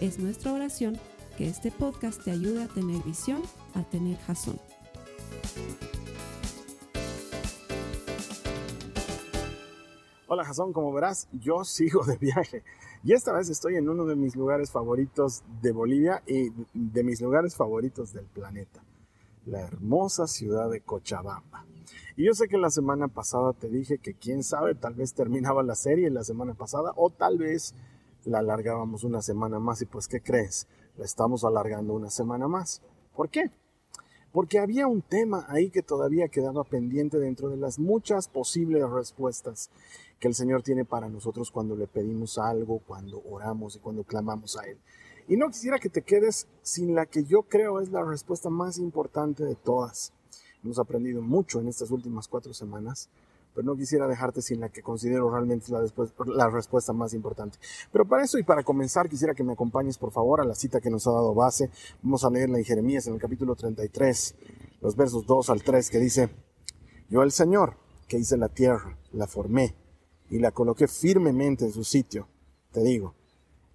Es 0.00 0.18
nuestra 0.18 0.52
oración 0.52 0.98
que 1.38 1.48
este 1.48 1.70
podcast 1.70 2.22
te 2.22 2.30
ayude 2.30 2.64
a 2.64 2.68
tener 2.68 3.02
visión, 3.02 3.40
a 3.72 3.82
tener 3.82 4.18
jazón. 4.18 4.60
Hola 10.28 10.44
Jason, 10.44 10.74
como 10.74 10.92
verás, 10.92 11.28
yo 11.32 11.64
sigo 11.64 12.04
de 12.04 12.18
viaje 12.18 12.62
y 13.04 13.14
esta 13.14 13.32
vez 13.32 13.48
estoy 13.48 13.76
en 13.76 13.88
uno 13.88 14.04
de 14.04 14.16
mis 14.16 14.36
lugares 14.36 14.70
favoritos 14.70 15.42
de 15.62 15.72
Bolivia 15.72 16.22
y 16.26 16.50
de 16.74 17.02
mis 17.02 17.22
lugares 17.22 17.56
favoritos 17.56 18.12
del 18.12 18.26
planeta, 18.26 18.82
la 19.46 19.62
hermosa 19.62 20.26
ciudad 20.26 20.68
de 20.68 20.82
Cochabamba. 20.82 21.64
Y 22.16 22.26
yo 22.26 22.34
sé 22.34 22.48
que 22.48 22.58
la 22.58 22.68
semana 22.68 23.08
pasada 23.08 23.54
te 23.54 23.70
dije 23.70 23.96
que 23.96 24.12
quién 24.12 24.42
sabe, 24.42 24.74
tal 24.74 24.92
vez 24.92 25.14
terminaba 25.14 25.62
la 25.62 25.74
serie 25.74 26.10
la 26.10 26.24
semana 26.24 26.52
pasada 26.52 26.92
o 26.96 27.08
tal 27.08 27.38
vez 27.38 27.74
la 28.26 28.40
alargábamos 28.40 29.04
una 29.04 29.22
semana 29.22 29.58
más 29.58 29.80
y 29.80 29.86
pues 29.86 30.08
¿qué 30.08 30.20
crees? 30.20 30.66
La 30.98 31.04
estamos 31.04 31.44
alargando 31.44 31.94
una 31.94 32.10
semana 32.10 32.48
más. 32.48 32.82
¿Por 33.14 33.30
qué? 33.30 33.50
Porque 34.32 34.58
había 34.58 34.86
un 34.86 35.00
tema 35.00 35.46
ahí 35.48 35.70
que 35.70 35.82
todavía 35.82 36.28
quedaba 36.28 36.64
pendiente 36.64 37.18
dentro 37.18 37.48
de 37.48 37.56
las 37.56 37.78
muchas 37.78 38.28
posibles 38.28 38.82
respuestas 38.90 39.70
que 40.18 40.28
el 40.28 40.34
Señor 40.34 40.62
tiene 40.62 40.84
para 40.84 41.08
nosotros 41.08 41.50
cuando 41.50 41.76
le 41.76 41.86
pedimos 41.86 42.36
algo, 42.36 42.80
cuando 42.80 43.22
oramos 43.30 43.76
y 43.76 43.78
cuando 43.78 44.02
clamamos 44.02 44.58
a 44.58 44.66
Él. 44.66 44.78
Y 45.28 45.36
no 45.36 45.48
quisiera 45.48 45.78
que 45.78 45.88
te 45.88 46.02
quedes 46.02 46.48
sin 46.62 46.94
la 46.94 47.06
que 47.06 47.24
yo 47.24 47.42
creo 47.42 47.80
es 47.80 47.90
la 47.90 48.04
respuesta 48.04 48.50
más 48.50 48.78
importante 48.78 49.44
de 49.44 49.54
todas. 49.54 50.12
Hemos 50.64 50.78
aprendido 50.78 51.22
mucho 51.22 51.60
en 51.60 51.68
estas 51.68 51.90
últimas 51.90 52.28
cuatro 52.28 52.52
semanas, 52.52 53.08
pero 53.56 53.64
no 53.64 53.74
quisiera 53.74 54.06
dejarte 54.06 54.42
sin 54.42 54.60
la 54.60 54.68
que 54.68 54.82
considero 54.82 55.30
realmente 55.30 55.72
la, 55.72 56.50
respuesta 56.50 56.92
más 56.92 57.14
importante. 57.14 57.56
Pero 57.90 58.06
para 58.06 58.22
eso 58.22 58.38
y 58.38 58.42
para 58.42 58.62
comenzar, 58.62 59.08
quisiera 59.08 59.32
que 59.32 59.42
me 59.42 59.54
acompañes 59.54 59.96
por 59.96 60.12
favor 60.12 60.42
a 60.42 60.44
la 60.44 60.54
cita 60.54 60.78
que 60.78 60.90
nos 60.90 61.06
ha 61.06 61.12
dado 61.12 61.34
base. 61.34 61.70
Vamos 62.02 62.22
a 62.26 62.28
leerla 62.28 62.58
en 62.58 62.64
Jeremías 62.64 63.06
en 63.06 63.14
el 63.14 63.18
capítulo 63.18 63.54
33, 63.56 64.34
los 64.82 64.94
versos 64.94 65.24
2 65.24 65.48
al 65.48 65.62
3, 65.62 65.88
que 65.88 65.98
dice, 65.98 66.28
Yo 67.08 67.22
el 67.22 67.32
Señor, 67.32 67.78
que 68.06 68.18
hice 68.18 68.36
la 68.36 68.50
tierra, 68.50 68.98
la 69.12 69.26
formé 69.26 69.74
y 70.28 70.38
la 70.38 70.50
coloqué 70.50 70.86
firmemente 70.86 71.64
en 71.64 71.72
su 71.72 71.82
sitio, 71.82 72.28
te 72.72 72.82
digo, 72.82 73.14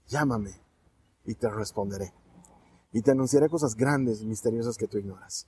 llámame 0.05 0.61
y 1.25 1.33
te 1.33 1.49
responderé. 1.49 2.13
Y 2.91 3.01
te 3.01 3.11
anunciaré 3.11 3.49
cosas 3.49 3.73
grandes 3.73 4.21
y 4.21 4.27
misteriosas 4.27 4.77
que 4.77 4.87
tú 4.87 4.99
ignoras. 4.99 5.47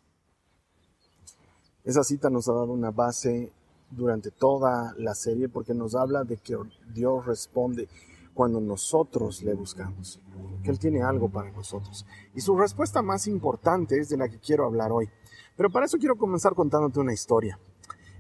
Esa 1.84 2.04
cita 2.04 2.32
nos 2.32 2.50
ha 2.50 2.54
dado 2.54 2.72
una 2.72 2.90
base 2.90 3.54
durante 3.96 4.32
toda 4.32 4.94
la 4.98 5.14
serie 5.14 5.50
porque 5.50 5.74
nos 5.74 5.96
habla 5.96 6.24
de 6.24 6.38
que 6.38 6.58
Dios 6.94 7.26
responde 7.26 7.88
cuando 8.34 8.60
nosotros 8.60 9.44
le 9.44 9.54
buscamos, 9.54 10.20
que 10.64 10.72
Él 10.72 10.80
tiene 10.80 11.04
algo 11.04 11.30
para 11.30 11.52
nosotros. 11.52 12.06
Y 12.34 12.42
su 12.42 12.58
respuesta 12.58 13.02
más 13.02 13.28
importante 13.28 14.00
es 14.00 14.10
de 14.10 14.18
la 14.18 14.28
que 14.28 14.40
quiero 14.40 14.66
hablar 14.66 14.92
hoy. 14.92 15.10
Pero 15.56 15.70
para 15.70 15.86
eso 15.86 15.98
quiero 15.98 16.16
comenzar 16.16 16.56
contándote 16.56 17.00
una 17.00 17.14
historia. 17.14 17.60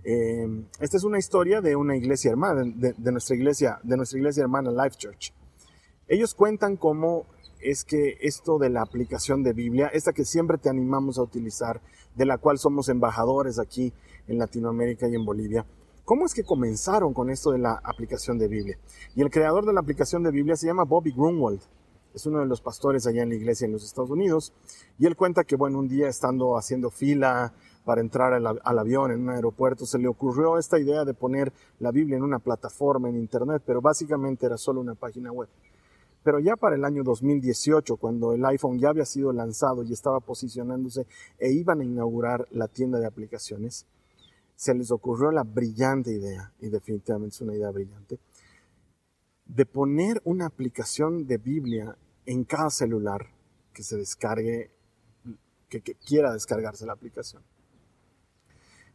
Eh, 0.03 0.65
esta 0.79 0.97
es 0.97 1.03
una 1.03 1.17
historia 1.17 1.61
de 1.61 1.75
una 1.75 1.95
iglesia 1.95 2.31
hermana, 2.31 2.63
de, 2.63 3.11
nuestra 3.11 3.35
iglesia, 3.35 3.79
de 3.83 3.97
nuestra 3.97 4.19
iglesia 4.19 4.43
hermana 4.43 4.71
Life 4.71 4.97
Church. 4.97 5.33
Ellos 6.07 6.35
cuentan 6.35 6.75
cómo 6.75 7.25
es 7.63 7.83
que 7.83 8.17
esto 8.21 8.57
de 8.57 8.69
la 8.69 8.81
aplicación 8.81 9.43
de 9.43 9.53
Biblia, 9.53 9.87
esta 9.87 10.13
que 10.13 10.25
siempre 10.25 10.57
te 10.57 10.69
animamos 10.69 11.17
a 11.17 11.23
utilizar, 11.23 11.81
de 12.15 12.25
la 12.25 12.37
cual 12.37 12.57
somos 12.57 12.89
embajadores 12.89 13.59
aquí 13.59 13.93
en 14.27 14.37
Latinoamérica 14.37 15.07
y 15.07 15.15
en 15.15 15.25
Bolivia, 15.25 15.65
¿cómo 16.05 16.25
es 16.25 16.33
que 16.33 16.43
comenzaron 16.43 17.13
con 17.13 17.29
esto 17.29 17.51
de 17.51 17.59
la 17.59 17.81
aplicación 17.83 18.37
de 18.37 18.47
Biblia? 18.47 18.77
Y 19.15 19.21
el 19.21 19.29
creador 19.29 19.65
de 19.65 19.73
la 19.73 19.79
aplicación 19.79 20.23
de 20.23 20.31
Biblia 20.31 20.55
se 20.55 20.67
llama 20.67 20.83
Bobby 20.83 21.11
Grunwald. 21.11 21.61
Es 22.13 22.27
uno 22.27 22.39
de 22.39 22.45
los 22.45 22.61
pastores 22.61 23.07
allá 23.07 23.23
en 23.23 23.29
la 23.29 23.35
iglesia 23.35 23.65
en 23.65 23.71
los 23.71 23.83
Estados 23.83 24.11
Unidos. 24.11 24.53
Y 24.99 25.07
él 25.07 25.15
cuenta 25.15 25.43
que, 25.43 25.55
bueno, 25.55 25.79
un 25.79 25.87
día 25.87 26.07
estando 26.07 26.57
haciendo 26.57 26.91
fila 26.91 27.53
para 27.85 28.01
entrar 28.01 28.33
al, 28.33 28.79
avión 28.79 29.11
en 29.11 29.21
un 29.21 29.29
aeropuerto, 29.29 29.85
se 29.85 29.97
le 29.97 30.07
ocurrió 30.07 30.57
esta 30.57 30.79
idea 30.79 31.05
de 31.05 31.13
poner 31.13 31.51
la 31.79 31.91
Biblia 31.91 32.17
en 32.17 32.23
una 32.23 32.39
plataforma 32.39 33.09
en 33.09 33.17
Internet, 33.17 33.63
pero 33.65 33.81
básicamente 33.81 34.45
era 34.45 34.57
solo 34.57 34.79
una 34.79 34.95
página 34.95 35.31
web. 35.31 35.49
Pero 36.23 36.39
ya 36.39 36.55
para 36.55 36.75
el 36.75 36.85
año 36.85 37.03
2018, 37.03 37.97
cuando 37.97 38.33
el 38.33 38.45
iPhone 38.45 38.79
ya 38.79 38.89
había 38.89 39.05
sido 39.05 39.33
lanzado 39.33 39.83
y 39.83 39.91
estaba 39.91 40.21
posicionándose 40.21 41.05
e 41.37 41.51
iban 41.51 41.81
a 41.81 41.83
inaugurar 41.83 42.47
la 42.51 42.67
tienda 42.67 42.99
de 42.99 43.05
aplicaciones, 43.05 43.85
se 44.55 44.73
les 44.73 44.91
ocurrió 44.91 45.31
la 45.31 45.43
brillante 45.43 46.11
idea, 46.11 46.53
y 46.61 46.69
definitivamente 46.69 47.35
es 47.35 47.41
una 47.41 47.55
idea 47.55 47.71
brillante, 47.71 48.19
de 49.45 49.65
poner 49.65 50.21
una 50.23 50.45
aplicación 50.45 51.27
de 51.27 51.37
Biblia 51.37 51.97
en 52.25 52.45
cada 52.45 52.69
celular 52.69 53.27
que 53.73 53.83
se 53.83 53.97
descargue, 53.97 54.71
que 55.67 55.81
quiera 55.81 56.31
descargarse 56.31 56.85
la 56.85 56.93
aplicación. 56.93 57.43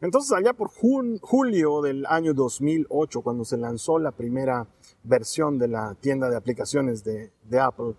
Entonces, 0.01 0.31
allá 0.31 0.53
por 0.53 0.69
julio 0.69 1.81
del 1.81 2.05
año 2.05 2.33
2008, 2.33 3.21
cuando 3.21 3.43
se 3.43 3.57
lanzó 3.57 3.99
la 3.99 4.11
primera 4.11 4.65
versión 5.03 5.57
de 5.57 5.67
la 5.67 5.95
tienda 5.95 6.29
de 6.29 6.35
aplicaciones 6.35 7.03
de, 7.03 7.31
Apple, 7.59 7.95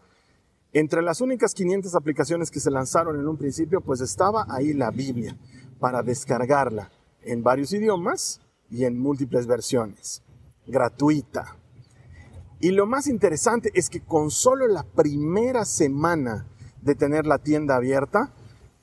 entre 0.72 1.02
las 1.02 1.20
únicas 1.20 1.54
500 1.54 1.94
aplicaciones 1.94 2.50
que 2.50 2.60
se 2.60 2.70
lanzaron 2.70 3.18
en 3.18 3.26
un 3.26 3.36
principio, 3.36 3.80
pues 3.80 4.00
estaba 4.00 4.46
ahí 4.48 4.72
la 4.72 4.90
Biblia 4.90 5.36
para 5.78 6.02
descargarla 6.02 6.90
en 7.22 7.42
varios 7.42 7.72
idiomas 7.72 8.40
y 8.70 8.84
en 8.84 8.98
múltiples 8.98 9.46
versiones, 9.46 10.22
gratuita. 10.66 11.56
Y 12.60 12.70
lo 12.70 12.86
más 12.86 13.06
interesante 13.06 13.70
es 13.74 13.88
que 13.88 14.00
con 14.00 14.30
solo 14.30 14.68
la 14.68 14.84
primera 14.84 15.64
semana 15.64 16.46
de 16.82 16.94
tener 16.94 17.26
la 17.26 17.38
tienda 17.38 17.76
abierta, 17.76 18.32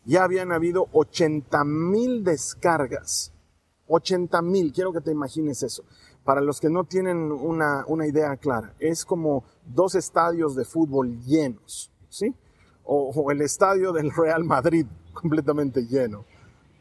ya 0.06 0.24
habían 0.24 0.52
habido 0.52 0.88
80 0.94 1.64
mil 1.64 2.24
descargas. 2.24 3.34
80 3.88 4.42
mil, 4.42 4.74
quiero 4.74 4.92
que 4.92 5.02
te 5.02 5.12
imagines 5.12 5.64
eso. 5.64 5.84
Para 6.28 6.42
los 6.42 6.60
que 6.60 6.70
no 6.70 6.84
tienen 6.84 7.32
una, 7.32 7.86
idea 8.06 8.36
clara, 8.36 8.74
es 8.80 9.06
como 9.06 9.46
dos 9.66 9.96
estadios 9.96 10.58
de 10.58 10.66
fútbol 10.66 11.22
llenos, 11.22 11.90
¿sí? 12.10 12.36
O, 12.84 13.32
el 13.32 13.40
estadio 13.40 13.94
del 13.94 14.12
Real 14.12 14.44
Madrid 14.44 14.86
completamente 15.14 15.86
lleno. 15.86 16.26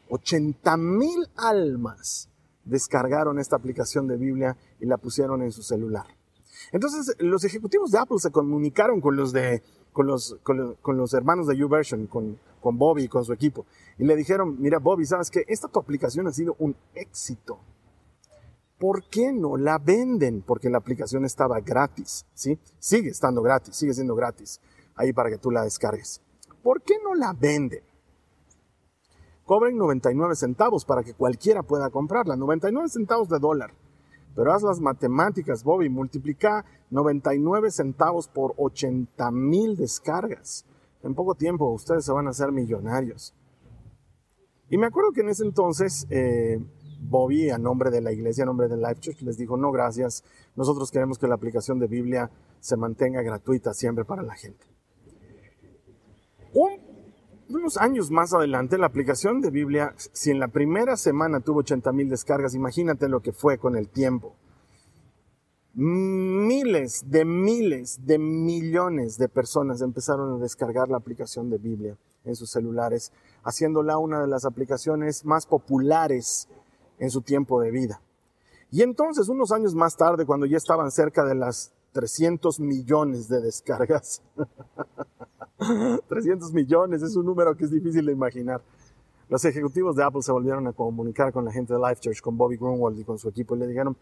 80 0.09 0.75
mil 0.75 1.29
almas 1.37 2.29
descargaron 2.65 3.39
esta 3.39 3.55
aplicación 3.55 4.05
de 4.05 4.17
Biblia 4.17 4.57
y 4.81 4.85
la 4.85 4.97
pusieron 4.97 5.41
en 5.41 5.53
su 5.53 5.63
celular. 5.63 6.07
Entonces, 6.73 7.15
los 7.19 7.45
ejecutivos 7.45 7.91
de 7.91 7.99
Apple 7.99 8.19
se 8.19 8.31
comunicaron 8.31 8.99
con 8.99 9.15
los 9.15 9.31
de 9.31 9.63
con 9.93 10.07
los, 10.07 10.35
con, 10.43 10.97
los 10.97 11.13
hermanos 11.13 11.47
de 11.47 11.55
YouVersion, 11.55 12.07
con, 12.07 12.37
con 12.59 12.77
Bobby 12.77 13.03
y 13.03 13.07
con 13.07 13.23
su 13.23 13.31
equipo. 13.31 13.65
Y 13.97 14.03
le 14.03 14.17
dijeron, 14.17 14.57
mira 14.59 14.79
Bobby, 14.79 15.05
sabes 15.05 15.31
que 15.31 15.45
esta 15.47 15.69
tu 15.69 15.79
aplicación 15.79 16.27
ha 16.27 16.33
sido 16.33 16.57
un 16.59 16.75
éxito. 16.95 17.61
¿Por 18.79 19.03
qué 19.09 19.31
no 19.33 19.57
la 19.57 19.79
venden? 19.79 20.41
Porque 20.41 20.69
la 20.69 20.77
aplicación 20.77 21.25
estaba 21.25 21.59
gratis, 21.61 22.25
¿sí? 22.33 22.59
Sigue 22.79 23.09
estando 23.09 23.41
gratis, 23.41 23.75
sigue 23.75 23.93
siendo 23.93 24.15
gratis 24.15 24.61
ahí 24.95 25.13
para 25.13 25.29
que 25.29 25.37
tú 25.37 25.49
la 25.49 25.63
descargues. 25.63 26.21
¿Por 26.61 26.81
qué 26.81 26.95
no 27.03 27.15
la 27.15 27.33
venden? 27.33 27.81
Cobren 29.45 29.77
99 29.77 30.35
centavos 30.35 30.83
para 30.83 31.03
que 31.03 31.13
cualquiera 31.13 31.63
pueda 31.63 31.89
comprarla, 31.89 32.35
99 32.35 32.89
centavos 32.89 33.29
de 33.29 33.39
dólar. 33.39 33.73
Pero 34.35 34.53
haz 34.53 34.61
las 34.61 34.79
matemáticas, 34.79 35.63
Bobby, 35.63 35.89
multiplica 35.89 36.65
99 36.91 37.71
centavos 37.71 38.27
por 38.27 38.53
80 38.57 39.31
mil 39.31 39.75
descargas. 39.75 40.65
En 41.01 41.15
poco 41.15 41.33
tiempo 41.33 41.71
ustedes 41.71 42.05
se 42.05 42.11
van 42.11 42.27
a 42.27 42.31
hacer 42.31 42.51
millonarios. 42.51 43.33
Y 44.69 44.77
me 44.77 44.85
acuerdo 44.85 45.13
que 45.13 45.21
en 45.21 45.29
ese 45.29 45.43
entonces 45.43 46.05
eh, 46.09 46.59
Bobby, 46.99 47.49
a 47.49 47.57
nombre 47.57 47.91
de 47.91 48.01
la 48.01 48.11
iglesia, 48.11 48.43
a 48.43 48.47
nombre 48.47 48.67
de 48.67 48.77
Life 48.77 48.99
Church, 48.99 49.21
les 49.21 49.37
dijo, 49.37 49.57
no, 49.57 49.71
gracias, 49.71 50.23
nosotros 50.55 50.91
queremos 50.91 51.17
que 51.17 51.27
la 51.27 51.35
aplicación 51.35 51.79
de 51.79 51.87
Biblia 51.87 52.29
se 52.59 52.77
mantenga 52.77 53.21
gratuita 53.21 53.73
siempre 53.73 54.05
para 54.05 54.23
la 54.23 54.35
gente. 54.35 54.65
Un 56.53 56.87
unos 57.49 57.77
años 57.77 58.11
más 58.11 58.33
adelante, 58.33 58.77
la 58.77 58.87
aplicación 58.87 59.41
de 59.41 59.51
Biblia, 59.51 59.93
si 59.97 60.31
en 60.31 60.39
la 60.39 60.49
primera 60.49 60.97
semana 60.97 61.39
tuvo 61.39 61.59
80 61.59 61.91
mil 61.93 62.09
descargas, 62.09 62.55
imagínate 62.55 63.07
lo 63.07 63.21
que 63.21 63.31
fue 63.31 63.57
con 63.57 63.75
el 63.75 63.89
tiempo. 63.89 64.35
miles 65.73 67.03
de 67.07 67.23
miles 67.23 68.05
de 68.05 68.17
millones 68.17 69.17
de 69.17 69.29
personas 69.29 69.81
empezaron 69.81 70.35
a 70.35 70.43
descargar 70.43 70.89
la 70.89 70.97
aplicación 70.97 71.49
de 71.49 71.59
Biblia 71.59 71.97
en 72.25 72.35
sus 72.35 72.49
celulares, 72.49 73.13
haciéndola 73.43 73.97
una 73.97 74.21
de 74.21 74.27
las 74.27 74.43
aplicaciones 74.43 75.23
más 75.23 75.45
populares 75.45 76.49
en 76.99 77.09
su 77.09 77.21
tiempo 77.21 77.61
de 77.61 77.71
vida. 77.71 78.01
Y 78.71 78.81
entonces, 78.81 79.29
unos 79.29 79.51
años 79.51 79.73
más 79.75 79.95
tarde, 79.95 80.25
cuando 80.25 80.45
ya 80.45 80.57
estaban 80.57 80.91
cerca 80.91 81.23
de 81.23 81.35
las 81.35 81.71
300 81.93 82.59
millones 82.59 83.29
de 83.29 83.41
descargas, 83.41 84.21
300 86.07 86.53
millones 86.53 87.01
es 87.01 87.15
un 87.15 87.25
número 87.25 87.55
que 87.55 87.65
es 87.65 87.71
difícil 87.71 88.05
de 88.05 88.11
imaginar. 88.11 88.61
Los 89.29 89.43
ejecutivos 89.45 89.95
de 89.95 90.03
Apple 90.03 90.21
se 90.21 90.31
volvieron 90.31 90.67
a 90.67 90.73
comunicar 90.73 91.33
con 91.33 91.45
la 91.45 91.51
gente 91.51 91.73
de 91.73 91.79
Life 91.79 92.01
Church, 92.01 92.21
con 92.21 92.37
Bobby 92.37 92.57
Grunwald 92.57 92.99
y 92.99 93.03
con 93.03 93.17
su 93.17 93.27
equipo 93.29 93.55
y 93.55 93.59
le 93.59 93.67
dijeron, 93.67 93.97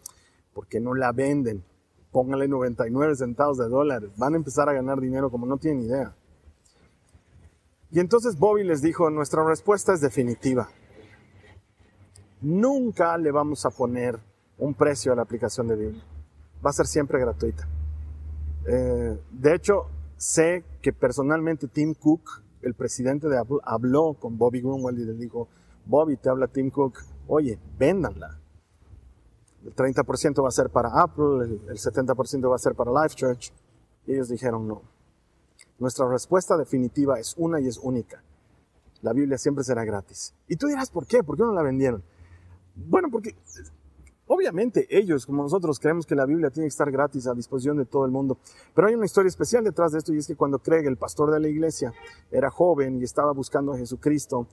¿por 0.53 0.67
qué 0.67 0.79
no 0.79 0.93
la 0.93 1.11
venden? 1.11 1.63
Pónganle 2.11 2.47
99 2.47 3.15
centavos 3.15 3.57
de 3.57 3.67
dólares. 3.67 4.11
Van 4.17 4.33
a 4.33 4.37
empezar 4.37 4.69
a 4.69 4.73
ganar 4.73 5.01
dinero 5.01 5.31
como 5.31 5.45
no 5.45 5.57
tienen 5.57 5.83
idea. 5.83 6.15
Y 7.91 7.99
entonces 7.99 8.37
Bobby 8.37 8.63
les 8.63 8.81
dijo, 8.81 9.09
nuestra 9.09 9.43
respuesta 9.43 9.93
es 9.93 10.01
definitiva. 10.01 10.69
Nunca 12.41 13.17
le 13.17 13.31
vamos 13.31 13.65
a 13.65 13.69
poner 13.69 14.19
un 14.57 14.73
precio 14.73 15.13
a 15.13 15.15
la 15.15 15.23
aplicación 15.23 15.67
de 15.67 15.75
Biblia. 15.75 16.03
Va 16.65 16.69
a 16.69 16.73
ser 16.73 16.85
siempre 16.85 17.19
gratuita. 17.19 17.67
Eh, 18.67 19.19
de 19.31 19.55
hecho, 19.55 19.87
sé 20.17 20.63
que 20.81 20.93
personalmente 20.93 21.67
Tim 21.67 21.93
Cook, 21.93 22.41
el 22.61 22.73
presidente 22.73 23.29
de 23.29 23.37
Apple, 23.37 23.57
habló 23.63 24.15
con 24.19 24.37
Bobby 24.37 24.61
Grunwald 24.61 24.99
y 24.99 25.05
le 25.05 25.13
dijo, 25.13 25.47
Bobby, 25.85 26.17
te 26.17 26.29
habla 26.29 26.47
Tim 26.47 26.71
Cook, 26.71 26.99
oye, 27.27 27.59
véndanla. 27.77 28.39
El 29.63 29.75
30% 29.75 30.43
va 30.43 30.47
a 30.47 30.51
ser 30.51 30.69
para 30.69 30.89
Apple, 30.89 31.59
el 31.67 31.77
70% 31.77 32.49
va 32.49 32.55
a 32.55 32.59
ser 32.59 32.75
para 32.75 32.91
Life 32.91 33.15
Church. 33.15 33.51
Y 34.05 34.13
ellos 34.13 34.29
dijeron 34.29 34.67
no. 34.67 34.81
Nuestra 35.79 36.07
respuesta 36.07 36.55
definitiva 36.57 37.19
es 37.19 37.35
una 37.37 37.59
y 37.59 37.67
es 37.67 37.77
única. 37.77 38.23
La 39.01 39.13
Biblia 39.13 39.37
siempre 39.37 39.63
será 39.63 39.83
gratis. 39.83 40.33
Y 40.47 40.55
tú 40.55 40.67
dirás, 40.67 40.89
¿por 40.89 41.05
qué? 41.05 41.23
¿Por 41.23 41.35
qué 41.35 41.43
no 41.43 41.53
la 41.53 41.63
vendieron? 41.63 42.03
Bueno, 42.75 43.09
porque 43.11 43.35
Obviamente 44.27 44.87
ellos, 44.89 45.25
como 45.25 45.43
nosotros, 45.43 45.79
creemos 45.79 46.07
que 46.07 46.15
la 46.15 46.25
Biblia 46.25 46.49
tiene 46.49 46.65
que 46.65 46.69
estar 46.69 46.89
gratis 46.89 47.27
a 47.27 47.35
disposición 47.35 47.77
de 47.77 47.85
todo 47.85 48.05
el 48.05 48.11
mundo. 48.11 48.39
Pero 48.73 48.87
hay 48.87 48.95
una 48.95 49.05
historia 49.05 49.27
especial 49.27 49.63
detrás 49.63 49.91
de 49.91 49.99
esto 49.99 50.13
y 50.13 50.17
es 50.17 50.25
que 50.25 50.35
cuando 50.35 50.57
Craig, 50.57 50.87
el 50.87 50.97
pastor 50.97 51.31
de 51.31 51.39
la 51.39 51.47
iglesia, 51.47 51.93
era 52.31 52.49
joven 52.49 52.99
y 52.99 53.03
estaba 53.03 53.33
buscando 53.33 53.73
a 53.73 53.77
Jesucristo, 53.77 54.47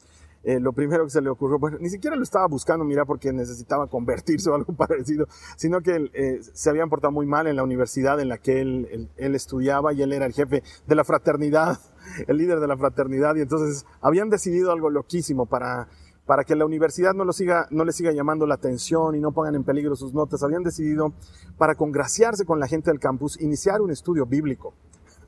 eh, 0.45 0.61
lo 0.61 0.73
primero 0.73 1.05
que 1.05 1.11
se 1.11 1.23
le 1.23 1.31
ocurrió, 1.31 1.59
bueno, 1.59 1.79
ni 1.81 1.89
siquiera 1.89 2.17
lo 2.17 2.23
estaba 2.23 2.47
buscando, 2.49 2.85
mira, 2.85 3.07
porque 3.07 3.33
necesitaba 3.33 3.87
convertirse 3.87 4.51
o 4.51 4.55
algo 4.55 4.73
parecido, 4.77 5.27
sino 5.57 5.81
que 5.81 6.11
eh, 6.13 6.41
se 6.53 6.69
habían 6.69 6.91
portado 6.91 7.13
muy 7.13 7.27
mal 7.27 7.47
en 7.47 7.57
la 7.57 7.63
universidad 7.63 8.21
en 8.21 8.29
la 8.29 8.39
que 8.39 8.61
él, 8.61 9.09
él 9.17 9.35
estudiaba 9.35 9.95
y 9.95 10.03
él 10.03 10.13
era 10.13 10.27
el 10.27 10.35
jefe 10.35 10.63
de 10.87 10.95
la 10.95 11.05
fraternidad, 11.05 11.79
el 12.27 12.37
líder 12.37 12.61
de 12.61 12.67
la 12.67 12.77
fraternidad, 12.77 13.37
y 13.37 13.41
entonces 13.41 13.87
habían 14.03 14.29
decidido 14.29 14.71
algo 14.71 14.91
loquísimo 14.91 15.47
para 15.47 15.89
para 16.33 16.45
que 16.45 16.57
la 16.57 16.65
universidad 16.65 17.13
no, 17.13 17.27
lo 17.27 17.35
siga, 17.35 17.67
no 17.71 17.85
le 17.85 17.93
siga 17.93 18.11
llamando 18.11 18.47
la 18.47 18.55
atención 18.55 19.15
y 19.15 19.21
no 19.21 19.33
pongan 19.33 19.55
en 19.55 19.65
peligro 19.65 19.95
sus 19.95 20.15
notas, 20.15 20.43
habían 20.43 20.63
decidido, 20.63 21.13
para 21.59 21.75
congraciarse 21.75 22.47
con 22.47 22.59
la 22.59 22.67
gente 22.67 22.91
del 22.91 22.99
campus, 22.99 23.39
iniciar 23.43 23.83
un 23.83 23.91
estudio 23.91 24.25
bíblico. 24.25 24.73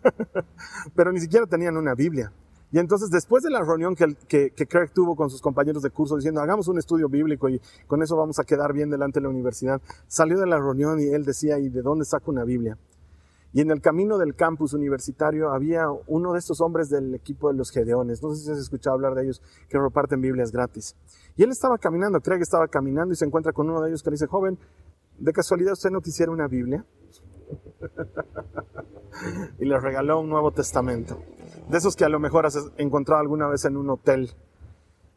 Pero 0.96 1.12
ni 1.12 1.20
siquiera 1.20 1.44
tenían 1.44 1.76
una 1.76 1.94
Biblia. 1.94 2.32
Y 2.72 2.78
entonces, 2.78 3.10
después 3.10 3.42
de 3.44 3.50
la 3.50 3.60
reunión 3.60 3.94
que, 3.94 4.16
que, 4.26 4.52
que, 4.52 4.66
Craig 4.66 4.92
tuvo 4.94 5.14
con 5.14 5.28
sus 5.28 5.42
compañeros 5.42 5.82
de 5.82 5.90
curso 5.90 6.16
diciendo, 6.16 6.40
hagamos 6.40 6.68
un 6.68 6.78
estudio 6.78 7.06
bíblico 7.10 7.50
y 7.50 7.60
con 7.86 8.02
eso 8.02 8.16
vamos 8.16 8.38
a 8.38 8.44
quedar 8.44 8.72
bien 8.72 8.88
delante 8.88 9.20
de 9.20 9.24
la 9.24 9.28
universidad, 9.28 9.82
salió 10.06 10.38
de 10.38 10.46
la 10.46 10.56
reunión 10.56 11.00
y 11.00 11.08
él 11.08 11.26
decía, 11.26 11.58
¿y 11.58 11.68
de 11.68 11.82
dónde 11.82 12.06
saco 12.06 12.30
una 12.30 12.44
Biblia? 12.44 12.78
Y 13.54 13.60
en 13.60 13.70
el 13.70 13.80
camino 13.80 14.18
del 14.18 14.34
campus 14.34 14.74
universitario 14.74 15.52
había 15.52 15.86
uno 16.08 16.32
de 16.32 16.40
estos 16.40 16.60
hombres 16.60 16.90
del 16.90 17.14
equipo 17.14 17.52
de 17.52 17.54
los 17.56 17.70
Gedeones, 17.70 18.20
no 18.20 18.34
sé 18.34 18.44
si 18.44 18.50
has 18.50 18.58
escuchado 18.58 18.94
hablar 18.94 19.14
de 19.14 19.22
ellos, 19.22 19.40
que 19.68 19.78
reparten 19.78 20.20
Biblias 20.20 20.50
gratis. 20.50 20.96
Y 21.36 21.44
él 21.44 21.50
estaba 21.50 21.78
caminando, 21.78 22.20
que 22.20 22.34
estaba 22.34 22.66
caminando 22.66 23.14
y 23.14 23.16
se 23.16 23.24
encuentra 23.24 23.52
con 23.52 23.70
uno 23.70 23.80
de 23.80 23.90
ellos 23.90 24.02
que 24.02 24.10
le 24.10 24.14
dice, 24.14 24.26
joven, 24.26 24.58
¿de 25.18 25.32
casualidad 25.32 25.74
usted 25.74 25.90
no 25.90 26.00
quisiera 26.00 26.32
una 26.32 26.48
Biblia? 26.48 26.84
y 29.60 29.64
le 29.66 29.78
regaló 29.78 30.18
un 30.18 30.30
Nuevo 30.30 30.50
Testamento. 30.50 31.22
De 31.68 31.78
esos 31.78 31.94
que 31.94 32.04
a 32.04 32.08
lo 32.08 32.18
mejor 32.18 32.46
has 32.46 32.58
encontrado 32.76 33.20
alguna 33.20 33.46
vez 33.46 33.64
en 33.66 33.76
un 33.76 33.88
hotel. 33.88 34.32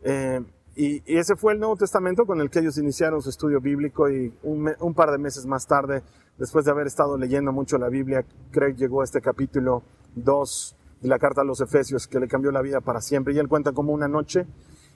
Eh, 0.03 0.45
y, 0.77 1.03
ese 1.05 1.35
fue 1.35 1.53
el 1.53 1.59
Nuevo 1.59 1.75
Testamento 1.75 2.25
con 2.25 2.39
el 2.39 2.49
que 2.49 2.59
ellos 2.59 2.77
iniciaron 2.77 3.21
su 3.21 3.29
estudio 3.29 3.59
bíblico 3.59 4.09
y 4.09 4.33
un, 4.43 4.71
un, 4.79 4.93
par 4.93 5.11
de 5.11 5.17
meses 5.17 5.45
más 5.45 5.65
tarde, 5.65 6.03
después 6.37 6.65
de 6.65 6.71
haber 6.71 6.87
estado 6.87 7.17
leyendo 7.17 7.51
mucho 7.51 7.77
la 7.77 7.89
Biblia, 7.89 8.23
Craig 8.51 8.75
llegó 8.75 9.01
a 9.01 9.03
este 9.03 9.19
capítulo 9.19 9.83
2 10.15 10.75
de 11.01 11.07
la 11.07 11.19
carta 11.19 11.41
a 11.41 11.43
los 11.43 11.61
Efesios 11.61 12.07
que 12.07 12.19
le 12.19 12.27
cambió 12.27 12.51
la 12.51 12.61
vida 12.61 12.81
para 12.81 13.01
siempre. 13.01 13.33
Y 13.33 13.39
él 13.39 13.47
cuenta 13.47 13.71
como 13.71 13.91
una 13.91 14.07
noche 14.07 14.45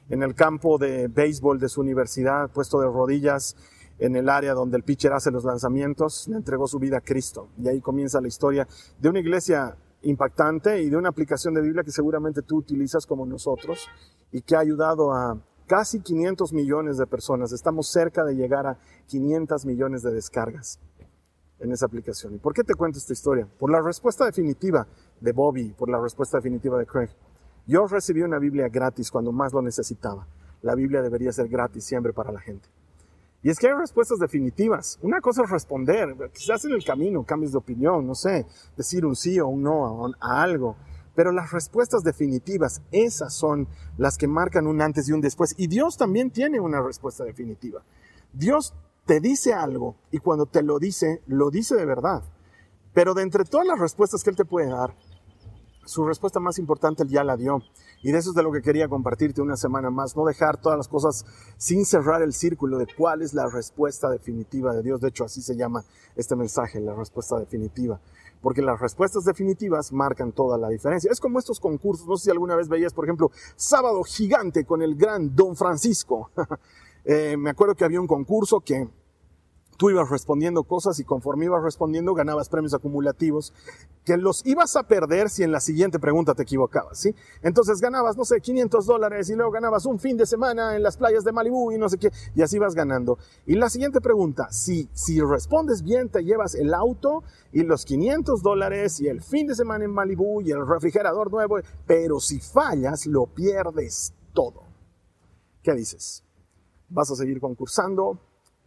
en 0.09 0.23
el 0.23 0.35
campo 0.35 0.77
de 0.77 1.07
béisbol 1.07 1.59
de 1.59 1.69
su 1.69 1.81
universidad, 1.81 2.49
puesto 2.51 2.79
de 2.79 2.87
rodillas 2.87 3.55
en 3.99 4.15
el 4.15 4.29
área 4.29 4.53
donde 4.53 4.77
el 4.77 4.83
pitcher 4.83 5.13
hace 5.13 5.31
los 5.31 5.43
lanzamientos, 5.43 6.27
le 6.27 6.37
entregó 6.37 6.67
su 6.67 6.79
vida 6.79 6.97
a 6.97 7.01
Cristo. 7.01 7.49
Y 7.57 7.67
ahí 7.67 7.81
comienza 7.81 8.19
la 8.19 8.27
historia 8.27 8.67
de 8.99 9.09
una 9.09 9.19
iglesia 9.19 9.77
impactante 10.03 10.81
y 10.81 10.89
de 10.89 10.97
una 10.97 11.09
aplicación 11.09 11.53
de 11.53 11.61
Biblia 11.61 11.83
que 11.83 11.91
seguramente 11.91 12.41
tú 12.41 12.57
utilizas 12.57 13.05
como 13.05 13.25
nosotros 13.25 13.87
y 14.31 14.41
que 14.41 14.55
ha 14.55 14.59
ayudado 14.59 15.13
a 15.13 15.37
casi 15.71 16.01
500 16.01 16.51
millones 16.51 16.97
de 16.97 17.07
personas. 17.07 17.53
Estamos 17.53 17.87
cerca 17.87 18.25
de 18.25 18.35
llegar 18.35 18.67
a 18.67 18.77
500 19.07 19.65
millones 19.65 20.03
de 20.03 20.11
descargas 20.11 20.81
en 21.61 21.71
esa 21.71 21.85
aplicación. 21.85 22.35
¿Y 22.35 22.39
por 22.39 22.53
qué 22.53 22.65
te 22.65 22.73
cuento 22.73 22.97
esta 22.97 23.13
historia? 23.13 23.47
Por 23.57 23.71
la 23.71 23.81
respuesta 23.81 24.25
definitiva 24.25 24.85
de 25.21 25.31
Bobby, 25.31 25.69
por 25.71 25.89
la 25.89 25.97
respuesta 25.97 26.39
definitiva 26.39 26.77
de 26.77 26.85
Craig. 26.85 27.11
Yo 27.67 27.87
recibí 27.87 28.21
una 28.21 28.37
Biblia 28.37 28.67
gratis 28.67 29.09
cuando 29.09 29.31
más 29.31 29.53
lo 29.53 29.61
necesitaba. 29.61 30.27
La 30.61 30.75
Biblia 30.75 31.01
debería 31.01 31.31
ser 31.31 31.47
gratis 31.47 31.85
siempre 31.85 32.11
para 32.11 32.33
la 32.33 32.41
gente. 32.41 32.67
Y 33.41 33.49
es 33.49 33.57
que 33.57 33.67
hay 33.67 33.73
respuestas 33.73 34.19
definitivas. 34.19 34.99
Una 35.01 35.21
cosa 35.21 35.43
es 35.43 35.51
responder, 35.51 36.17
quizás 36.33 36.65
en 36.65 36.73
el 36.73 36.83
camino 36.83 37.23
cambies 37.23 37.53
de 37.53 37.59
opinión, 37.59 38.05
no 38.05 38.13
sé, 38.13 38.45
decir 38.75 39.05
un 39.05 39.15
sí 39.15 39.39
o 39.39 39.47
un 39.47 39.63
no 39.63 40.05
a, 40.05 40.11
a 40.19 40.43
algo. 40.43 40.75
Pero 41.15 41.31
las 41.31 41.51
respuestas 41.51 42.03
definitivas, 42.03 42.81
esas 42.91 43.33
son 43.33 43.67
las 43.97 44.17
que 44.17 44.27
marcan 44.27 44.67
un 44.67 44.81
antes 44.81 45.09
y 45.09 45.11
un 45.11 45.21
después. 45.21 45.53
Y 45.57 45.67
Dios 45.67 45.97
también 45.97 46.31
tiene 46.31 46.59
una 46.59 46.81
respuesta 46.81 47.23
definitiva. 47.23 47.83
Dios 48.33 48.73
te 49.05 49.19
dice 49.19 49.53
algo 49.53 49.95
y 50.11 50.19
cuando 50.19 50.45
te 50.45 50.63
lo 50.63 50.79
dice, 50.79 51.21
lo 51.27 51.49
dice 51.49 51.75
de 51.75 51.85
verdad. 51.85 52.23
Pero 52.93 53.13
de 53.13 53.23
entre 53.23 53.43
todas 53.43 53.67
las 53.67 53.79
respuestas 53.79 54.23
que 54.23 54.29
Él 54.29 54.35
te 54.35 54.45
puede 54.45 54.69
dar, 54.69 54.95
su 55.85 56.05
respuesta 56.05 56.39
más 56.39 56.59
importante 56.59 57.03
Él 57.03 57.09
ya 57.09 57.23
la 57.23 57.35
dio. 57.35 57.61
Y 58.03 58.11
de 58.11 58.17
eso 58.17 58.29
es 58.29 58.35
de 58.35 58.43
lo 58.43 58.51
que 58.51 58.61
quería 58.61 58.87
compartirte 58.87 59.41
una 59.41 59.57
semana 59.57 59.89
más. 59.89 60.15
No 60.15 60.25
dejar 60.25 60.57
todas 60.57 60.77
las 60.77 60.87
cosas 60.87 61.25
sin 61.57 61.85
cerrar 61.85 62.21
el 62.21 62.33
círculo 62.33 62.77
de 62.77 62.87
cuál 62.97 63.21
es 63.21 63.33
la 63.33 63.47
respuesta 63.49 64.09
definitiva 64.09 64.73
de 64.73 64.81
Dios. 64.81 65.01
De 65.01 65.09
hecho, 65.09 65.25
así 65.25 65.41
se 65.41 65.55
llama 65.55 65.83
este 66.15 66.35
mensaje, 66.35 66.79
la 66.79 66.95
respuesta 66.95 67.37
definitiva 67.37 67.99
porque 68.41 68.61
las 68.61 68.79
respuestas 68.79 69.23
definitivas 69.23 69.91
marcan 69.91 70.31
toda 70.31 70.57
la 70.57 70.69
diferencia. 70.69 71.11
Es 71.11 71.19
como 71.19 71.39
estos 71.39 71.59
concursos, 71.59 72.07
no 72.07 72.17
sé 72.17 72.25
si 72.25 72.31
alguna 72.31 72.55
vez 72.55 72.67
veías, 72.67 72.93
por 72.93 73.05
ejemplo, 73.05 73.31
Sábado 73.55 74.03
Gigante 74.03 74.65
con 74.65 74.81
el 74.81 74.95
gran 74.95 75.35
Don 75.35 75.55
Francisco. 75.55 76.31
Eh, 77.03 77.35
me 77.35 77.49
acuerdo 77.49 77.73
que 77.73 77.83
había 77.83 77.99
un 77.99 78.05
concurso 78.05 78.59
que 78.59 78.87
tú 79.81 79.89
ibas 79.89 80.11
respondiendo 80.11 80.61
cosas 80.61 80.99
y 80.99 81.03
conforme 81.03 81.45
ibas 81.45 81.63
respondiendo 81.63 82.13
ganabas 82.13 82.49
premios 82.49 82.75
acumulativos 82.75 83.51
que 84.05 84.15
los 84.15 84.45
ibas 84.45 84.75
a 84.75 84.83
perder 84.83 85.27
si 85.27 85.41
en 85.41 85.51
la 85.51 85.59
siguiente 85.59 85.97
pregunta 85.97 86.35
te 86.35 86.43
equivocabas, 86.43 86.99
¿sí? 86.99 87.15
Entonces 87.41 87.81
ganabas, 87.81 88.15
no 88.15 88.23
sé, 88.23 88.41
500 88.41 88.85
dólares 88.85 89.31
y 89.31 89.35
luego 89.35 89.49
ganabas 89.49 89.87
un 89.87 89.97
fin 89.97 90.17
de 90.17 90.27
semana 90.27 90.75
en 90.75 90.83
las 90.83 90.97
playas 90.97 91.23
de 91.23 91.31
Malibú 91.31 91.71
y 91.71 91.79
no 91.79 91.89
sé 91.89 91.97
qué, 91.97 92.11
y 92.35 92.43
así 92.43 92.59
vas 92.59 92.75
ganando. 92.75 93.17
Y 93.47 93.55
la 93.55 93.71
siguiente 93.71 94.01
pregunta, 94.01 94.51
si, 94.51 94.87
si 94.93 95.19
respondes 95.19 95.81
bien 95.81 96.09
te 96.09 96.23
llevas 96.23 96.53
el 96.53 96.75
auto 96.75 97.23
y 97.51 97.63
los 97.63 97.83
500 97.83 98.43
dólares 98.43 99.01
y 99.01 99.07
el 99.07 99.23
fin 99.23 99.47
de 99.47 99.55
semana 99.55 99.83
en 99.83 99.91
Malibú 99.91 100.43
y 100.43 100.51
el 100.51 100.67
refrigerador 100.67 101.31
nuevo, 101.31 101.57
pero 101.87 102.19
si 102.19 102.39
fallas 102.39 103.07
lo 103.07 103.25
pierdes 103.25 104.13
todo. 104.31 104.61
¿Qué 105.63 105.73
dices? 105.73 106.23
¿Vas 106.87 107.09
a 107.09 107.15
seguir 107.15 107.41
concursando? 107.41 108.19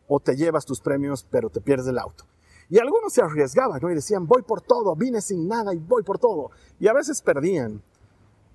O 0.09 0.21
te 0.21 0.37
llevas 0.37 0.65
tus 0.65 0.81
premios, 0.81 1.27
pero 1.31 1.51
te 1.51 1.61
pierdes 1.61 1.87
el 1.87 1.99
auto. 1.99 2.25
Y 2.69 2.79
algunos 2.79 3.13
se 3.13 3.23
arriesgaban, 3.23 3.81
¿no? 3.83 3.91
Y 3.91 3.95
decían, 3.95 4.27
voy 4.27 4.43
por 4.43 4.61
todo, 4.61 4.95
vine 4.97 5.21
sin 5.21 5.47
nada 5.47 5.75
y 5.75 5.79
voy 5.79 6.03
por 6.03 6.19
todo. 6.19 6.51
Y 6.81 6.89
a 6.89 6.93
veces 6.93 7.21
perdían. 7.21 7.83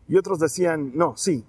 Y 0.08 0.18
otros 0.18 0.40
decían, 0.40 0.92
no, 0.96 1.16
sí, 1.16 1.46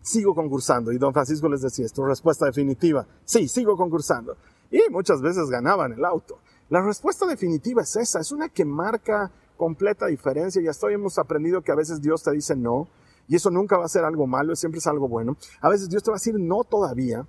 sigo 0.00 0.34
concursando. 0.34 0.92
Y 0.92 0.98
don 0.98 1.12
Francisco 1.12 1.48
les 1.48 1.62
decía, 1.62 1.86
es 1.86 1.92
tu 1.92 2.04
respuesta 2.04 2.46
definitiva. 2.46 3.06
Sí, 3.24 3.48
sigo 3.48 3.76
concursando. 3.76 4.36
Y 4.70 4.80
muchas 4.90 5.20
veces 5.20 5.48
ganaban 5.50 5.92
el 5.92 6.04
auto. 6.04 6.38
La 6.68 6.80
respuesta 6.80 7.26
definitiva 7.26 7.82
es 7.82 7.96
esa, 7.96 8.20
es 8.20 8.32
una 8.32 8.48
que 8.48 8.64
marca 8.64 9.30
completa 9.56 10.06
diferencia. 10.06 10.62
Y 10.62 10.68
hasta 10.68 10.86
hoy 10.86 10.94
hemos 10.94 11.18
aprendido 11.18 11.62
que 11.62 11.72
a 11.72 11.76
veces 11.76 12.00
Dios 12.00 12.22
te 12.22 12.30
dice 12.30 12.56
no, 12.56 12.88
y 13.28 13.36
eso 13.36 13.50
nunca 13.50 13.76
va 13.76 13.84
a 13.84 13.88
ser 13.88 14.04
algo 14.04 14.26
malo, 14.26 14.56
siempre 14.56 14.78
es 14.78 14.86
algo 14.86 15.08
bueno. 15.08 15.36
A 15.60 15.68
veces 15.68 15.88
Dios 15.88 16.02
te 16.02 16.10
va 16.10 16.16
a 16.16 16.18
decir 16.18 16.34
no 16.38 16.64
todavía, 16.64 17.26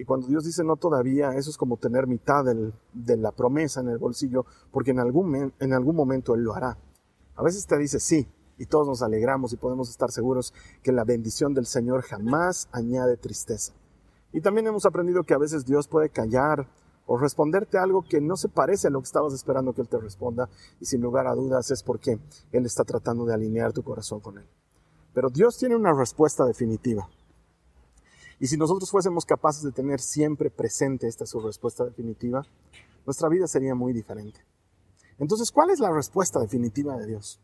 Y 0.00 0.04
cuando 0.06 0.28
Dios 0.28 0.44
dice 0.44 0.64
no 0.64 0.76
todavía, 0.76 1.34
eso 1.34 1.50
es 1.50 1.58
como 1.58 1.76
tener 1.76 2.06
mitad 2.06 2.42
de 2.42 3.16
la 3.18 3.32
promesa 3.32 3.82
en 3.82 3.90
el 3.90 3.98
bolsillo, 3.98 4.46
porque 4.72 4.92
en 4.92 4.98
algún, 4.98 5.52
en 5.58 5.72
algún 5.74 5.94
momento 5.94 6.34
Él 6.34 6.40
lo 6.40 6.54
hará. 6.54 6.78
A 7.36 7.42
veces 7.42 7.66
te 7.66 7.76
dice 7.76 8.00
sí, 8.00 8.26
y 8.56 8.64
todos 8.64 8.88
nos 8.88 9.02
alegramos 9.02 9.52
y 9.52 9.58
podemos 9.58 9.90
estar 9.90 10.10
seguros 10.10 10.54
que 10.82 10.90
la 10.90 11.04
bendición 11.04 11.52
del 11.52 11.66
Señor 11.66 12.00
jamás 12.00 12.70
añade 12.72 13.18
tristeza. 13.18 13.74
Y 14.32 14.40
también 14.40 14.68
hemos 14.68 14.86
aprendido 14.86 15.24
que 15.24 15.34
a 15.34 15.38
veces 15.38 15.66
Dios 15.66 15.86
puede 15.86 16.08
callar 16.08 16.66
o 17.04 17.18
responderte 17.18 17.76
algo 17.76 18.00
que 18.00 18.22
no 18.22 18.38
se 18.38 18.48
parece 18.48 18.86
a 18.86 18.90
lo 18.90 19.00
que 19.00 19.06
estabas 19.06 19.34
esperando 19.34 19.74
que 19.74 19.82
Él 19.82 19.88
te 19.88 19.98
responda, 19.98 20.48
y 20.80 20.86
sin 20.86 21.02
lugar 21.02 21.26
a 21.26 21.34
dudas 21.34 21.70
es 21.72 21.82
porque 21.82 22.18
Él 22.52 22.64
está 22.64 22.84
tratando 22.84 23.26
de 23.26 23.34
alinear 23.34 23.74
tu 23.74 23.82
corazón 23.82 24.20
con 24.20 24.38
Él. 24.38 24.46
Pero 25.12 25.28
Dios 25.28 25.58
tiene 25.58 25.76
una 25.76 25.92
respuesta 25.92 26.46
definitiva. 26.46 27.06
Y 28.40 28.46
si 28.46 28.56
nosotros 28.56 28.90
fuésemos 28.90 29.26
capaces 29.26 29.62
de 29.62 29.70
tener 29.70 30.00
siempre 30.00 30.50
presente 30.50 31.06
esta 31.06 31.26
su 31.26 31.40
respuesta 31.40 31.84
definitiva, 31.84 32.42
nuestra 33.04 33.28
vida 33.28 33.46
sería 33.46 33.74
muy 33.74 33.92
diferente. 33.92 34.40
Entonces, 35.18 35.52
¿cuál 35.52 35.68
es 35.68 35.78
la 35.78 35.92
respuesta 35.92 36.40
definitiva 36.40 36.96
de 36.96 37.06
Dios? 37.06 37.38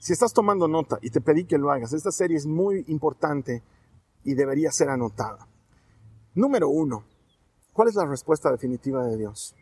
Si 0.00 0.12
estás 0.12 0.32
tomando 0.32 0.66
nota 0.66 0.98
y 1.00 1.10
te 1.10 1.20
pedí 1.20 1.44
que 1.44 1.58
lo 1.58 1.70
hagas, 1.70 1.92
esta 1.92 2.10
serie 2.10 2.36
es 2.36 2.44
muy 2.44 2.84
importante 2.88 3.62
y 4.24 4.34
debería 4.34 4.72
ser 4.72 4.88
anotada. 4.88 5.46
Número 6.34 6.68
uno, 6.68 7.04
¿cuál 7.72 7.88
es 7.88 7.94
la 7.94 8.04
respuesta 8.04 8.50
definitiva 8.50 9.06
de 9.06 9.16
Dios? 9.16 9.54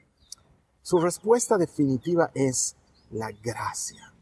Su 0.80 0.98
respuesta 0.98 1.58
definitiva 1.58 2.30
es 2.34 2.74
la 3.10 3.30
gracia. 3.30 4.14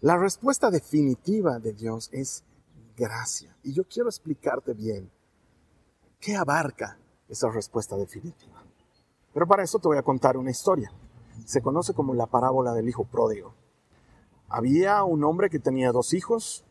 La 0.00 0.16
respuesta 0.16 0.70
definitiva 0.70 1.58
de 1.58 1.72
Dios 1.72 2.08
es 2.12 2.44
gracia. 2.98 3.56
Y 3.62 3.72
yo 3.72 3.84
quiero 3.84 4.08
explicarte 4.08 4.74
bien 4.74 5.10
qué 6.20 6.36
abarca 6.36 6.98
esa 7.28 7.48
respuesta 7.50 7.96
definitiva. 7.96 8.62
Pero 9.32 9.46
para 9.46 9.62
eso 9.62 9.78
te 9.78 9.88
voy 9.88 9.98
a 9.98 10.02
contar 10.02 10.36
una 10.36 10.50
historia. 10.50 10.90
Se 11.44 11.62
conoce 11.62 11.94
como 11.94 12.14
la 12.14 12.26
parábola 12.26 12.72
del 12.72 12.88
hijo 12.88 13.04
pródigo. 13.04 13.54
Había 14.48 15.04
un 15.04 15.22
hombre 15.24 15.48
que 15.50 15.58
tenía 15.58 15.92
dos 15.92 16.12
hijos 16.12 16.64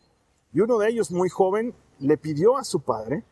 y 0.52 0.60
uno 0.60 0.78
de 0.78 0.88
ellos, 0.88 1.10
muy 1.10 1.28
joven, 1.28 1.74
le 1.98 2.16
pidió 2.16 2.56
a 2.56 2.64
su 2.64 2.80
padre 2.80 3.24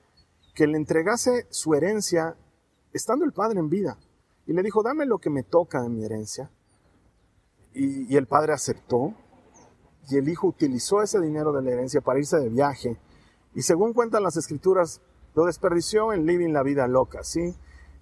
que 0.55 0.67
le 0.67 0.77
entregase 0.77 1.47
su 1.51 1.75
herencia 1.75 2.37
estando 2.93 3.25
el 3.25 3.33
padre 3.33 3.59
en 3.59 3.69
vida. 3.69 3.99
Y 4.47 4.53
le 4.53 4.63
dijo, 4.63 4.83
dame 4.83 5.07
lo 5.07 5.19
que 5.19 5.31
me 5.31 5.43
toca 5.43 5.83
de 5.83 5.89
mi 5.89 6.05
herencia. 6.05 6.51
Y, 7.75 8.13
y 8.13 8.17
el 8.17 8.27
padre 8.27 8.53
aceptó 8.53 9.15
y 10.09 10.17
el 10.17 10.29
hijo 10.29 10.49
utilizó 10.49 11.03
ese 11.03 11.21
dinero 11.21 11.53
de 11.53 11.63
la 11.63 11.71
herencia 11.71 12.01
para 12.01 12.19
irse 12.19 12.39
de 12.39 12.49
viaje. 12.49 12.99
Y 13.55 13.63
según 13.63 13.93
cuentan 13.93 14.23
las 14.23 14.37
escrituras, 14.37 15.01
lo 15.35 15.45
desperdició 15.47 16.13
en 16.13 16.27
living 16.27 16.53
la 16.53 16.63
vida 16.63 16.87
loca, 16.87 17.23
¿sí? 17.23 17.55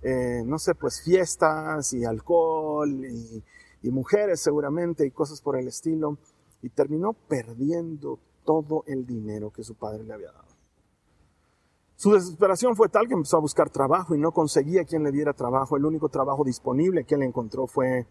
Eh, 0.02 0.42
no 0.44 0.58
sé, 0.58 0.74
pues 0.74 1.02
fiestas 1.02 1.92
y 1.94 2.04
alcohol 2.04 2.90
y, 2.90 3.42
y 3.82 3.90
mujeres 3.90 4.40
seguramente 4.40 5.06
y 5.06 5.10
cosas 5.10 5.40
por 5.40 5.56
el 5.56 5.68
estilo. 5.68 6.18
Y 6.62 6.70
terminó 6.70 7.12
perdiendo 7.12 8.18
todo 8.44 8.84
el 8.86 9.06
dinero 9.06 9.50
que 9.50 9.64
su 9.64 9.74
padre 9.74 10.04
le 10.04 10.12
había 10.12 10.32
dado. 10.32 10.54
Su 11.96 12.12
desesperación 12.12 12.76
fue 12.76 12.88
tal 12.88 13.06
que 13.06 13.14
empezó 13.14 13.36
a 13.36 13.40
buscar 13.40 13.70
trabajo 13.70 14.14
y 14.14 14.18
no 14.18 14.32
conseguía 14.32 14.84
quien 14.84 15.04
le 15.04 15.12
diera 15.12 15.32
trabajo. 15.32 15.76
El 15.76 15.84
único 15.84 16.08
trabajo 16.08 16.44
disponible 16.44 17.04
que 17.04 17.14
él 17.14 17.22
encontró 17.22 17.66
fue 17.66 18.06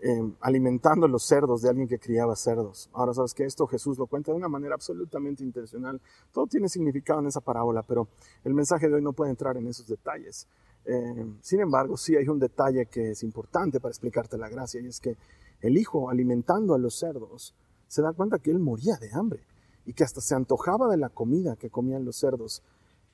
Em, 0.00 0.32
alimentando 0.40 1.08
los 1.08 1.24
cerdos 1.24 1.62
de 1.62 1.70
alguien 1.70 1.88
que 1.88 1.98
criaba 1.98 2.36
cerdos. 2.36 2.88
Ahora 2.92 3.12
sabes 3.14 3.34
que 3.34 3.44
esto 3.44 3.66
Jesús 3.66 3.98
lo 3.98 4.06
cuenta 4.06 4.30
de 4.30 4.38
una 4.38 4.48
manera 4.48 4.74
absolutamente 4.74 5.42
intencional. 5.42 6.00
Todo 6.32 6.46
tiene 6.46 6.68
significado 6.68 7.18
en 7.18 7.26
esa 7.26 7.40
parábola, 7.40 7.82
pero 7.82 8.06
el 8.44 8.54
mensaje 8.54 8.88
de 8.88 8.94
hoy 8.94 9.02
no 9.02 9.12
puede 9.12 9.32
entrar 9.32 9.56
en 9.56 9.66
esos 9.66 9.88
detalles. 9.88 10.46
Em, 10.84 11.36
sin 11.40 11.60
embargo, 11.60 11.96
sí 11.96 12.14
hay 12.14 12.28
un 12.28 12.38
detalle 12.38 12.86
que 12.86 13.10
es 13.10 13.24
importante 13.24 13.80
para 13.80 13.90
explicarte 13.90 14.38
la 14.38 14.48
gracia 14.48 14.80
y 14.80 14.86
es 14.86 15.00
que 15.00 15.16
el 15.60 15.76
hijo 15.76 16.08
alimentando 16.08 16.74
a 16.74 16.78
los 16.78 16.96
cerdos 16.96 17.56
se 17.88 18.00
da 18.00 18.12
cuenta 18.12 18.38
que 18.38 18.52
él 18.52 18.60
moría 18.60 18.96
de 18.98 19.10
hambre 19.12 19.42
y 19.84 19.94
que 19.94 20.04
hasta 20.04 20.20
se 20.20 20.36
antojaba 20.36 20.88
de 20.88 20.96
la 20.96 21.08
comida 21.08 21.56
que 21.56 21.70
comían 21.70 22.04
los 22.04 22.18
cerdos 22.18 22.62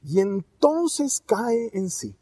y 0.02 0.20
entonces 0.20 1.22
cae 1.24 1.70
en 1.72 1.88
sí 1.88 2.14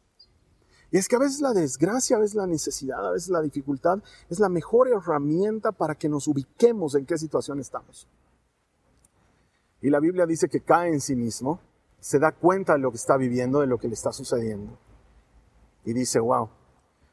y 0.92 0.98
es 0.98 1.08
que 1.08 1.16
a 1.16 1.20
veces 1.20 1.40
la 1.40 1.54
desgracia, 1.54 2.16
a 2.16 2.20
veces 2.20 2.36
la 2.36 2.46
necesidad, 2.46 3.04
a 3.08 3.12
veces 3.12 3.30
la 3.30 3.40
dificultad 3.40 3.98
es 4.28 4.38
la 4.38 4.50
mejor 4.50 4.88
herramienta 4.88 5.72
para 5.72 5.94
que 5.94 6.06
nos 6.06 6.28
ubiquemos 6.28 6.94
en 6.94 7.06
qué 7.06 7.16
situación 7.16 7.58
estamos. 7.60 8.06
Y 9.80 9.88
la 9.88 10.00
Biblia 10.00 10.26
dice 10.26 10.50
que 10.50 10.60
cae 10.60 10.90
en 10.90 11.00
sí 11.00 11.16
mismo, 11.16 11.60
se 11.98 12.18
da 12.18 12.32
cuenta 12.32 12.74
de 12.74 12.80
lo 12.80 12.90
que 12.90 12.98
está 12.98 13.16
viviendo, 13.16 13.60
de 13.60 13.68
lo 13.68 13.78
que 13.78 13.88
le 13.88 13.94
está 13.94 14.12
sucediendo. 14.12 14.78
Y 15.86 15.94
dice, 15.94 16.20
wow, 16.20 16.50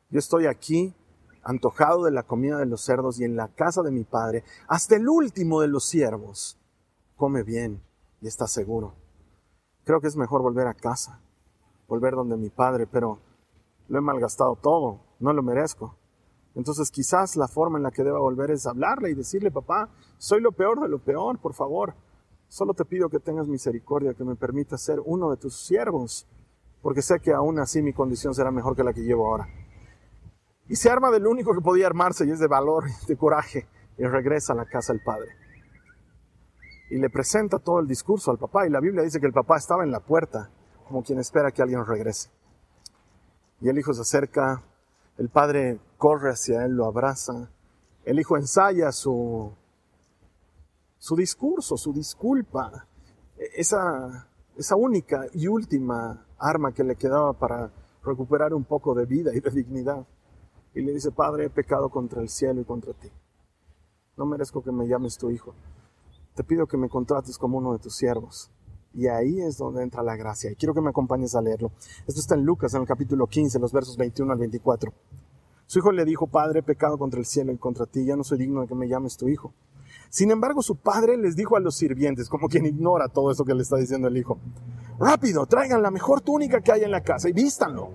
yo 0.09 0.19
estoy 0.19 0.45
aquí 0.45 0.93
antojado 1.41 2.03
de 2.03 2.11
la 2.11 2.23
comida 2.23 2.57
de 2.57 2.65
los 2.65 2.81
cerdos 2.81 3.17
y 3.21 3.23
en 3.23 3.37
la 3.37 3.47
casa 3.47 3.81
de 3.81 3.91
mi 3.91 4.03
padre, 4.03 4.43
hasta 4.67 4.97
el 4.97 5.07
último 5.07 5.61
de 5.61 5.69
los 5.69 5.85
siervos, 5.85 6.59
come 7.15 7.43
bien 7.43 7.81
y 8.19 8.27
está 8.27 8.45
seguro. 8.45 8.93
Creo 9.85 10.01
que 10.01 10.07
es 10.07 10.17
mejor 10.17 10.41
volver 10.41 10.67
a 10.67 10.73
casa, 10.73 11.21
volver 11.87 12.15
donde 12.15 12.35
mi 12.35 12.49
padre, 12.49 12.85
pero 12.85 13.28
lo 13.89 13.97
he 13.97 14.01
malgastado 14.01 14.55
todo, 14.55 15.01
no 15.19 15.33
lo 15.33 15.43
merezco. 15.43 15.97
Entonces 16.55 16.91
quizás 16.91 17.35
la 17.35 17.47
forma 17.47 17.77
en 17.77 17.83
la 17.83 17.91
que 17.91 18.03
deba 18.03 18.19
volver 18.19 18.51
es 18.51 18.65
hablarle 18.65 19.09
y 19.09 19.15
decirle, 19.15 19.51
papá, 19.51 19.89
soy 20.17 20.41
lo 20.41 20.51
peor 20.51 20.79
de 20.79 20.89
lo 20.89 20.99
peor, 20.99 21.39
por 21.39 21.53
favor. 21.53 21.93
Solo 22.47 22.73
te 22.73 22.85
pido 22.85 23.09
que 23.09 23.19
tengas 23.19 23.47
misericordia, 23.47 24.13
que 24.13 24.23
me 24.23 24.35
permita 24.35 24.77
ser 24.77 24.99
uno 25.05 25.29
de 25.29 25.37
tus 25.37 25.55
siervos, 25.55 26.27
porque 26.81 27.01
sé 27.01 27.19
que 27.19 27.33
aún 27.33 27.59
así 27.59 27.81
mi 27.81 27.93
condición 27.93 28.33
será 28.33 28.51
mejor 28.51 28.75
que 28.75 28.83
la 28.83 28.93
que 28.93 29.01
llevo 29.01 29.27
ahora. 29.27 29.47
Y 30.67 30.75
se 30.75 30.89
arma 30.89 31.11
del 31.11 31.27
único 31.27 31.53
que 31.53 31.61
podía 31.61 31.87
armarse, 31.87 32.25
y 32.25 32.31
es 32.31 32.39
de 32.39 32.47
valor 32.47 32.85
de 33.07 33.17
coraje, 33.17 33.67
y 33.97 34.03
regresa 34.05 34.53
a 34.53 34.55
la 34.55 34.65
casa 34.65 34.93
del 34.93 35.03
padre. 35.03 35.29
Y 36.89 36.97
le 36.97 37.09
presenta 37.09 37.59
todo 37.59 37.79
el 37.79 37.87
discurso 37.87 38.31
al 38.31 38.37
papá, 38.37 38.65
y 38.65 38.69
la 38.69 38.79
Biblia 38.79 39.03
dice 39.03 39.19
que 39.19 39.27
el 39.27 39.33
papá 39.33 39.57
estaba 39.57 39.83
en 39.83 39.91
la 39.91 39.99
puerta, 39.99 40.51
como 40.87 41.03
quien 41.03 41.19
espera 41.19 41.51
que 41.51 41.61
alguien 41.61 41.85
regrese. 41.85 42.31
Y 43.61 43.69
el 43.69 43.77
hijo 43.77 43.93
se 43.93 44.01
acerca, 44.01 44.63
el 45.17 45.29
padre 45.29 45.79
corre 45.97 46.31
hacia 46.31 46.65
él, 46.65 46.73
lo 46.73 46.85
abraza, 46.85 47.49
el 48.05 48.19
hijo 48.19 48.37
ensaya 48.37 48.91
su, 48.91 49.51
su 50.97 51.15
discurso, 51.15 51.77
su 51.77 51.93
disculpa, 51.93 52.87
esa, 53.55 54.27
esa 54.57 54.75
única 54.75 55.25
y 55.33 55.47
última 55.47 56.25
arma 56.37 56.71
que 56.71 56.83
le 56.83 56.95
quedaba 56.95 57.33
para 57.33 57.71
recuperar 58.03 58.53
un 58.53 58.63
poco 58.63 58.95
de 58.95 59.05
vida 59.05 59.33
y 59.35 59.39
de 59.39 59.49
dignidad. 59.51 60.05
Y 60.73 60.81
le 60.81 60.93
dice, 60.93 61.11
Padre, 61.11 61.45
he 61.45 61.49
pecado 61.49 61.89
contra 61.89 62.21
el 62.21 62.29
cielo 62.29 62.61
y 62.61 62.65
contra 62.65 62.93
ti. 62.93 63.09
No 64.17 64.25
merezco 64.25 64.63
que 64.63 64.71
me 64.71 64.87
llames 64.87 65.17
tu 65.17 65.29
hijo. 65.29 65.53
Te 66.35 66.43
pido 66.43 66.67
que 66.67 66.77
me 66.77 66.89
contrates 66.89 67.37
como 67.37 67.57
uno 67.57 67.73
de 67.73 67.79
tus 67.79 67.95
siervos. 67.95 68.51
Y 68.93 69.07
ahí 69.07 69.39
es 69.41 69.57
donde 69.57 69.83
entra 69.83 70.03
la 70.03 70.15
gracia. 70.15 70.51
Y 70.51 70.55
quiero 70.55 70.73
que 70.73 70.81
me 70.81 70.89
acompañes 70.89 71.35
a 71.35 71.41
leerlo. 71.41 71.71
Esto 72.07 72.19
está 72.19 72.35
en 72.35 72.43
Lucas, 72.43 72.73
en 72.73 72.81
el 72.81 72.87
capítulo 72.87 73.27
15, 73.27 73.59
los 73.59 73.71
versos 73.71 73.97
21 73.97 74.31
al 74.31 74.39
24. 74.39 74.91
Su 75.67 75.79
hijo 75.79 75.91
le 75.91 76.03
dijo, 76.03 76.25
Padre, 76.25 76.59
he 76.59 76.63
pecado 76.63 76.97
contra 76.97 77.19
el 77.19 77.27
cielo 77.27 77.51
y 77.51 77.57
contra 77.57 77.85
ti, 77.85 78.03
ya 78.03 78.15
no 78.15 78.23
soy 78.23 78.39
digno 78.39 78.61
de 78.61 78.67
que 78.67 78.75
me 78.75 78.87
llames 78.87 79.17
tu 79.17 79.27
hijo. 79.29 79.53
Sin 80.09 80.31
embargo, 80.31 80.63
su 80.63 80.75
padre 80.75 81.17
les 81.17 81.35
dijo 81.35 81.55
a 81.55 81.59
los 81.59 81.75
sirvientes, 81.75 82.29
como 82.29 82.49
quien 82.49 82.65
ignora 82.65 83.07
todo 83.07 83.31
eso 83.31 83.45
que 83.45 83.53
le 83.53 83.61
está 83.61 83.77
diciendo 83.77 84.07
el 84.07 84.17
hijo, 84.17 84.39
rápido, 84.97 85.45
traigan 85.45 85.83
la 85.83 85.91
mejor 85.91 86.21
túnica 86.21 86.61
que 86.61 86.71
hay 86.71 86.83
en 86.83 86.91
la 86.91 87.03
casa 87.03 87.29
y 87.29 87.33
vístanlo. 87.33 87.91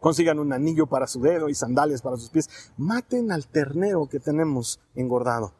Consigan 0.00 0.38
un 0.38 0.52
anillo 0.52 0.86
para 0.86 1.06
su 1.06 1.20
dedo 1.20 1.48
y 1.48 1.54
sandalias 1.54 2.02
para 2.02 2.18
sus 2.18 2.28
pies. 2.28 2.48
Maten 2.76 3.32
al 3.32 3.46
ternero 3.46 4.06
que 4.06 4.20
tenemos 4.20 4.80
engordado, 4.94 5.54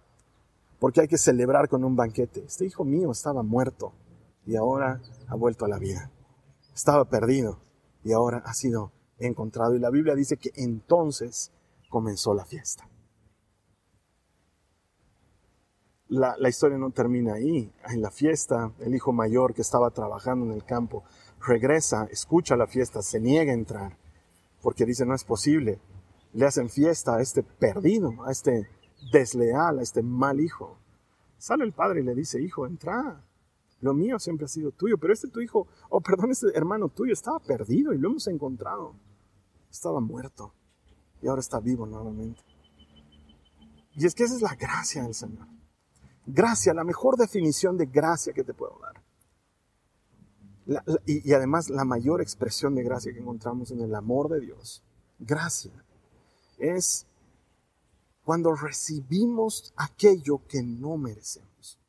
porque 0.79 1.01
hay 1.01 1.09
que 1.09 1.17
celebrar 1.17 1.69
con 1.71 1.85
un 1.85 1.97
banquete. 1.97 2.45
Este 2.45 2.67
hijo 2.67 2.85
mío 2.85 3.11
estaba 3.11 3.43
muerto 3.43 3.95
y 4.47 4.57
ahora 4.57 5.01
ha 5.29 5.35
vuelto 5.35 5.65
a 5.65 5.69
la 5.69 5.79
vida. 5.79 6.11
Estaba 6.75 7.05
perdido 7.07 7.61
y 8.03 8.13
ahora 8.13 8.43
ha 8.45 8.55
sido 8.55 8.93
encontrado. 9.19 9.75
Y 9.75 9.79
la 9.79 9.91
Biblia 9.91 10.15
dice 10.15 10.37
que 10.37 10.51
entonces 10.57 11.53
comenzó 11.89 12.35
la 12.35 12.45
fiesta. 12.45 12.89
La, 16.09 16.49
historia 16.49 16.77
no 16.77 16.91
termina 16.91 17.35
ahí. 17.35 17.73
En 17.89 18.03
la 18.03 18.11
fiesta, 18.11 18.73
el 18.81 18.95
hijo 18.95 19.13
mayor 19.13 19.55
que 19.55 19.63
estaba 19.63 19.91
trabajando 19.91 20.45
en 20.47 20.53
el 20.53 20.65
campo 20.65 21.05
regresa, 21.47 22.09
escucha 22.11 22.57
la 22.57 22.67
fiesta, 22.67 23.01
se 23.01 23.21
niega 23.21 23.53
a 23.53 23.55
entrar, 23.55 23.97
porque 24.61 24.85
dice, 24.85 25.07
no 25.07 25.15
es 25.15 25.23
posible. 25.23 25.81
Le 26.33 26.47
hacen 26.47 26.69
fiesta 26.69 27.15
a 27.15 27.21
este 27.21 27.45
perdido, 27.45 28.25
a 28.27 28.33
este 28.33 28.69
desleal, 29.13 29.79
a 29.79 29.83
este 29.83 30.03
mal 30.03 30.41
hijo. 30.41 30.79
Sale 31.39 31.65
el 31.65 31.73
padre 31.73 32.01
y 32.01 32.05
le 32.05 32.15
dice, 32.17 32.43
hijo, 32.43 32.67
entra, 32.67 33.25
lo 33.81 33.95
mío 33.95 34.19
siempre 34.19 34.45
ha 34.45 34.49
sido 34.49 34.73
tuyo, 34.73 34.99
pero 34.99 35.13
este 35.13 35.29
tu 35.29 35.41
hijo, 35.41 35.67
oh 35.89 36.01
perdón, 36.01 36.31
este 36.31 36.49
hermano 36.55 36.89
tuyo 36.89 37.13
estaba 37.13 37.39
perdido 37.39 37.93
y 37.93 37.99
lo 37.99 38.11
hemos 38.11 38.27
encontrado. 38.27 38.95
Estaba 39.71 40.01
muerto 40.01 40.53
y 41.23 41.29
ahora 41.29 41.41
está 41.41 41.61
vivo 41.61 41.87
nuevamente. 41.87 42.43
Y 43.95 44.07
es 44.07 44.15
que 44.15 44.25
esa 44.25 44.35
es 44.35 44.43
la 44.43 44.55
gracia 44.55 45.03
del 45.03 45.15
Señor. 45.15 45.47
Gracia, 46.27 46.75
la 46.75 46.85
mejor 46.85 47.17
definición 47.17 47.77
de 47.77 47.87
gracia 47.87 48.33
que 48.33 48.45
te 48.45 48.55
puedo 48.55 48.79
dar. 48.81 49.03
y, 51.07 51.29
y 51.29 51.33
además 51.33 51.71
la 51.71 51.85
mayor 51.85 52.21
expresión 52.21 52.75
de 52.75 52.83
gracia 52.83 53.13
que 53.13 53.21
encontramos 53.21 53.71
en 53.71 53.81
el 53.81 53.95
amor 53.95 54.29
de 54.29 54.41
Dios, 54.41 54.83
gracia, 55.19 55.73
es 56.59 57.07
cuando 58.25 58.55
recibimos 58.55 59.73
aquello 59.77 60.43
que 60.47 60.63
no 60.63 60.97
merecemos. 60.97 61.80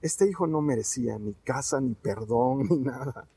Este 0.00 0.28
hijo 0.28 0.46
no 0.46 0.60
merecía 0.60 1.18
ni 1.18 1.34
casa, 1.34 1.80
ni 1.80 1.94
perdón, 1.94 2.66
ni 2.70 2.78
nada, 2.78 3.28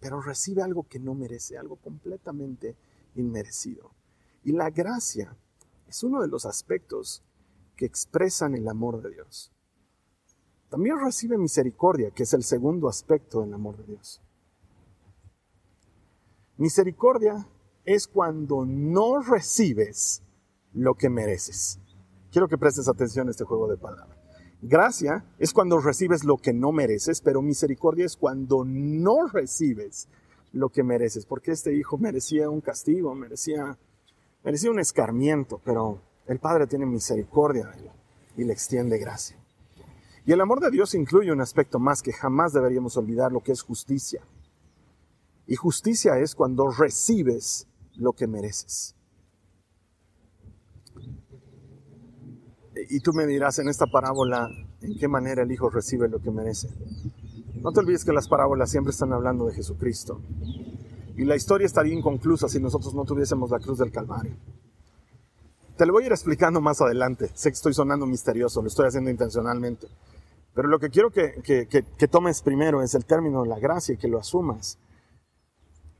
pero 0.00 0.20
recibe 0.20 0.62
algo 0.62 0.86
que 0.88 0.98
no 0.98 1.14
merece, 1.14 1.56
algo 1.56 1.76
completamente 1.76 2.76
inmerecido. 3.14 3.90
Y 4.44 4.52
la 4.52 4.70
gracia 4.70 5.36
es 5.88 6.02
uno 6.02 6.20
de 6.20 6.28
los 6.28 6.44
aspectos 6.44 7.22
que 7.76 7.86
expresan 7.86 8.54
el 8.54 8.68
amor 8.68 9.02
de 9.02 9.10
Dios. 9.10 9.50
También 10.68 10.98
recibe 11.02 11.38
misericordia, 11.38 12.10
que 12.10 12.24
es 12.24 12.34
el 12.34 12.42
segundo 12.42 12.88
aspecto 12.88 13.40
del 13.40 13.54
amor 13.54 13.76
de 13.78 13.84
Dios. 13.84 14.20
Misericordia 16.56 17.48
es 17.84 18.06
cuando 18.06 18.64
no 18.64 19.20
recibes 19.20 20.22
lo 20.72 20.94
que 20.94 21.08
mereces. 21.08 21.78
Quiero 22.30 22.48
que 22.48 22.58
prestes 22.58 22.88
atención 22.88 23.28
a 23.28 23.30
este 23.30 23.44
juego 23.44 23.68
de 23.68 23.76
palabras. 23.76 24.23
Gracia 24.66 25.26
es 25.38 25.52
cuando 25.52 25.78
recibes 25.78 26.24
lo 26.24 26.38
que 26.38 26.54
no 26.54 26.72
mereces, 26.72 27.20
pero 27.20 27.42
misericordia 27.42 28.06
es 28.06 28.16
cuando 28.16 28.64
no 28.64 29.26
recibes 29.26 30.08
lo 30.52 30.70
que 30.70 30.82
mereces, 30.82 31.26
porque 31.26 31.50
este 31.50 31.76
hijo 31.76 31.98
merecía 31.98 32.48
un 32.48 32.62
castigo, 32.62 33.14
merecía, 33.14 33.76
merecía 34.42 34.70
un 34.70 34.80
escarmiento, 34.80 35.60
pero 35.62 36.00
el 36.26 36.38
Padre 36.38 36.66
tiene 36.66 36.86
misericordia 36.86 37.66
de 37.66 37.78
él 37.78 37.90
y 38.38 38.44
le 38.44 38.54
extiende 38.54 38.96
gracia. 38.96 39.36
Y 40.24 40.32
el 40.32 40.40
amor 40.40 40.60
de 40.60 40.70
Dios 40.70 40.94
incluye 40.94 41.30
un 41.30 41.42
aspecto 41.42 41.78
más 41.78 42.00
que 42.00 42.14
jamás 42.14 42.54
deberíamos 42.54 42.96
olvidar, 42.96 43.32
lo 43.32 43.42
que 43.42 43.52
es 43.52 43.60
justicia. 43.60 44.22
Y 45.46 45.56
justicia 45.56 46.18
es 46.18 46.34
cuando 46.34 46.70
recibes 46.70 47.68
lo 47.96 48.14
que 48.14 48.26
mereces. 48.26 48.96
Y 52.90 53.00
tú 53.00 53.12
me 53.12 53.26
dirás 53.26 53.58
en 53.58 53.68
esta 53.68 53.86
parábola 53.86 54.48
en 54.80 54.98
qué 54.98 55.08
manera 55.08 55.42
el 55.42 55.52
Hijo 55.52 55.70
recibe 55.70 56.08
lo 56.08 56.20
que 56.20 56.30
merece. 56.30 56.68
No 57.62 57.72
te 57.72 57.80
olvides 57.80 58.04
que 58.04 58.12
las 58.12 58.28
parábolas 58.28 58.70
siempre 58.70 58.90
están 58.90 59.12
hablando 59.12 59.46
de 59.46 59.54
Jesucristo. 59.54 60.20
Y 61.16 61.24
la 61.24 61.36
historia 61.36 61.66
estaría 61.66 61.94
inconclusa 61.94 62.48
si 62.48 62.60
nosotros 62.60 62.94
no 62.94 63.04
tuviésemos 63.04 63.50
la 63.50 63.60
cruz 63.60 63.78
del 63.78 63.92
Calvario. 63.92 64.36
Te 65.76 65.86
lo 65.86 65.92
voy 65.92 66.04
a 66.04 66.06
ir 66.06 66.12
explicando 66.12 66.60
más 66.60 66.80
adelante. 66.80 67.30
Sé 67.34 67.50
que 67.50 67.54
estoy 67.54 67.74
sonando 67.74 68.06
misterioso, 68.06 68.62
lo 68.62 68.68
estoy 68.68 68.86
haciendo 68.86 69.10
intencionalmente. 69.10 69.88
Pero 70.54 70.68
lo 70.68 70.78
que 70.78 70.90
quiero 70.90 71.10
que, 71.10 71.42
que 71.42 72.08
tomes 72.08 72.42
primero 72.42 72.82
es 72.82 72.94
el 72.94 73.04
término 73.04 73.42
de 73.42 73.48
la 73.48 73.58
gracia 73.58 73.94
y 73.94 73.98
que 73.98 74.08
lo 74.08 74.18
asumas. 74.18 74.78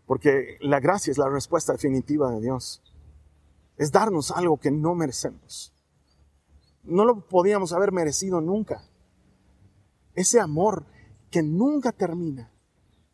Porque 0.06 0.58
la 0.60 0.80
gracia 0.80 1.10
es 1.10 1.18
la 1.18 1.28
respuesta 1.28 1.72
definitiva 1.72 2.30
de 2.30 2.40
Dios. 2.40 2.82
Es 3.76 3.90
darnos 3.90 4.30
algo 4.30 4.58
que 4.58 4.70
no 4.70 4.94
merecemos 4.94 5.73
no 6.84 7.04
lo 7.04 7.26
podíamos 7.26 7.72
haber 7.72 7.92
merecido 7.92 8.40
nunca. 8.40 8.88
Ese 10.14 10.40
amor 10.40 10.86
que 11.30 11.42
nunca 11.42 11.92
termina, 11.92 12.52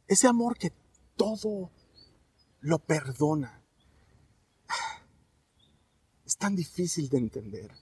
ese 0.07 0.29
amor 0.29 0.59
que 0.59 0.73
todo 1.17 1.71
lo 2.61 2.79
perdona, 2.81 3.63
es 6.25 6.37
tan 6.37 6.55
difícil 6.55 7.09
de 7.09 7.19
entender. 7.19 7.73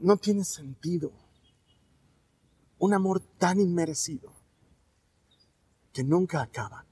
No 0.00 0.16
tiene 0.16 0.44
sentido. 0.44 1.12
Un 2.78 2.94
amor 2.94 3.20
tan 3.38 3.60
inmerecido 3.60 4.32
que 5.92 6.04
nunca 6.04 6.42
acaba. 6.42 6.86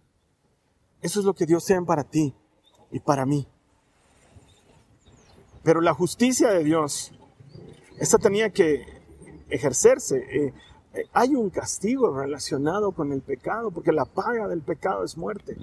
Eso 1.00 1.20
es 1.20 1.26
lo 1.26 1.34
que 1.34 1.46
Dios 1.46 1.64
sea 1.64 1.80
para 1.82 2.04
ti 2.04 2.34
y 2.90 3.00
para 3.00 3.24
mí. 3.24 3.48
Pero 5.66 5.80
la 5.80 5.94
justicia 5.94 6.50
de 6.50 6.62
Dios, 6.62 7.10
esta 7.98 8.18
tenía 8.18 8.50
que 8.50 8.86
ejercerse. 9.48 10.16
Eh, 10.18 10.54
eh, 10.94 11.02
hay 11.12 11.34
un 11.34 11.50
castigo 11.50 12.16
relacionado 12.16 12.92
con 12.92 13.10
el 13.10 13.20
pecado, 13.20 13.72
porque 13.72 13.90
la 13.90 14.04
paga 14.04 14.46
del 14.46 14.62
pecado 14.62 15.02
es 15.02 15.16
muerte. 15.16 15.56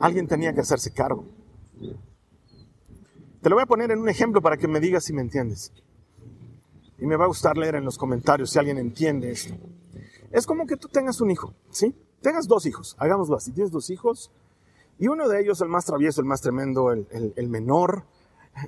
Alguien 0.00 0.26
tenía 0.26 0.54
que 0.54 0.62
hacerse 0.62 0.94
cargo. 0.94 1.26
Te 3.42 3.50
lo 3.50 3.56
voy 3.56 3.64
a 3.64 3.66
poner 3.66 3.90
en 3.90 3.98
un 3.98 4.08
ejemplo 4.08 4.40
para 4.40 4.56
que 4.56 4.66
me 4.66 4.80
digas 4.80 5.04
si 5.04 5.12
me 5.12 5.20
entiendes. 5.20 5.74
Y 6.98 7.04
me 7.04 7.16
va 7.16 7.24
a 7.24 7.28
gustar 7.28 7.58
leer 7.58 7.74
en 7.74 7.84
los 7.84 7.98
comentarios 7.98 8.48
si 8.48 8.58
alguien 8.58 8.78
entiende 8.78 9.30
esto. 9.30 9.52
Es 10.30 10.46
como 10.46 10.66
que 10.66 10.78
tú 10.78 10.88
tengas 10.88 11.20
un 11.20 11.30
hijo, 11.30 11.52
¿sí? 11.68 11.94
Tengas 12.22 12.48
dos 12.48 12.64
hijos, 12.64 12.96
hagámoslo 12.98 13.36
así. 13.36 13.52
Tienes 13.52 13.70
dos 13.70 13.90
hijos, 13.90 14.30
y 14.98 15.08
uno 15.08 15.28
de 15.28 15.40
ellos, 15.40 15.60
el 15.60 15.68
más 15.68 15.84
travieso, 15.84 16.20
el 16.20 16.26
más 16.26 16.40
tremendo, 16.40 16.92
el, 16.92 17.48
menor, 17.48 18.04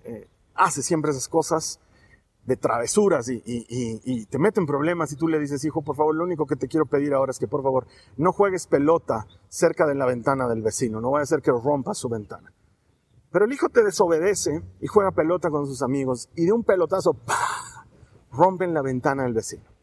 eh, 0.04 0.28
hace 0.54 0.82
siempre 0.82 1.12
esas 1.12 1.28
cosas 1.28 1.80
de 2.44 2.56
travesuras 2.56 3.28
y, 3.28 3.42
y, 3.44 4.26
te 4.26 4.38
mete 4.38 4.60
en 4.60 4.66
problemas 4.66 5.12
y 5.12 5.16
tú 5.16 5.26
le 5.26 5.38
dices, 5.38 5.64
hijo, 5.64 5.82
por 5.82 5.96
favor, 5.96 6.14
lo 6.14 6.24
único 6.24 6.46
que 6.46 6.56
te 6.56 6.68
quiero 6.68 6.86
pedir 6.86 7.12
ahora 7.12 7.30
es 7.30 7.38
que 7.38 7.48
por 7.48 7.62
favor 7.62 7.86
no 8.16 8.32
juegues 8.32 8.68
pelota 8.68 9.26
cerca 9.48 9.84
de 9.86 9.96
la 9.96 10.06
ventana 10.06 10.46
del 10.46 10.62
vecino, 10.62 11.00
no 11.00 11.10
vaya 11.10 11.24
a 11.24 11.26
ser 11.26 11.42
que 11.42 11.50
rompa 11.50 11.94
su 11.94 12.08
ventana. 12.08 12.52
Pero 13.32 13.44
el 13.44 13.52
hijo 13.52 13.68
te 13.68 13.82
desobedece 13.82 14.62
y 14.80 14.86
juega 14.86 15.10
pelota 15.10 15.50
con 15.50 15.66
sus 15.66 15.82
amigos 15.82 16.28
y 16.36 16.46
de 16.46 16.52
un 16.52 16.62
pelotazo, 16.62 17.14
¡pah! 17.14 17.86
rompen 18.30 18.74
la 18.74 18.82
ventana 18.82 19.24
del 19.24 19.34
vecino 19.34 19.75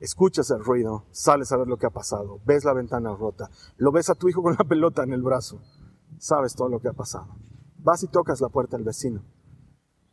escuchas 0.00 0.50
el 0.50 0.64
ruido, 0.64 1.04
sales 1.12 1.52
a 1.52 1.58
ver 1.58 1.68
lo 1.68 1.76
que 1.76 1.86
ha 1.86 1.90
pasado, 1.90 2.40
ves 2.44 2.64
la 2.64 2.74
ventana 2.74 3.14
rota, 3.14 3.50
lo 3.76 3.92
ves 3.92 4.10
a 4.10 4.14
tu 4.14 4.28
hijo 4.28 4.42
con 4.42 4.56
la 4.58 4.64
pelota 4.64 5.04
en 5.04 5.12
el 5.12 5.22
brazo, 5.22 5.60
sabes 6.18 6.54
todo 6.54 6.68
lo 6.68 6.80
que 6.80 6.88
ha 6.88 6.92
pasado. 6.92 7.28
Vas 7.78 8.02
y 8.02 8.08
tocas 8.08 8.40
la 8.40 8.48
puerta 8.48 8.76
del 8.76 8.84
vecino. 8.84 9.22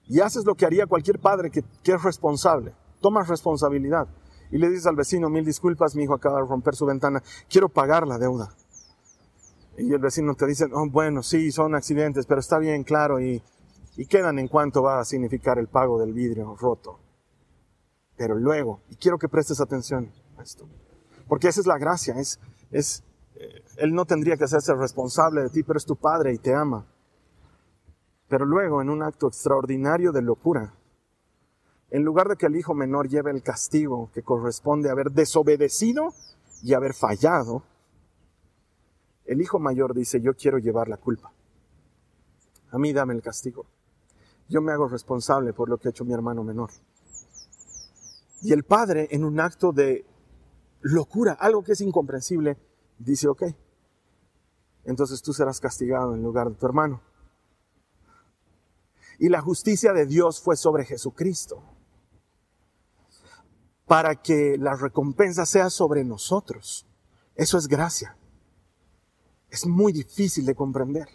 Y 0.07 0.21
haces 0.21 0.45
lo 0.45 0.55
que 0.55 0.65
haría 0.65 0.87
cualquier 0.87 1.19
padre 1.19 1.51
que, 1.51 1.59
es 1.59 2.03
responsable. 2.03 2.73
Tomas 3.01 3.27
responsabilidad. 3.27 4.07
Y 4.51 4.57
le 4.57 4.69
dices 4.69 4.87
al 4.87 4.95
vecino, 4.95 5.29
mil 5.29 5.43
disculpas, 5.43 5.95
mi 5.95 6.03
hijo 6.03 6.13
acaba 6.13 6.41
de 6.41 6.47
romper 6.47 6.75
su 6.75 6.85
ventana, 6.85 7.21
quiero 7.49 7.67
pagar 7.67 8.07
la 8.07 8.17
deuda. 8.17 8.49
Y 9.77 9.93
el 9.93 9.99
vecino 9.99 10.33
te 10.33 10.47
dice, 10.47 10.65
oh, 10.71 10.89
bueno, 10.89 11.21
sí, 11.21 11.51
son 11.51 11.75
accidentes, 11.75 12.25
pero 12.25 12.39
está 12.39 12.57
bien, 12.57 12.83
claro, 12.83 13.19
y, 13.19 13.43
quedan 14.09 14.39
en 14.39 14.47
cuánto 14.47 14.81
va 14.81 14.99
a 14.99 15.05
significar 15.05 15.59
el 15.59 15.67
pago 15.67 15.99
del 15.99 16.13
vidrio 16.13 16.55
roto. 16.55 16.99
Pero 18.17 18.35
luego, 18.35 18.81
y 18.89 18.95
quiero 18.95 19.17
que 19.17 19.29
prestes 19.29 19.61
atención 19.61 20.11
a 20.37 20.43
esto, 20.43 20.67
porque 21.27 21.47
esa 21.47 21.61
es 21.61 21.67
la 21.67 21.77
gracia, 21.77 22.15
es, 22.15 22.39
es, 22.71 23.03
eh, 23.35 23.63
Él 23.77 23.93
no 23.93 24.05
tendría 24.05 24.37
que 24.37 24.45
hacerse 24.45 24.73
responsable 24.73 25.43
de 25.43 25.49
ti, 25.49 25.63
pero 25.63 25.77
es 25.77 25.85
tu 25.85 25.95
Padre 25.95 26.33
y 26.33 26.39
te 26.39 26.53
ama. 26.53 26.85
Pero 28.27 28.45
luego, 28.45 28.81
en 28.81 28.89
un 28.89 29.03
acto 29.03 29.27
extraordinario 29.27 30.11
de 30.11 30.21
locura, 30.21 30.73
en 31.89 32.03
lugar 32.03 32.27
de 32.27 32.35
que 32.35 32.47
el 32.47 32.55
hijo 32.55 32.73
menor 32.73 33.07
lleve 33.07 33.31
el 33.31 33.41
castigo 33.41 34.09
que 34.13 34.23
corresponde 34.23 34.89
a 34.89 34.91
haber 34.91 35.11
desobedecido 35.11 36.13
y 36.61 36.73
haber 36.73 36.93
fallado, 36.93 37.63
el 39.25 39.41
hijo 39.41 39.59
mayor 39.59 39.93
dice, 39.93 40.19
yo 40.21 40.33
quiero 40.33 40.57
llevar 40.57 40.89
la 40.89 40.97
culpa. 40.97 41.31
A 42.71 42.77
mí 42.77 42.91
dame 42.91 43.13
el 43.13 43.21
castigo. 43.21 43.65
Yo 44.49 44.61
me 44.61 44.71
hago 44.71 44.87
responsable 44.87 45.53
por 45.53 45.69
lo 45.69 45.77
que 45.77 45.89
ha 45.89 45.91
hecho 45.91 46.05
mi 46.05 46.13
hermano 46.13 46.43
menor. 46.43 46.71
Y 48.41 48.53
el 48.53 48.63
padre, 48.63 49.07
en 49.11 49.23
un 49.23 49.39
acto 49.39 49.71
de 49.71 50.05
locura, 50.81 51.33
algo 51.33 51.63
que 51.63 51.73
es 51.73 51.81
incomprensible, 51.81 52.57
dice, 52.99 53.27
ok, 53.27 53.43
entonces 54.85 55.21
tú 55.21 55.33
serás 55.33 55.59
castigado 55.59 56.13
en 56.13 56.23
lugar 56.23 56.49
de 56.49 56.55
tu 56.55 56.65
hermano. 56.65 57.01
Y 59.19 59.29
la 59.29 59.41
justicia 59.41 59.93
de 59.93 60.05
Dios 60.05 60.39
fue 60.41 60.55
sobre 60.55 60.85
Jesucristo, 60.85 61.63
para 63.85 64.15
que 64.21 64.57
la 64.59 64.75
recompensa 64.75 65.45
sea 65.45 65.69
sobre 65.69 66.03
nosotros. 66.03 66.85
Eso 67.35 67.57
es 67.57 67.67
gracia. 67.67 68.17
Es 69.49 69.65
muy 69.65 69.93
difícil 69.93 70.45
de 70.45 70.55
comprender. 70.55 71.07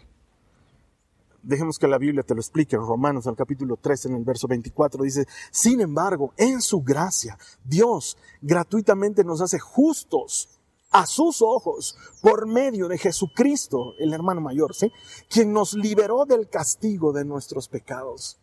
Dejemos 1.43 1.77
que 1.77 1.89
la 1.89 1.97
Biblia 1.97 2.23
te 2.23 2.33
lo 2.33 2.39
explique. 2.39 2.77
Romanos, 2.77 3.27
al 3.27 3.35
capítulo 3.35 3.75
3, 3.75 4.05
en 4.05 4.15
el 4.15 4.23
verso 4.23 4.47
24, 4.47 5.03
dice, 5.03 5.27
sin 5.51 5.81
embargo, 5.81 6.33
en 6.37 6.61
su 6.61 6.81
gracia, 6.81 7.37
Dios 7.65 8.17
gratuitamente 8.41 9.25
nos 9.25 9.41
hace 9.41 9.59
justos 9.59 10.61
a 10.89 11.05
sus 11.05 11.41
ojos 11.41 11.97
por 12.21 12.47
medio 12.47 12.87
de 12.87 12.97
Jesucristo, 12.97 13.93
el 13.99 14.13
hermano 14.13 14.39
mayor, 14.39 14.73
¿sí? 14.73 14.89
Quien 15.29 15.51
nos 15.51 15.73
liberó 15.73 16.25
del 16.25 16.47
castigo 16.47 17.11
de 17.11 17.25
nuestros 17.25 17.67
pecados, 17.67 18.39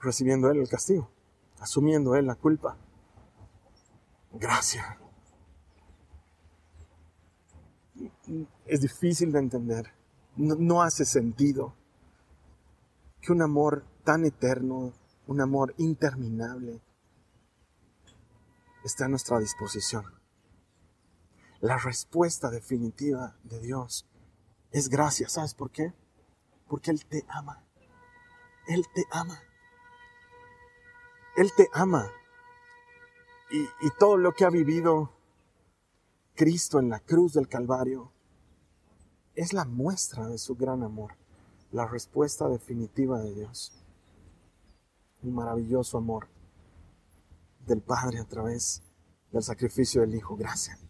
recibiendo 0.00 0.50
Él 0.50 0.60
el 0.60 0.68
castigo, 0.68 1.10
asumiendo 1.60 2.14
Él 2.14 2.26
la 2.26 2.36
culpa. 2.36 2.78
Gracia. 4.32 4.98
Es 8.64 8.80
difícil 8.80 9.32
de 9.32 9.38
entender 9.40 9.97
no, 10.38 10.82
hace 10.82 11.04
sentido 11.04 11.74
que 13.20 13.32
un 13.32 13.42
amor 13.42 13.84
tan 14.04 14.24
eterno, 14.24 14.92
un 15.26 15.40
amor 15.40 15.74
interminable, 15.78 16.80
está 18.84 19.06
a 19.06 19.08
nuestra 19.08 19.38
disposición. 19.38 20.04
La 21.60 21.76
respuesta 21.76 22.50
definitiva 22.50 23.36
de 23.42 23.60
Dios 23.60 24.06
es 24.70 24.88
gracia. 24.88 25.28
¿Sabes 25.28 25.54
por 25.54 25.70
qué? 25.70 25.92
Porque 26.68 26.92
Él 26.92 27.04
te 27.04 27.24
ama. 27.28 27.64
Él 28.68 28.86
te 28.94 29.04
ama. 29.10 29.42
Él 31.36 31.50
te 31.56 31.68
ama. 31.72 32.12
Y, 33.50 33.62
y, 33.62 33.90
todo 33.98 34.18
lo 34.18 34.32
que 34.32 34.44
ha 34.44 34.50
vivido 34.50 35.10
Cristo 36.36 36.78
en 36.78 36.90
la 36.90 37.00
cruz 37.00 37.32
del 37.32 37.48
Calvario 37.48 38.12
es 39.38 39.52
la 39.52 39.64
muestra 39.64 40.26
de 40.26 40.36
su 40.36 40.56
gran 40.56 40.82
amor, 40.82 41.12
la 41.70 41.86
respuesta 41.86 42.48
definitiva 42.48 43.20
de 43.20 43.32
Dios. 43.36 43.72
Un 45.22 45.32
maravilloso 45.32 45.96
amor 45.96 46.26
del 47.64 47.80
Padre 47.80 48.18
a 48.18 48.24
través 48.24 48.82
del 49.30 49.44
sacrificio 49.44 50.00
del 50.00 50.16
Hijo. 50.16 50.36
Gracias. 50.36 50.80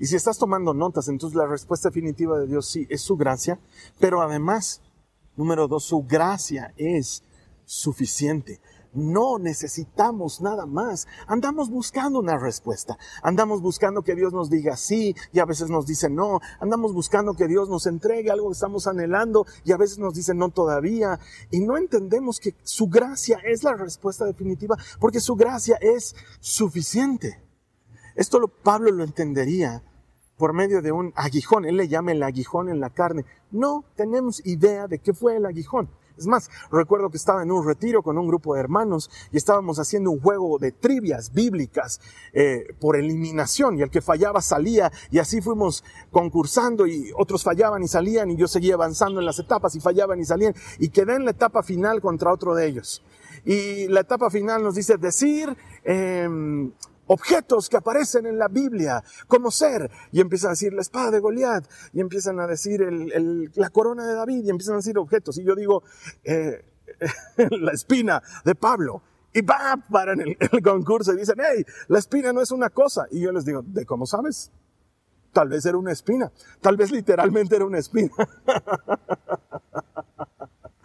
Y 0.00 0.06
si 0.06 0.16
estás 0.16 0.38
tomando 0.38 0.74
notas, 0.74 1.06
entonces 1.06 1.36
la 1.36 1.46
respuesta 1.46 1.88
definitiva 1.88 2.36
de 2.36 2.48
Dios 2.48 2.66
sí 2.66 2.84
es 2.90 3.02
su 3.02 3.16
gracia, 3.16 3.60
pero 4.00 4.22
además, 4.22 4.82
número 5.36 5.68
dos, 5.68 5.84
su 5.84 6.02
gracia 6.02 6.74
es 6.76 7.22
suficiente. 7.64 8.60
No 8.92 9.38
necesitamos 9.38 10.40
nada 10.40 10.66
más. 10.66 11.06
Andamos 11.26 11.70
buscando 11.70 12.18
una 12.18 12.38
respuesta. 12.38 12.98
Andamos 13.22 13.60
buscando 13.60 14.02
que 14.02 14.14
Dios 14.14 14.32
nos 14.32 14.50
diga 14.50 14.76
sí 14.76 15.14
y 15.32 15.40
a 15.40 15.44
veces 15.44 15.70
nos 15.70 15.86
dice 15.86 16.08
no. 16.08 16.40
Andamos 16.60 16.92
buscando 16.92 17.34
que 17.34 17.46
Dios 17.46 17.68
nos 17.68 17.86
entregue 17.86 18.30
algo 18.30 18.48
que 18.48 18.54
estamos 18.54 18.86
anhelando 18.86 19.46
y 19.64 19.72
a 19.72 19.76
veces 19.76 19.98
nos 19.98 20.14
dice 20.14 20.34
no 20.34 20.50
todavía. 20.50 21.18
Y 21.50 21.60
no 21.60 21.76
entendemos 21.76 22.40
que 22.40 22.54
su 22.62 22.88
gracia 22.88 23.38
es 23.44 23.62
la 23.62 23.74
respuesta 23.74 24.24
definitiva 24.24 24.76
porque 25.00 25.20
su 25.20 25.36
gracia 25.36 25.76
es 25.80 26.14
suficiente. 26.40 27.42
Esto 28.14 28.38
lo, 28.38 28.48
Pablo 28.48 28.90
lo 28.90 29.04
entendería 29.04 29.82
por 30.36 30.52
medio 30.52 30.82
de 30.82 30.92
un 30.92 31.12
aguijón. 31.16 31.64
Él 31.64 31.76
le 31.76 31.88
llama 31.88 32.12
el 32.12 32.22
aguijón 32.22 32.68
en 32.68 32.80
la 32.80 32.90
carne. 32.90 33.24
No 33.50 33.84
tenemos 33.96 34.44
idea 34.46 34.86
de 34.86 34.98
qué 34.98 35.12
fue 35.12 35.36
el 35.36 35.46
aguijón. 35.46 35.90
Es 36.16 36.26
más, 36.26 36.50
recuerdo 36.70 37.10
que 37.10 37.16
estaba 37.16 37.42
en 37.42 37.50
un 37.50 37.66
retiro 37.66 38.02
con 38.02 38.16
un 38.16 38.26
grupo 38.26 38.54
de 38.54 38.60
hermanos 38.60 39.10
y 39.32 39.36
estábamos 39.36 39.78
haciendo 39.78 40.10
un 40.10 40.20
juego 40.20 40.58
de 40.58 40.72
trivias 40.72 41.32
bíblicas 41.32 42.00
eh, 42.32 42.74
por 42.80 42.96
eliminación 42.96 43.78
y 43.78 43.82
el 43.82 43.90
que 43.90 44.00
fallaba 44.00 44.40
salía 44.40 44.90
y 45.10 45.18
así 45.18 45.40
fuimos 45.40 45.84
concursando 46.10 46.86
y 46.86 47.12
otros 47.16 47.42
fallaban 47.42 47.82
y 47.82 47.88
salían 47.88 48.30
y 48.30 48.36
yo 48.36 48.48
seguía 48.48 48.74
avanzando 48.74 49.20
en 49.20 49.26
las 49.26 49.38
etapas 49.38 49.74
y 49.76 49.80
fallaban 49.80 50.18
y 50.20 50.24
salían 50.24 50.54
y 50.78 50.88
quedé 50.88 51.16
en 51.16 51.24
la 51.24 51.32
etapa 51.32 51.62
final 51.62 52.00
contra 52.00 52.32
otro 52.32 52.54
de 52.54 52.66
ellos. 52.66 53.04
Y 53.44 53.86
la 53.88 54.00
etapa 54.00 54.30
final 54.30 54.62
nos 54.62 54.74
dice 54.74 54.96
decir... 54.96 55.56
Eh, 55.84 56.28
objetos 57.06 57.68
que 57.68 57.76
aparecen 57.76 58.26
en 58.26 58.38
la 58.38 58.48
Biblia 58.48 59.02
como 59.26 59.50
ser. 59.50 59.90
Y 60.12 60.20
empiezan 60.20 60.48
a 60.48 60.52
decir 60.52 60.72
la 60.72 60.82
espada 60.82 61.10
de 61.10 61.20
Goliat, 61.20 61.64
y 61.92 62.00
empiezan 62.00 62.40
a 62.40 62.46
decir 62.46 62.80
la 63.54 63.70
corona 63.70 64.06
de 64.06 64.14
David, 64.14 64.44
y 64.44 64.50
empiezan 64.50 64.74
a 64.74 64.78
decir 64.78 64.98
objetos. 64.98 65.38
Y 65.38 65.44
yo 65.44 65.54
digo, 65.54 65.82
eh, 66.24 66.64
la 67.50 67.72
espina 67.72 68.22
de 68.44 68.54
Pablo. 68.54 69.02
Y 69.32 69.42
va, 69.42 69.76
para 69.90 70.14
en 70.14 70.20
el, 70.22 70.36
el, 70.50 70.62
concurso 70.62 71.12
y 71.12 71.18
dicen, 71.18 71.36
hey, 71.38 71.62
la 71.88 71.98
espina 71.98 72.32
no 72.32 72.40
es 72.40 72.50
una 72.50 72.70
cosa. 72.70 73.06
Y 73.10 73.20
yo 73.20 73.32
les 73.32 73.44
digo, 73.44 73.62
¿de 73.62 73.84
cómo 73.84 74.06
sabes? 74.06 74.50
Tal 75.32 75.50
vez 75.50 75.66
era 75.66 75.76
una 75.76 75.92
espina. 75.92 76.32
Tal 76.62 76.78
vez 76.78 76.90
literalmente 76.90 77.56
era 77.56 77.66
una 77.66 77.78
espina. 77.78 78.10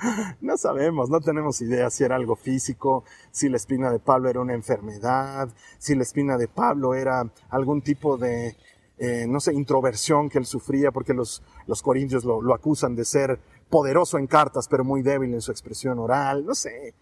No 0.42 0.58
sabemos, 0.58 1.10
no 1.10 1.20
tenemos 1.20 1.62
idea 1.62 1.90
si 1.90 2.04
era 2.04 2.16
algo 2.16 2.36
físico, 2.36 3.04
si 3.32 3.50
la 3.50 3.58
espina 3.58 3.92
de 3.92 4.00
Pablo 4.00 4.30
era 4.30 4.42
una 4.42 4.54
enfermedad, 4.54 5.50
si 5.78 5.96
la 5.96 6.04
espina 6.04 6.38
de 6.38 6.48
Pablo 6.48 6.94
era 6.94 7.32
algún 7.50 7.82
tipo 7.82 8.18
de, 8.18 8.56
eh, 8.98 9.26
no 9.28 9.40
sé, 9.40 9.54
introversión 9.54 10.30
que 10.30 10.38
él 10.40 10.46
sufría, 10.46 10.92
porque 10.92 11.14
los, 11.14 11.44
los 11.68 11.82
corintios 11.82 12.24
lo, 12.24 12.42
lo 12.42 12.54
acusan 12.54 12.96
de 12.96 13.06
ser 13.06 13.40
poderoso 13.70 14.18
en 14.18 14.28
cartas, 14.28 14.68
pero 14.68 14.84
muy 14.84 15.02
débil 15.02 15.34
en 15.34 15.42
su 15.42 15.52
expresión 15.52 16.00
oral, 16.00 16.46
no 16.46 16.56
sé. 16.56 16.94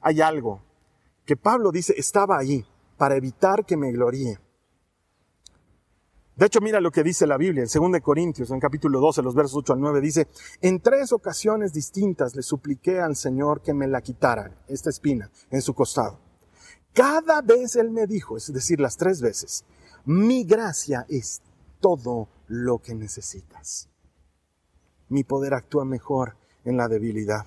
Hay 0.00 0.20
algo 0.20 0.62
que 1.24 1.36
Pablo 1.36 1.70
dice 1.70 1.94
estaba 1.96 2.38
ahí 2.38 2.64
para 2.96 3.16
evitar 3.16 3.64
que 3.64 3.76
me 3.76 3.92
gloríe. 3.92 4.38
De 6.36 6.46
hecho, 6.46 6.60
mira 6.60 6.80
lo 6.80 6.90
que 6.90 7.04
dice 7.04 7.28
la 7.28 7.36
Biblia 7.36 7.62
en 7.62 7.92
2 7.92 8.00
Corintios, 8.02 8.50
en 8.50 8.58
capítulo 8.58 8.98
12, 8.98 9.22
los 9.22 9.36
versos 9.36 9.58
8 9.58 9.74
al 9.74 9.80
9, 9.80 10.00
dice, 10.00 10.26
en 10.60 10.80
tres 10.80 11.12
ocasiones 11.12 11.72
distintas 11.72 12.34
le 12.34 12.42
supliqué 12.42 13.00
al 13.00 13.14
Señor 13.14 13.62
que 13.62 13.72
me 13.72 13.86
la 13.86 14.00
quitara, 14.00 14.50
esta 14.66 14.90
espina, 14.90 15.30
en 15.50 15.62
su 15.62 15.74
costado. 15.74 16.18
Cada 16.92 17.40
vez 17.40 17.76
Él 17.76 17.90
me 17.90 18.08
dijo, 18.08 18.36
es 18.36 18.52
decir, 18.52 18.80
las 18.80 18.96
tres 18.96 19.20
veces, 19.20 19.64
mi 20.04 20.44
gracia 20.44 21.06
es 21.08 21.40
todo 21.80 22.28
lo 22.48 22.78
que 22.78 22.96
necesitas. 22.96 23.88
Mi 25.08 25.22
poder 25.22 25.54
actúa 25.54 25.84
mejor 25.84 26.36
en 26.64 26.76
la 26.76 26.88
debilidad. 26.88 27.46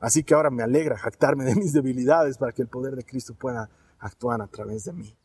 Así 0.00 0.24
que 0.24 0.34
ahora 0.34 0.50
me 0.50 0.62
alegra 0.62 0.98
jactarme 0.98 1.44
de 1.44 1.54
mis 1.54 1.72
debilidades 1.72 2.36
para 2.36 2.52
que 2.52 2.62
el 2.62 2.68
poder 2.68 2.96
de 2.96 3.04
Cristo 3.04 3.34
pueda 3.34 3.70
actuar 3.98 4.42
a 4.42 4.48
través 4.48 4.84
de 4.84 4.92
mí. 4.92 5.15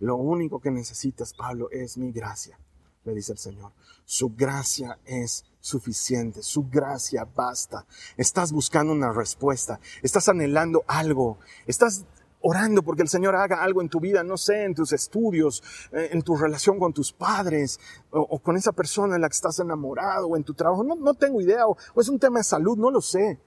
Lo 0.00 0.16
único 0.16 0.60
que 0.60 0.70
necesitas, 0.70 1.34
Pablo, 1.34 1.68
es 1.70 1.98
mi 1.98 2.12
gracia, 2.12 2.58
le 3.04 3.14
dice 3.14 3.32
el 3.32 3.38
Señor. 3.38 3.72
Su 4.04 4.30
gracia 4.34 4.98
es 5.04 5.44
suficiente, 5.60 6.42
su 6.42 6.68
gracia 6.68 7.24
basta. 7.24 7.84
Estás 8.16 8.52
buscando 8.52 8.92
una 8.92 9.12
respuesta, 9.12 9.80
estás 10.02 10.28
anhelando 10.28 10.84
algo, 10.86 11.38
estás 11.66 12.04
orando 12.40 12.82
porque 12.82 13.02
el 13.02 13.08
Señor 13.08 13.34
haga 13.34 13.62
algo 13.62 13.82
en 13.82 13.88
tu 13.88 14.00
vida, 14.00 14.22
no 14.22 14.36
sé, 14.36 14.64
en 14.64 14.74
tus 14.74 14.92
estudios, 14.92 15.62
eh, 15.92 16.10
en 16.12 16.22
tu 16.22 16.36
relación 16.36 16.78
con 16.78 16.92
tus 16.92 17.12
padres, 17.12 17.80
o, 18.10 18.38
con 18.38 18.56
esa 18.56 18.72
persona 18.72 19.16
en 19.16 19.22
la 19.22 19.28
que 19.28 19.34
estás 19.34 19.58
enamorado, 19.58 20.28
o 20.28 20.36
en 20.36 20.44
tu 20.44 20.54
trabajo, 20.54 20.84
no, 20.84 20.94
no 20.94 21.14
tengo 21.14 21.40
idea, 21.40 21.66
o 21.66 21.76
es 21.96 22.08
un 22.08 22.18
tema 22.18 22.38
de 22.38 22.44
salud, 22.44 22.78
no 22.78 22.90
lo 22.90 23.00
sé. 23.00 23.40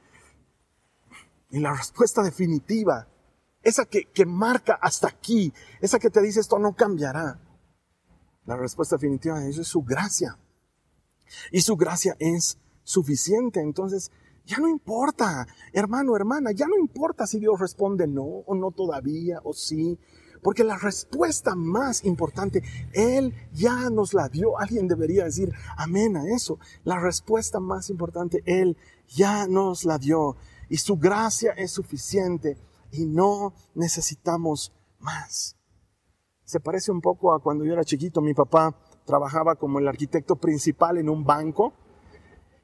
Y 1.49 1.59
la 1.59 1.73
respuesta 1.73 2.21
definitiva 2.21 3.07
esa 3.63 3.85
que, 3.85 4.05
que 4.05 4.25
marca 4.25 4.73
hasta 4.81 5.07
aquí, 5.07 5.53
esa 5.79 5.99
que 5.99 6.09
te 6.09 6.21
dice 6.21 6.39
esto 6.39 6.59
no 6.59 6.75
cambiará. 6.75 7.39
La 8.45 8.57
respuesta 8.57 8.95
definitiva 8.95 9.39
de 9.39 9.49
eso 9.49 9.61
es 9.61 9.67
su 9.67 9.83
gracia. 9.83 10.37
Y 11.51 11.61
su 11.61 11.77
gracia 11.77 12.15
es 12.19 12.57
suficiente. 12.83 13.61
Entonces, 13.61 14.11
ya 14.45 14.57
no 14.57 14.67
importa, 14.67 15.47
hermano, 15.71 16.15
hermana, 16.15 16.51
ya 16.51 16.67
no 16.67 16.77
importa 16.77 17.27
si 17.27 17.39
Dios 17.39 17.59
responde 17.59 18.07
no 18.07 18.23
o 18.23 18.55
no 18.55 18.71
todavía 18.71 19.39
o 19.43 19.53
sí. 19.53 19.99
Porque 20.41 20.63
la 20.63 20.77
respuesta 20.77 21.53
más 21.53 22.03
importante, 22.03 22.63
Él 22.93 23.35
ya 23.53 23.91
nos 23.91 24.15
la 24.15 24.27
dio. 24.27 24.57
Alguien 24.57 24.87
debería 24.87 25.25
decir 25.25 25.53
amén 25.77 26.17
a 26.17 26.27
eso. 26.33 26.57
La 26.83 26.99
respuesta 26.99 27.59
más 27.59 27.91
importante, 27.91 28.41
Él 28.45 28.75
ya 29.07 29.45
nos 29.45 29.85
la 29.85 29.99
dio. 29.99 30.35
Y 30.67 30.77
su 30.77 30.97
gracia 30.97 31.51
es 31.51 31.71
suficiente 31.71 32.57
y 32.91 33.05
no 33.05 33.53
necesitamos 33.75 34.73
más. 34.99 35.57
Se 36.43 36.59
parece 36.59 36.91
un 36.91 37.01
poco 37.01 37.33
a 37.33 37.39
cuando 37.41 37.63
yo 37.63 37.73
era 37.73 37.83
chiquito, 37.83 38.21
mi 38.21 38.33
papá 38.33 38.75
trabajaba 39.05 39.55
como 39.55 39.79
el 39.79 39.87
arquitecto 39.87 40.35
principal 40.35 40.97
en 40.97 41.09
un 41.09 41.23
banco 41.23 41.73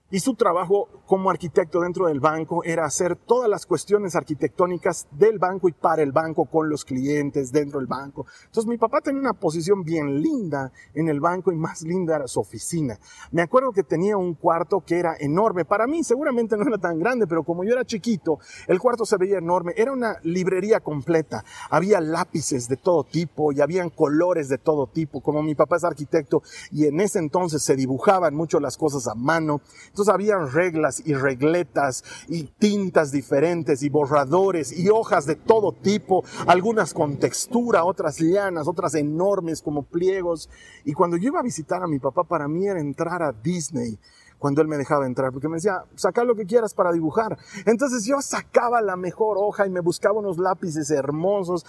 y 0.10 0.20
su 0.20 0.36
trabajo 0.36 0.88
como 1.06 1.30
arquitecto 1.30 1.82
dentro 1.82 2.08
del 2.08 2.20
banco 2.20 2.64
era 2.64 2.86
hacer 2.86 3.16
todas 3.16 3.50
las 3.50 3.66
cuestiones 3.66 4.16
arquitectónicas 4.16 5.08
del 5.12 5.40
banco 5.40 5.68
y 5.70 5.74
para 5.74 6.02
el 6.02 6.12
banco, 6.12 6.46
con 6.46 6.70
los 6.70 6.86
clientes 6.86 7.52
dentro 7.52 7.80
del 7.80 7.88
banco. 7.88 8.26
Entonces 8.46 8.68
mi 8.68 8.78
papá 8.78 9.02
tenía 9.02 9.22
una 9.22 9.34
posición 9.34 9.84
bien 9.84 10.22
linda 10.22 10.72
en 10.94 11.10
el 11.10 11.20
banco 11.20 11.52
y 11.52 11.56
más 11.56 11.82
linda 11.82 12.16
era 12.16 12.28
su 12.28 12.40
oficina. 12.40 13.00
Me 13.32 13.42
acuerdo 13.42 13.72
que 13.72 13.84
tenía 13.84 14.18
un 14.18 14.34
cuarto 14.34 14.84
que 14.86 15.00
era 15.00 15.16
enorme. 15.20 15.66
Para 15.66 15.88
mí 15.88 16.04
seguramente 16.04 16.58
no 16.58 16.68
era 16.68 16.78
tan 16.78 17.00
grande, 17.00 17.28
pero 17.28 17.44
como 17.44 17.64
yo 17.64 17.74
era 17.74 17.86
chiquito, 17.86 18.40
el 18.68 18.80
cuarto 18.80 19.06
se 19.06 19.18
veía 19.18 19.38
enorme. 19.38 19.74
Era 19.76 19.92
una 19.92 20.18
librería 20.24 20.80
completa. 20.80 21.44
Había 21.70 22.00
lápices 22.02 22.68
de 22.68 22.78
todo 22.78 23.04
tipo 23.04 23.52
y 23.52 23.62
habían 23.62 23.90
colores 23.90 24.50
de 24.50 24.58
todo 24.58 24.88
tipo. 24.88 25.22
Como 25.22 25.42
mi 25.42 25.56
papá 25.56 25.78
es 25.78 25.84
arquitecto 25.84 26.42
y 26.72 26.86
en 26.86 27.00
ese 27.00 27.20
entonces 27.20 27.64
se 27.64 27.76
dibujaban 27.76 28.36
mucho 28.36 28.60
las 28.60 28.78
cosas 28.78 29.08
a 29.08 29.16
mano. 29.16 29.62
Entonces 29.98 30.14
habían 30.14 30.52
reglas 30.52 31.02
y 31.04 31.16
regletas 31.16 32.04
y 32.28 32.44
tintas 32.44 33.12
diferentes 33.12 33.82
y 33.82 33.90
borradores 33.90 34.72
y 34.72 34.90
hojas 34.90 35.26
de 35.26 35.36
todo 35.36 35.72
tipo, 35.72 36.24
algunas 36.46 36.94
con 36.94 37.18
textura, 37.18 37.84
otras 37.84 38.20
llanas, 38.20 38.68
otras 38.68 38.94
enormes 38.94 39.64
como 39.64 39.82
pliegos. 39.82 40.52
Y 40.86 40.94
cuando 40.94 41.18
yo 41.18 41.30
iba 41.30 41.40
a 41.40 41.44
visitar 41.44 41.82
a 41.82 41.88
mi 41.88 41.98
papá, 41.98 42.26
para 42.26 42.48
mí 42.48 42.68
era 42.68 42.80
entrar 42.80 43.24
a 43.24 43.32
Disney 43.32 43.98
cuando 44.38 44.62
él 44.62 44.68
me 44.68 44.78
dejaba 44.78 45.08
entrar, 45.08 45.32
porque 45.32 45.48
me 45.48 45.56
decía, 45.56 45.84
saca 45.96 46.24
lo 46.24 46.36
que 46.36 46.46
quieras 46.46 46.76
para 46.76 46.92
dibujar. 46.92 47.36
Entonces 47.66 48.06
yo 48.06 48.22
sacaba 48.22 48.84
la 48.84 48.98
mejor 48.98 49.38
hoja 49.40 49.66
y 49.66 49.72
me 49.72 49.80
buscaba 49.80 50.20
unos 50.20 50.38
lápices 50.38 50.92
hermosos 50.92 51.66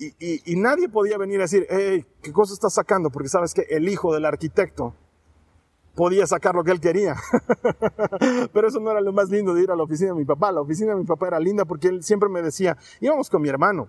y, 0.00 0.56
nadie 0.56 0.88
podía 0.88 1.16
venir 1.16 1.38
a 1.38 1.42
decir, 1.42 1.64
hey, 1.70 2.04
¿qué 2.22 2.32
cosa 2.32 2.54
estás 2.54 2.74
sacando? 2.74 3.10
Porque 3.10 3.28
sabes 3.28 3.54
que 3.54 3.66
el 3.70 3.88
hijo 3.88 4.12
del 4.12 4.24
arquitecto 4.24 4.94
podía 5.98 6.28
sacar 6.28 6.54
lo 6.54 6.62
que 6.62 6.70
él 6.70 6.80
quería. 6.80 7.16
Pero 8.52 8.68
eso 8.68 8.78
no 8.78 8.92
era 8.92 9.00
lo 9.00 9.12
más 9.12 9.30
lindo 9.30 9.52
de 9.52 9.64
ir 9.64 9.70
a 9.72 9.74
la 9.74 9.82
oficina 9.82 10.12
de 10.12 10.18
mi 10.20 10.24
papá. 10.24 10.52
La 10.52 10.60
oficina 10.60 10.92
de 10.92 11.00
mi 11.00 11.04
papá 11.04 11.26
era 11.26 11.40
linda 11.40 11.64
porque 11.64 11.88
él 11.88 12.04
siempre 12.04 12.28
me 12.28 12.40
decía, 12.40 12.76
íbamos 13.00 13.28
con 13.28 13.42
mi 13.42 13.48
hermano. 13.48 13.88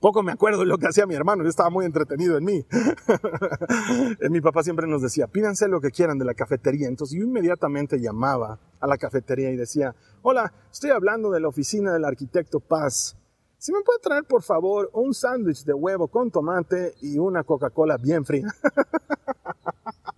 Poco 0.00 0.24
me 0.24 0.32
acuerdo 0.32 0.58
de 0.58 0.66
lo 0.66 0.78
que 0.78 0.88
hacía 0.88 1.06
mi 1.06 1.14
hermano, 1.14 1.44
yo 1.44 1.48
estaba 1.48 1.70
muy 1.70 1.86
entretenido 1.86 2.36
en 2.36 2.44
mí. 2.44 2.66
mi 4.30 4.40
papá 4.40 4.64
siempre 4.64 4.88
nos 4.88 5.00
decía, 5.00 5.28
pídanse 5.28 5.68
lo 5.68 5.80
que 5.80 5.92
quieran 5.92 6.18
de 6.18 6.24
la 6.24 6.34
cafetería. 6.34 6.88
Entonces 6.88 7.16
yo 7.16 7.24
inmediatamente 7.24 8.00
llamaba 8.00 8.58
a 8.80 8.86
la 8.88 8.98
cafetería 8.98 9.52
y 9.52 9.56
decía, 9.56 9.94
hola, 10.22 10.52
estoy 10.72 10.90
hablando 10.90 11.30
de 11.30 11.38
la 11.38 11.46
oficina 11.46 11.92
del 11.92 12.04
arquitecto 12.04 12.58
Paz. 12.58 13.16
Si 13.58 13.72
me 13.72 13.82
puede 13.82 14.00
traer 14.00 14.24
por 14.24 14.42
favor 14.42 14.90
un 14.92 15.14
sándwich 15.14 15.62
de 15.62 15.72
huevo 15.72 16.08
con 16.08 16.32
tomate 16.32 16.96
y 17.00 17.20
una 17.20 17.44
Coca-Cola 17.44 17.96
bien 17.96 18.24
fría. 18.24 18.48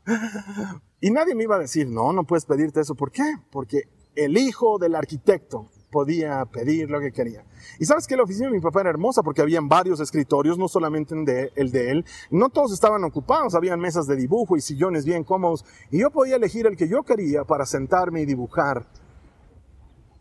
y 1.05 1.11
nadie 1.11 1.35
me 1.35 1.43
iba 1.43 1.57
a 1.57 1.59
decir, 1.59 1.87
no, 1.87 2.15
no 2.15 2.25
puedes 2.25 2.47
pedirte 2.47 2.81
eso. 2.81 2.95
¿Por 2.95 3.13
qué? 3.13 3.35
Porque 3.51 3.83
el 4.17 4.39
hijo 4.39 4.79
del 4.79 4.95
arquitecto 4.95 5.69
podía 5.91 6.43
pedir 6.47 6.89
lo 6.89 6.99
que 6.99 7.13
quería. 7.13 7.45
Y 7.79 7.85
sabes 7.85 8.07
que 8.07 8.17
la 8.17 8.23
oficina 8.23 8.47
de 8.47 8.55
mi 8.55 8.61
papá 8.63 8.81
era 8.81 8.89
hermosa 8.89 9.23
porque 9.23 9.43
habían 9.43 9.69
varios 9.69 10.01
escritorios, 10.01 10.57
no 10.57 10.67
solamente 10.67 11.53
el 11.57 11.71
de 11.73 11.91
él. 11.91 12.07
No 12.31 12.49
todos 12.49 12.73
estaban 12.73 13.05
ocupados, 13.05 13.55
habían 13.55 13.81
mesas 13.81 14.07
de 14.07 14.17
dibujo 14.17 14.57
y 14.57 14.63
sillones 14.63 15.05
bien 15.05 15.25
cómodos. 15.25 15.67
Y 15.91 15.99
yo 15.99 16.11
podía 16.11 16.37
elegir 16.37 16.67
el 16.67 16.75
que 16.75 16.89
yo 16.89 17.03
quería 17.03 17.45
para 17.45 17.67
sentarme 17.67 18.23
y 18.23 18.25
dibujar. 18.25 18.87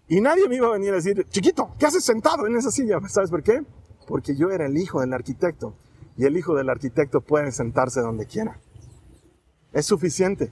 Y 0.09 0.19
nadie 0.19 0.49
me 0.49 0.57
iba 0.57 0.67
a 0.67 0.73
venir 0.73 0.91
a 0.91 0.97
decir, 0.97 1.25
chiquito, 1.29 1.71
¿qué 1.79 1.85
haces 1.85 2.03
sentado 2.03 2.45
en 2.45 2.57
esa 2.57 2.71
silla? 2.71 2.99
¿Sabes 3.07 3.29
por 3.29 3.41
qué? 3.41 3.63
Porque 4.05 4.35
yo 4.35 4.49
era 4.49 4.65
el 4.65 4.75
hijo 4.75 4.99
del 4.99 5.13
arquitecto. 5.13 5.77
Y 6.17 6.25
el 6.25 6.35
hijo 6.35 6.53
del 6.55 6.69
arquitecto 6.69 7.21
puede 7.21 7.53
sentarse 7.53 8.01
donde 8.01 8.25
quiera. 8.25 8.59
Es 9.71 9.85
suficiente. 9.85 10.51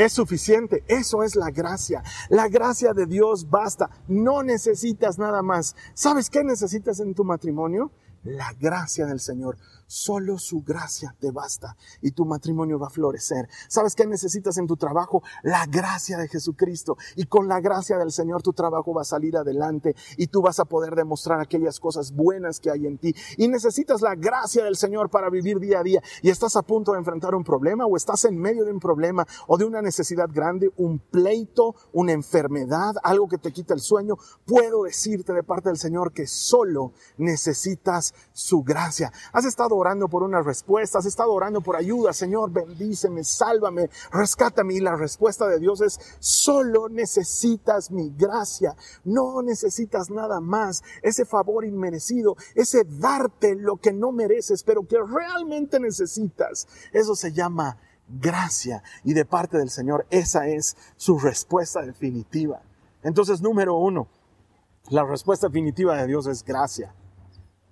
Es 0.00 0.14
suficiente. 0.14 0.82
Eso 0.88 1.22
es 1.22 1.36
la 1.36 1.50
gracia. 1.50 2.02
La 2.30 2.48
gracia 2.48 2.94
de 2.94 3.04
Dios 3.04 3.50
basta. 3.50 3.90
No 4.08 4.42
necesitas 4.42 5.18
nada 5.18 5.42
más. 5.42 5.76
¿Sabes 5.92 6.30
qué 6.30 6.42
necesitas 6.42 7.00
en 7.00 7.14
tu 7.14 7.22
matrimonio? 7.22 7.92
La 8.24 8.50
gracia 8.58 9.04
del 9.04 9.20
Señor. 9.20 9.58
Solo 9.90 10.38
su 10.38 10.62
gracia 10.62 11.16
te 11.18 11.32
basta 11.32 11.76
y 12.00 12.12
tu 12.12 12.24
matrimonio 12.24 12.78
va 12.78 12.86
a 12.86 12.90
florecer. 12.90 13.48
¿Sabes 13.66 13.96
qué 13.96 14.06
necesitas 14.06 14.56
en 14.56 14.68
tu 14.68 14.76
trabajo? 14.76 15.20
La 15.42 15.66
gracia 15.66 16.16
de 16.16 16.28
Jesucristo. 16.28 16.96
Y 17.16 17.24
con 17.24 17.48
la 17.48 17.58
gracia 17.58 17.98
del 17.98 18.12
Señor 18.12 18.40
tu 18.40 18.52
trabajo 18.52 18.94
va 18.94 19.02
a 19.02 19.04
salir 19.04 19.36
adelante 19.36 19.96
y 20.16 20.28
tú 20.28 20.42
vas 20.42 20.60
a 20.60 20.64
poder 20.64 20.94
demostrar 20.94 21.40
aquellas 21.40 21.80
cosas 21.80 22.12
buenas 22.12 22.60
que 22.60 22.70
hay 22.70 22.86
en 22.86 22.98
ti. 22.98 23.16
Y 23.36 23.48
necesitas 23.48 24.00
la 24.00 24.14
gracia 24.14 24.62
del 24.62 24.76
Señor 24.76 25.10
para 25.10 25.28
vivir 25.28 25.58
día 25.58 25.80
a 25.80 25.82
día. 25.82 26.00
Y 26.22 26.30
estás 26.30 26.54
a 26.54 26.62
punto 26.62 26.92
de 26.92 26.98
enfrentar 26.98 27.34
un 27.34 27.42
problema 27.42 27.84
o 27.84 27.96
estás 27.96 28.24
en 28.26 28.38
medio 28.38 28.64
de 28.64 28.70
un 28.70 28.78
problema 28.78 29.26
o 29.48 29.58
de 29.58 29.64
una 29.64 29.82
necesidad 29.82 30.28
grande, 30.32 30.70
un 30.76 31.00
pleito, 31.00 31.74
una 31.92 32.12
enfermedad, 32.12 32.94
algo 33.02 33.26
que 33.26 33.38
te 33.38 33.50
quita 33.50 33.74
el 33.74 33.80
sueño. 33.80 34.14
Puedo 34.46 34.84
decirte 34.84 35.32
de 35.32 35.42
parte 35.42 35.68
del 35.68 35.78
Señor 35.78 36.12
que 36.12 36.28
solo 36.28 36.92
necesitas 37.18 38.14
su 38.32 38.62
gracia. 38.62 39.12
Has 39.32 39.46
estado 39.46 39.79
orando 39.80 40.08
por 40.08 40.22
una 40.22 40.42
respuesta, 40.42 40.98
has 40.98 41.06
estado 41.06 41.32
orando 41.32 41.60
por 41.60 41.76
ayuda, 41.76 42.12
Señor, 42.12 42.50
bendíceme, 42.50 43.24
sálvame, 43.24 43.90
rescátame. 44.12 44.74
Y 44.74 44.80
la 44.80 44.96
respuesta 44.96 45.46
de 45.48 45.58
Dios 45.58 45.80
es, 45.80 45.98
solo 46.18 46.88
necesitas 46.88 47.90
mi 47.90 48.10
gracia, 48.16 48.76
no 49.04 49.42
necesitas 49.42 50.10
nada 50.10 50.40
más, 50.40 50.82
ese 51.02 51.24
favor 51.24 51.64
inmerecido, 51.64 52.36
ese 52.54 52.84
darte 52.84 53.54
lo 53.54 53.76
que 53.76 53.92
no 53.92 54.12
mereces, 54.12 54.62
pero 54.62 54.86
que 54.86 54.98
realmente 54.98 55.80
necesitas. 55.80 56.68
Eso 56.92 57.14
se 57.14 57.32
llama 57.32 57.78
gracia. 58.08 58.82
Y 59.04 59.14
de 59.14 59.24
parte 59.24 59.58
del 59.58 59.70
Señor, 59.70 60.06
esa 60.10 60.46
es 60.46 60.76
su 60.96 61.18
respuesta 61.18 61.82
definitiva. 61.82 62.62
Entonces, 63.02 63.40
número 63.40 63.76
uno, 63.76 64.08
la 64.88 65.04
respuesta 65.04 65.46
definitiva 65.46 65.96
de 65.96 66.06
Dios 66.06 66.26
es 66.26 66.44
gracia. 66.44 66.94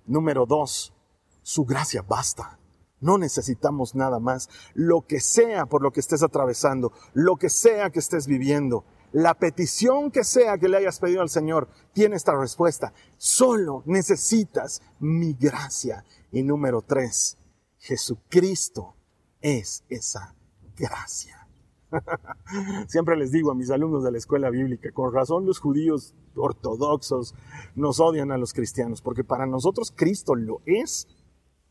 Número 0.05 0.45
dos, 0.45 0.93
su 1.41 1.65
gracia 1.65 2.01
basta. 2.01 2.59
No 3.01 3.17
necesitamos 3.17 3.95
nada 3.95 4.19
más. 4.19 4.49
Lo 4.73 5.05
que 5.07 5.19
sea 5.19 5.65
por 5.65 5.81
lo 5.81 5.91
que 5.91 5.99
estés 5.99 6.23
atravesando, 6.23 6.91
lo 7.13 7.37
que 7.37 7.49
sea 7.49 7.89
que 7.89 7.99
estés 7.99 8.27
viviendo, 8.27 8.85
la 9.11 9.33
petición 9.33 10.11
que 10.11 10.23
sea 10.23 10.57
que 10.57 10.69
le 10.69 10.77
hayas 10.77 10.99
pedido 10.99 11.21
al 11.21 11.29
Señor, 11.29 11.69
tiene 11.93 12.15
esta 12.15 12.35
respuesta. 12.35 12.93
Solo 13.17 13.83
necesitas 13.85 14.81
mi 14.99 15.33
gracia. 15.33 16.03
Y 16.31 16.43
número 16.43 16.81
tres, 16.81 17.37
Jesucristo 17.77 18.95
es 19.41 19.83
esa 19.89 20.35
gracia. 20.75 21.47
Siempre 22.87 23.17
les 23.17 23.31
digo 23.31 23.51
a 23.51 23.55
mis 23.55 23.71
alumnos 23.71 24.03
de 24.03 24.11
la 24.11 24.17
escuela 24.17 24.49
bíblica, 24.49 24.91
con 24.91 25.13
razón 25.13 25.45
los 25.45 25.59
judíos 25.59 26.13
ortodoxos 26.35 27.33
nos 27.75 27.99
odian 27.99 28.31
a 28.31 28.37
los 28.37 28.53
cristianos, 28.53 29.01
porque 29.01 29.23
para 29.23 29.45
nosotros 29.47 29.91
Cristo 29.95 30.35
lo 30.35 30.61
es 30.65 31.07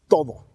todo. 0.09 0.47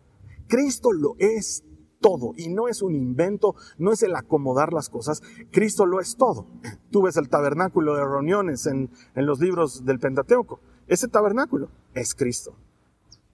Cristo 0.47 0.91
lo 0.91 1.15
es 1.19 1.63
todo 2.01 2.33
y 2.35 2.49
no 2.49 2.67
es 2.67 2.81
un 2.81 2.95
invento, 2.95 3.55
no 3.77 3.91
es 3.91 4.03
el 4.03 4.15
acomodar 4.15 4.73
las 4.73 4.89
cosas, 4.89 5.21
Cristo 5.51 5.85
lo 5.85 6.01
es 6.01 6.15
todo. 6.17 6.47
Tú 6.91 7.03
ves 7.03 7.17
el 7.17 7.29
tabernáculo 7.29 7.95
de 7.95 8.03
reuniones 8.03 8.65
en, 8.67 8.91
en 9.15 9.25
los 9.25 9.39
libros 9.39 9.85
del 9.85 9.99
Pentateuco, 9.99 10.59
ese 10.87 11.07
tabernáculo 11.07 11.69
es 11.93 12.13
Cristo. 12.13 12.55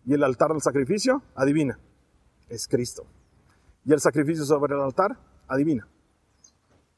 Y 0.06 0.14
el 0.14 0.24
altar 0.24 0.52
del 0.52 0.62
sacrificio, 0.62 1.24
adivina, 1.36 1.80
es 2.48 2.68
Cristo. 2.68 3.06
Y 3.84 3.92
el 3.92 4.00
sacrificio 4.00 4.46
sobre 4.46 4.76
el 4.76 4.82
altar, 4.82 5.20
adivina, 5.48 5.88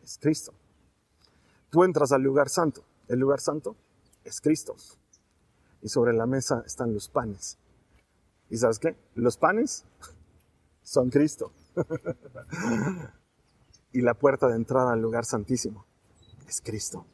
es 0.04 0.18
Cristo. 0.20 0.54
Tú 1.70 1.84
entras 1.84 2.12
al 2.12 2.22
lugar 2.22 2.50
santo, 2.50 2.84
el 3.08 3.20
lugar 3.20 3.40
santo 3.40 3.78
es 4.24 4.42
Cristo. 4.42 4.76
Y 5.82 5.88
sobre 5.88 6.14
la 6.14 6.26
mesa 6.26 6.64
están 6.66 6.94
los 6.94 7.10
panes 7.10 7.58
¿Y 8.52 8.58
sabes 8.58 8.80
qué? 8.80 8.98
Los 9.16 9.38
panes 9.38 9.86
son 10.84 11.10
Cristo. 11.10 11.54
y 13.94 14.02
la 14.02 14.14
puerta 14.14 14.50
de 14.50 14.58
entrada 14.58 14.92
al 14.92 15.02
lugar 15.02 15.24
santísimo 15.24 15.86
es 16.46 16.62
Cristo. 16.62 17.06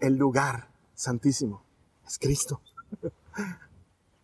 El 0.00 0.16
lugar 0.16 0.74
santísimo 0.94 1.64
es 2.04 2.18
Cristo. 2.18 2.60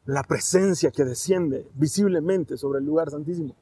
La 0.07 0.25
presencia 0.25 0.90
que 0.90 1.05
desciende 1.05 1.71
visiblemente 1.75 2.59
sobre 2.59 2.81
el 2.81 2.85
lugar 2.85 3.11
santísimo 3.11 3.55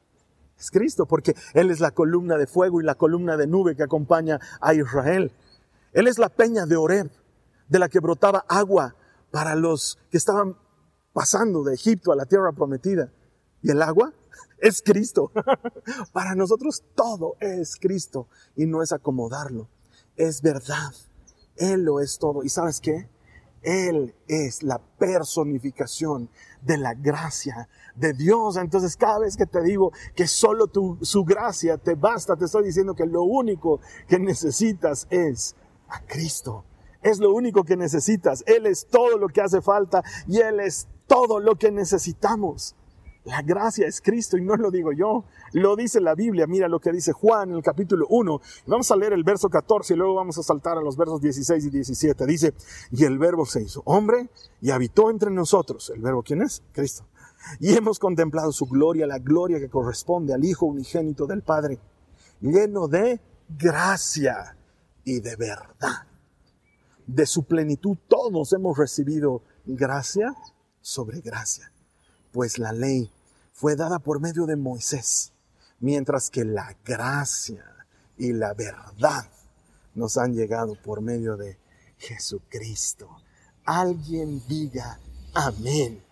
es 0.59 0.71
Cristo, 0.71 1.05
porque 1.05 1.37
Él 1.53 1.71
es 1.71 1.81
la 1.81 1.91
columna 1.91 2.39
de 2.39 2.47
fuego 2.47 2.81
y 2.81 2.85
la 2.85 2.95
columna 2.95 3.37
de 3.37 3.47
nube 3.47 3.77
que 3.77 3.83
acompaña 3.83 4.41
a 4.63 4.73
Israel. 4.73 5.31
Él 5.93 6.09
es 6.09 6.19
la 6.19 6.31
peña 6.31 6.65
de 6.65 6.77
Oreb, 6.77 7.11
de 7.69 7.79
la 7.79 7.91
que 7.91 8.01
brotaba 8.01 8.47
agua 8.49 8.97
para 9.31 9.55
los 9.57 9.99
que 10.11 10.17
estaban 10.17 10.57
pasando 11.12 11.62
de 11.62 11.75
Egipto 11.75 12.12
a 12.12 12.16
la 12.16 12.27
tierra 12.27 12.53
prometida. 12.53 13.12
¿Y 13.62 13.70
el 13.70 13.83
agua? 13.83 14.12
Es 14.59 14.81
Cristo. 14.81 15.33
Para 16.12 16.37
nosotros 16.37 16.85
todo 16.94 17.35
es 17.40 17.77
Cristo 17.77 18.29
y 18.55 18.66
no 18.66 18.81
es 18.81 18.92
acomodarlo. 18.92 19.68
Es 20.14 20.40
verdad. 20.40 20.92
Él 21.57 21.83
lo 21.83 21.98
es 21.98 22.18
todo. 22.18 22.44
¿Y 22.44 22.48
sabes 22.48 22.81
qué? 22.81 23.09
Él 23.62 24.14
es 24.29 24.62
la 24.62 24.79
personificación 24.79 26.29
de 26.62 26.79
la 26.79 26.94
gracia 26.94 27.68
de 27.94 28.12
Dios. 28.12 28.57
Entonces 28.57 28.96
cada 28.96 29.20
vez 29.20 29.37
que 29.37 29.46
te 29.46 29.62
digo 29.62 29.92
que 30.14 30.27
solo 30.27 30.66
tu, 30.66 30.98
su 31.03 31.25
gracia 31.25 31.79
te 31.79 31.94
basta, 31.94 32.37
te 32.37 32.44
estoy 32.44 32.64
diciendo 32.64 32.94
que 32.94 33.07
lo 33.07 33.22
único 33.22 33.81
que 34.09 34.18
necesitas 34.18 35.07
es 35.11 35.57
a 35.88 36.01
Cristo. 36.07 36.64
Es 37.03 37.18
lo 37.18 37.35
único 37.35 37.64
que 37.64 37.77
necesitas. 37.77 38.44
Él 38.46 38.66
es 38.66 38.87
todo 38.87 39.18
lo 39.18 39.29
que 39.29 39.40
hace 39.40 39.61
falta 39.61 40.03
y 40.27 40.38
Él 40.38 40.61
es 40.61 40.87
todo 41.12 41.40
lo 41.40 41.57
que 41.57 41.70
necesitamos. 41.70 42.75
La 43.25 43.42
gracia 43.42 43.87
es 43.87 44.01
Cristo 44.01 44.38
y 44.38 44.40
no 44.40 44.57
lo 44.57 44.70
digo 44.70 44.92
yo, 44.92 45.25
lo 45.53 45.77
dice 45.77 46.01
la 46.01 46.14
Biblia. 46.14 46.46
Mira 46.46 46.68
lo 46.68 46.81
que 46.81 46.90
dice 46.90 47.12
Juan 47.12 47.51
en 47.51 47.57
el 47.57 47.62
capítulo 47.62 48.07
1. 48.09 48.40
Vamos 48.66 48.90
a 48.90 48.96
leer 48.96 49.12
el 49.12 49.22
verso 49.22 49.51
14 49.51 49.92
y 49.92 49.96
luego 49.98 50.14
vamos 50.14 50.38
a 50.38 50.42
saltar 50.42 50.79
a 50.79 50.81
los 50.81 50.96
versos 50.96 51.20
16 51.20 51.66
y 51.66 51.70
17. 51.70 52.27
Dice, 52.27 52.55
y 52.90 53.05
el 53.05 53.18
verbo 53.18 53.44
se 53.44 53.62
hizo 53.62 53.83
hombre 53.85 54.31
y 54.62 54.70
habitó 54.70 55.11
entre 55.11 55.31
nosotros. 55.31 55.92
¿El 55.94 56.01
verbo 56.01 56.22
quién 56.22 56.40
es? 56.40 56.62
Cristo. 56.72 57.05
Y 57.61 57.75
hemos 57.77 57.98
contemplado 57.98 58.51
su 58.51 58.64
gloria, 58.64 59.07
la 59.07 59.18
gloria 59.18 59.61
que 59.61 59.68
corresponde 59.68 60.33
al 60.33 60.44
Hijo 60.44 60.64
unigénito 60.64 61.27
del 61.27 61.42
Padre, 61.42 61.79
lleno 62.40 62.88
de 62.88 63.20
gracia 63.51 64.57
y 65.05 65.20
de 65.20 65.37
verdad. 65.37 66.07
De 67.07 67.27
su 67.27 67.44
plenitud 67.44 67.98
todos 68.09 68.55
hemos 68.55 68.79
recibido 68.79 69.42
gracia 69.66 70.35
sobre 70.83 71.21
gracia, 71.21 71.73
pues 72.33 72.59
la 72.59 72.73
ley 72.73 73.11
fue 73.53 73.77
dada 73.77 73.99
por 73.99 74.21
medio 74.21 74.45
de 74.47 74.57
Moisés, 74.57 75.33
mientras 75.81 76.31
que 76.31 76.45
la 76.45 76.77
gracia 76.85 77.64
y 78.18 78.33
la 78.33 78.53
verdad 78.55 79.31
nos 79.95 80.18
han 80.18 80.35
llegado 80.35 80.75
por 80.75 81.01
medio 81.01 81.37
de 81.37 81.59
Jesucristo. 81.99 83.09
Alguien 83.64 84.42
diga 84.49 84.99
amén. 85.35 86.03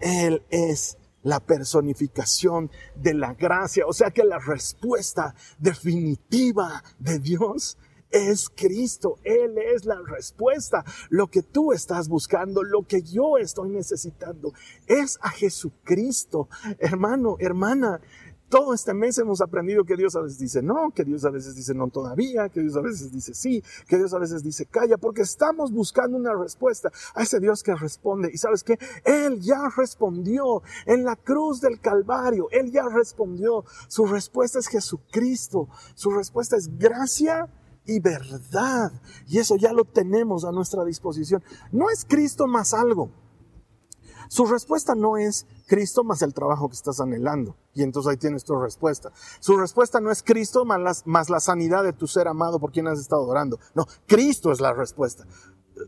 Él 0.00 0.42
es 0.50 0.96
la 1.22 1.40
personificación 1.40 2.70
de 2.94 3.14
la 3.14 3.34
gracia. 3.34 3.86
O 3.86 3.92
sea 3.92 4.10
que 4.10 4.24
la 4.24 4.38
respuesta 4.38 5.34
definitiva 5.58 6.82
de 6.98 7.18
Dios 7.18 7.76
es 8.10 8.48
Cristo. 8.48 9.18
Él 9.24 9.58
es 9.58 9.84
la 9.84 10.00
respuesta. 10.06 10.84
Lo 11.10 11.28
que 11.28 11.42
tú 11.42 11.72
estás 11.72 12.08
buscando, 12.08 12.62
lo 12.62 12.86
que 12.86 13.02
yo 13.02 13.38
estoy 13.38 13.70
necesitando, 13.70 14.52
es 14.86 15.18
a 15.22 15.30
Jesucristo. 15.30 16.48
Hermano, 16.78 17.36
hermana, 17.38 18.00
todo 18.48 18.72
este 18.72 18.94
mes 18.94 19.18
hemos 19.18 19.42
aprendido 19.42 19.84
que 19.84 19.96
Dios 19.96 20.16
a 20.16 20.20
veces 20.20 20.38
dice 20.38 20.62
no, 20.62 20.90
que 20.94 21.04
Dios 21.04 21.24
a 21.24 21.30
veces 21.30 21.54
dice 21.54 21.74
no 21.74 21.88
todavía, 21.88 22.48
que 22.48 22.60
Dios 22.60 22.76
a 22.76 22.80
veces 22.80 23.12
dice 23.12 23.34
sí, 23.34 23.62
que 23.86 23.98
Dios 23.98 24.14
a 24.14 24.18
veces 24.18 24.42
dice 24.42 24.64
calla, 24.64 24.96
porque 24.96 25.22
estamos 25.22 25.70
buscando 25.70 26.16
una 26.16 26.34
respuesta 26.34 26.90
a 27.14 27.22
ese 27.22 27.40
Dios 27.40 27.62
que 27.62 27.74
responde. 27.74 28.30
Y 28.32 28.38
sabes 28.38 28.64
que 28.64 28.78
Él 29.04 29.40
ya 29.40 29.60
respondió 29.76 30.62
en 30.86 31.04
la 31.04 31.16
cruz 31.16 31.60
del 31.60 31.78
Calvario, 31.80 32.48
Él 32.50 32.72
ya 32.72 32.88
respondió. 32.88 33.64
Su 33.88 34.06
respuesta 34.06 34.58
es 34.58 34.68
Jesucristo, 34.68 35.68
su 35.94 36.10
respuesta 36.10 36.56
es 36.56 36.78
gracia 36.78 37.48
y 37.88 37.98
verdad. 37.98 38.92
Y 39.26 39.38
eso 39.38 39.56
ya 39.56 39.72
lo 39.72 39.84
tenemos 39.84 40.44
a 40.44 40.52
nuestra 40.52 40.84
disposición. 40.84 41.42
No 41.72 41.90
es 41.90 42.04
Cristo 42.04 42.46
más 42.46 42.74
algo. 42.74 43.10
Su 44.28 44.44
respuesta 44.44 44.94
no 44.94 45.16
es 45.16 45.46
Cristo 45.66 46.04
más 46.04 46.20
el 46.20 46.34
trabajo 46.34 46.68
que 46.68 46.74
estás 46.74 47.00
anhelando. 47.00 47.56
Y 47.72 47.82
entonces 47.82 48.10
ahí 48.10 48.16
tienes 48.18 48.44
tu 48.44 48.54
respuesta. 48.60 49.10
Su 49.40 49.56
respuesta 49.56 50.00
no 50.00 50.10
es 50.10 50.22
Cristo 50.22 50.66
más, 50.66 51.04
la 51.06 51.40
sanidad 51.40 51.82
de 51.82 51.94
tu 51.94 52.06
ser 52.06 52.28
amado 52.28 52.60
por 52.60 52.70
quien 52.70 52.86
has 52.88 53.00
estado 53.00 53.22
orando. 53.22 53.58
No, 53.74 53.86
Cristo 54.06 54.52
es 54.52 54.60
la 54.60 54.74
respuesta. 54.74 55.24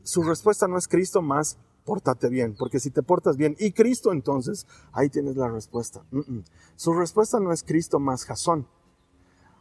Su 0.03 0.23
respuesta 0.23 0.67
no 0.67 0.79
es 0.79 0.89
Cristo 0.89 1.21
más 1.21 1.59
pórtate 1.85 2.29
bien, 2.29 2.55
porque 2.57 2.79
si 2.79 2.91
te 2.91 3.03
portas 3.03 3.37
bien 3.37 3.57
y 3.59 3.73
Cristo 3.73 4.13
entonces, 4.13 4.67
ahí 4.93 5.11
tienes 5.11 5.37
la 5.37 5.49
respuesta. 5.49 6.05
Su 6.77 6.95
respuesta 6.95 7.41
no 7.41 7.53
es 7.53 7.63
Cristo 7.63 7.99
más 7.99 8.25
Jasón. 8.25 8.67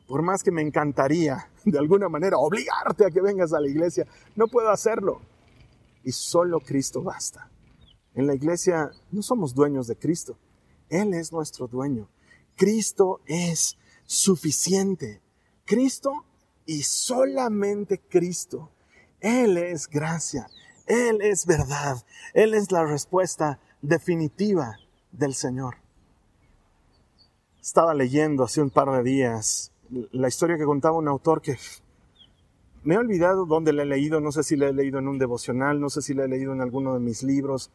Por 0.10 0.24
más 0.24 0.42
que 0.42 0.50
me 0.50 0.64
encantaría 0.64 1.52
de 1.64 1.78
alguna 1.78 2.10
manera 2.10 2.40
obligarte 2.40 3.06
a 3.06 3.12
que 3.12 3.22
vengas 3.22 3.54
a 3.54 3.60
la 3.60 3.68
iglesia, 3.68 4.08
no 4.36 4.48
puedo 4.48 4.72
hacerlo. 4.72 5.22
Y 6.04 6.12
solo 6.12 6.62
Cristo 6.62 7.04
basta. 7.04 7.48
En 8.16 8.26
la 8.26 8.34
iglesia 8.34 8.90
no 9.12 9.22
somos 9.22 9.54
dueños 9.54 9.86
de 9.86 9.96
Cristo. 9.96 10.36
Él 10.90 11.14
es 11.14 11.32
nuestro 11.32 11.68
dueño. 11.68 12.10
Cristo 12.56 13.22
es 13.28 13.78
suficiente. 14.08 15.22
Cristo 15.64 16.26
y 16.66 16.82
solamente 16.82 18.00
Cristo. 18.00 18.72
Él 19.20 19.58
es 19.58 19.88
gracia. 19.88 20.50
Él 20.88 21.22
es 21.22 21.46
verdad. 21.46 22.04
Él 22.34 22.56
es 22.56 22.72
la 22.72 22.84
respuesta 22.84 23.60
definitiva 23.84 24.80
del 25.12 25.36
Señor. 25.36 25.76
Estaba 27.62 27.94
leyendo 27.94 28.44
hace 28.44 28.60
un 28.60 28.72
par 28.72 28.90
de 28.90 29.04
días 29.04 29.72
la 30.12 30.28
historia 30.28 30.58
que 30.58 30.66
contaba 30.66 30.98
un 30.98 31.08
autor 31.08 31.42
que 31.42 31.58
me 32.84 32.96
he 32.96 32.98
olvidado 32.98 33.46
dónde 33.46 33.74
la 33.74 33.84
he 33.84 33.86
leído, 33.86 34.22
no 34.22 34.32
sé 34.32 34.44
si 34.44 34.56
la 34.56 34.68
he 34.68 34.74
leído 34.74 35.00
en 35.00 35.08
un 35.08 35.18
devocional, 35.18 35.80
no 35.80 35.90
sé 35.90 36.02
si 36.02 36.14
la 36.14 36.26
he 36.26 36.28
leído 36.28 36.54
en 36.54 36.62
alguno 36.62 36.94
de 36.94 37.00
mis 37.00 37.24
libros, 37.24 37.72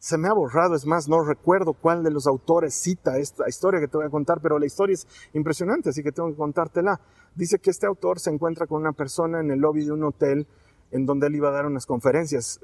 se 0.00 0.16
me 0.16 0.28
ha 0.28 0.32
borrado, 0.32 0.74
es 0.74 0.86
más, 0.86 1.08
no 1.08 1.22
recuerdo 1.22 1.74
cuál 1.74 2.02
de 2.02 2.10
los 2.10 2.26
autores 2.26 2.74
cita 2.74 3.18
esta 3.18 3.46
historia 3.46 3.80
que 3.80 3.86
te 3.86 3.98
voy 3.98 4.06
a 4.06 4.10
contar, 4.10 4.40
pero 4.40 4.58
la 4.58 4.64
historia 4.64 4.94
es 4.94 5.06
impresionante, 5.34 5.90
así 5.90 6.02
que 6.02 6.10
tengo 6.10 6.30
que 6.30 6.36
contártela. 6.36 6.98
Dice 7.34 7.58
que 7.58 7.68
este 7.68 7.86
autor 7.86 8.18
se 8.18 8.30
encuentra 8.30 8.66
con 8.66 8.80
una 8.80 8.92
persona 8.92 9.40
en 9.40 9.50
el 9.50 9.60
lobby 9.60 9.84
de 9.84 9.92
un 9.92 10.04
hotel 10.04 10.46
en 10.90 11.04
donde 11.04 11.26
él 11.26 11.36
iba 11.36 11.50
a 11.50 11.52
dar 11.52 11.66
unas 11.66 11.84
conferencias 11.84 12.60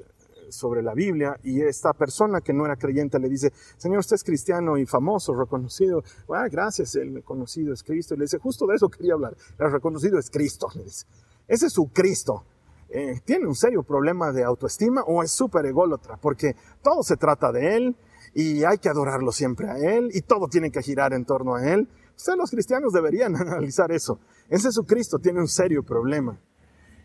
sobre 0.51 0.83
la 0.83 0.95
Biblia 0.95 1.39
y 1.43 1.63
esta 1.63 1.93
persona 1.93 2.41
que 2.41 2.53
no 2.53 2.65
era 2.65 2.77
creyente 2.77 3.19
le 3.19 3.29
dice, 3.29 3.53
Señor, 3.77 4.01
usted 4.01 4.17
es 4.17 4.25
cristiano 4.25 4.77
y 4.77 4.87
famoso, 4.87 5.35
reconocido. 5.35 6.03
Ah, 6.29 6.49
gracias, 6.51 6.95
el 6.97 7.23
conocido 7.23 7.73
es 7.73 7.83
Cristo. 7.83 8.15
Y 8.15 8.19
le 8.19 8.25
dice, 8.25 8.39
justo 8.39 8.67
de 8.67 8.77
eso 8.77 8.89
quería 8.89 9.15
hablar. 9.15 9.37
El 9.59 9.71
reconocido 9.71 10.19
es 10.19 10.31
Cristo, 10.31 10.69
le 10.75 10.85
dice. 10.85 11.07
Ese 11.49 11.67
es 11.67 11.73
su 11.73 11.91
Cristo. 11.93 12.45
Eh, 12.89 13.21
tiene 13.25 13.47
un 13.47 13.55
serio 13.55 13.83
problema 13.83 14.31
de 14.33 14.45
autoestima 14.45 15.03
o 15.07 15.23
es 15.23 15.33
súper 15.33 15.67
ególatra, 15.67 16.17
porque 16.17 16.55
todo 16.83 17.03
se 17.03 17.17
trata 17.17 17.51
de 17.51 17.77
él 17.77 17.97
y 18.33 18.65
hay 18.65 18.79
que 18.79 18.89
adorarlo 18.89 19.33
siempre 19.33 19.69
a 19.69 19.77
él 19.77 20.11
y 20.13 20.21
todo 20.21 20.47
tiene 20.49 20.71
que 20.71 20.83
girar 20.83 21.13
en 21.13 21.25
torno 21.25 21.57
a 21.57 21.67
él. 21.73 21.89
Ustedes 22.17 22.39
los 22.39 22.51
cristianos 22.51 22.93
deberían 22.93 23.35
analizar 23.41 23.91
eso. 23.91 24.21
Ese 24.49 24.69
Jesucristo 24.69 25.19
tiene 25.19 25.41
un 25.41 25.49
serio 25.49 25.83
problema. 25.83 26.41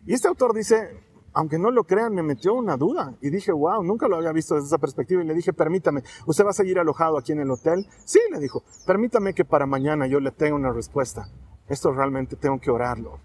Y 0.05 0.13
este 0.13 0.27
autor 0.27 0.53
dice, 0.53 0.75
aunque 1.33 1.57
no 1.57 1.71
lo 1.71 1.83
crean, 1.85 2.13
me 2.13 2.23
metió 2.23 2.53
una 2.53 2.77
duda 2.77 3.15
y 3.21 3.29
dije, 3.29 3.51
wow, 3.51 3.83
nunca 3.83 4.07
lo 4.07 4.17
había 4.17 4.31
visto 4.31 4.55
desde 4.55 4.67
esa 4.67 4.77
perspectiva 4.77 5.23
y 5.23 5.27
le 5.27 5.33
dije, 5.33 5.53
permítame, 5.53 6.03
¿usted 6.25 6.45
va 6.45 6.49
a 6.49 6.53
seguir 6.53 6.79
alojado 6.79 7.17
aquí 7.17 7.31
en 7.31 7.39
el 7.39 7.51
hotel? 7.51 7.87
Sí, 8.05 8.19
le 8.31 8.39
dijo, 8.39 8.63
permítame 8.85 9.33
que 9.33 9.45
para 9.45 9.65
mañana 9.65 10.07
yo 10.07 10.19
le 10.19 10.31
tenga 10.31 10.55
una 10.55 10.71
respuesta. 10.71 11.29
Esto 11.67 11.91
realmente 11.91 12.35
tengo 12.35 12.59
que 12.59 12.69
orarlo. 12.69 13.19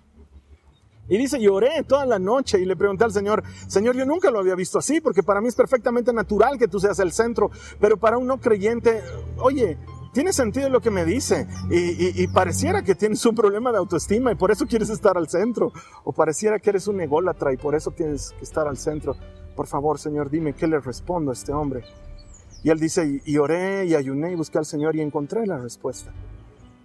Y 1.09 1.19
dice, 1.19 1.41
lloré 1.41 1.85
toda 1.85 2.05
la 2.05 2.19
noche 2.19 2.59
y 2.61 2.65
le 2.65 2.75
pregunté 2.75 3.05
al 3.05 3.13
Señor, 3.13 3.43
Señor, 3.69 3.97
yo 3.97 4.05
nunca 4.05 4.31
lo 4.31 4.41
había 4.41 4.57
visto 4.57 4.79
así, 4.79 5.01
porque 5.01 5.23
para 5.23 5.41
mí 5.41 5.49
es 5.49 5.55
perfectamente 5.55 6.13
natural 6.13 6.59
que 6.59 6.67
tú 6.67 6.81
seas 6.81 6.99
el 6.99 7.13
centro, 7.13 7.51
pero 7.81 7.97
para 7.97 8.19
un 8.19 8.27
no 8.27 8.41
creyente, 8.41 9.03
oye, 9.39 9.79
tiene 10.17 10.33
sentido 10.33 10.71
lo 10.71 10.81
que 10.81 10.91
me 10.91 11.05
dice 11.05 11.47
y, 11.69 12.27
pareciera 12.29 12.83
que 12.83 12.95
tienes 12.95 13.27
un 13.27 13.35
problema 13.35 13.71
de 13.71 13.77
autoestima 13.77 14.33
y 14.33 14.35
por 14.35 14.51
eso 14.51 14.65
quieres 14.65 14.89
estar 14.89 15.19
al 15.19 15.29
centro, 15.29 15.75
o 16.05 16.13
pareciera 16.15 16.59
que 16.59 16.71
eres 16.71 16.89
un 16.89 16.99
ególatra 17.03 17.53
y 17.53 17.59
por 17.59 17.75
eso 17.75 17.91
tienes 17.91 18.31
que 18.31 18.45
estar 18.45 18.67
al 18.67 18.79
centro. 18.79 19.15
Por 19.55 19.67
favor, 19.67 19.99
Señor, 19.99 20.31
dime 20.31 20.55
qué 20.55 20.67
le 20.69 20.81
respondo 20.81 21.33
a 21.33 21.35
este 21.35 21.53
hombre. 21.53 21.85
Y 22.63 22.71
él 22.71 22.81
dice, 22.81 23.21
y 23.27 23.37
oré 23.37 23.85
y 23.85 23.95
ayuné 23.95 24.33
y 24.33 24.37
busqué 24.37 24.57
al 24.57 24.65
Señor 24.65 24.97
y 24.97 25.03
encontré 25.03 25.47
la 25.47 25.59
respuesta. 25.59 26.15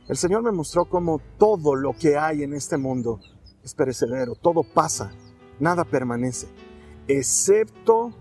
El 0.09 0.17
Señor 0.17 0.43
me 0.43 0.51
mostró 0.51 0.83
cómo 0.83 1.21
todo 1.37 1.73
lo 1.75 1.93
que 1.93 2.17
hay 2.17 2.43
en 2.43 2.53
este 2.53 2.75
mundo 2.75 3.21
es 3.63 3.73
perecedero, 3.73 4.35
todo 4.35 4.63
pasa, 4.63 5.09
nada 5.57 5.85
permanece, 5.85 6.49
excepto 7.07 8.11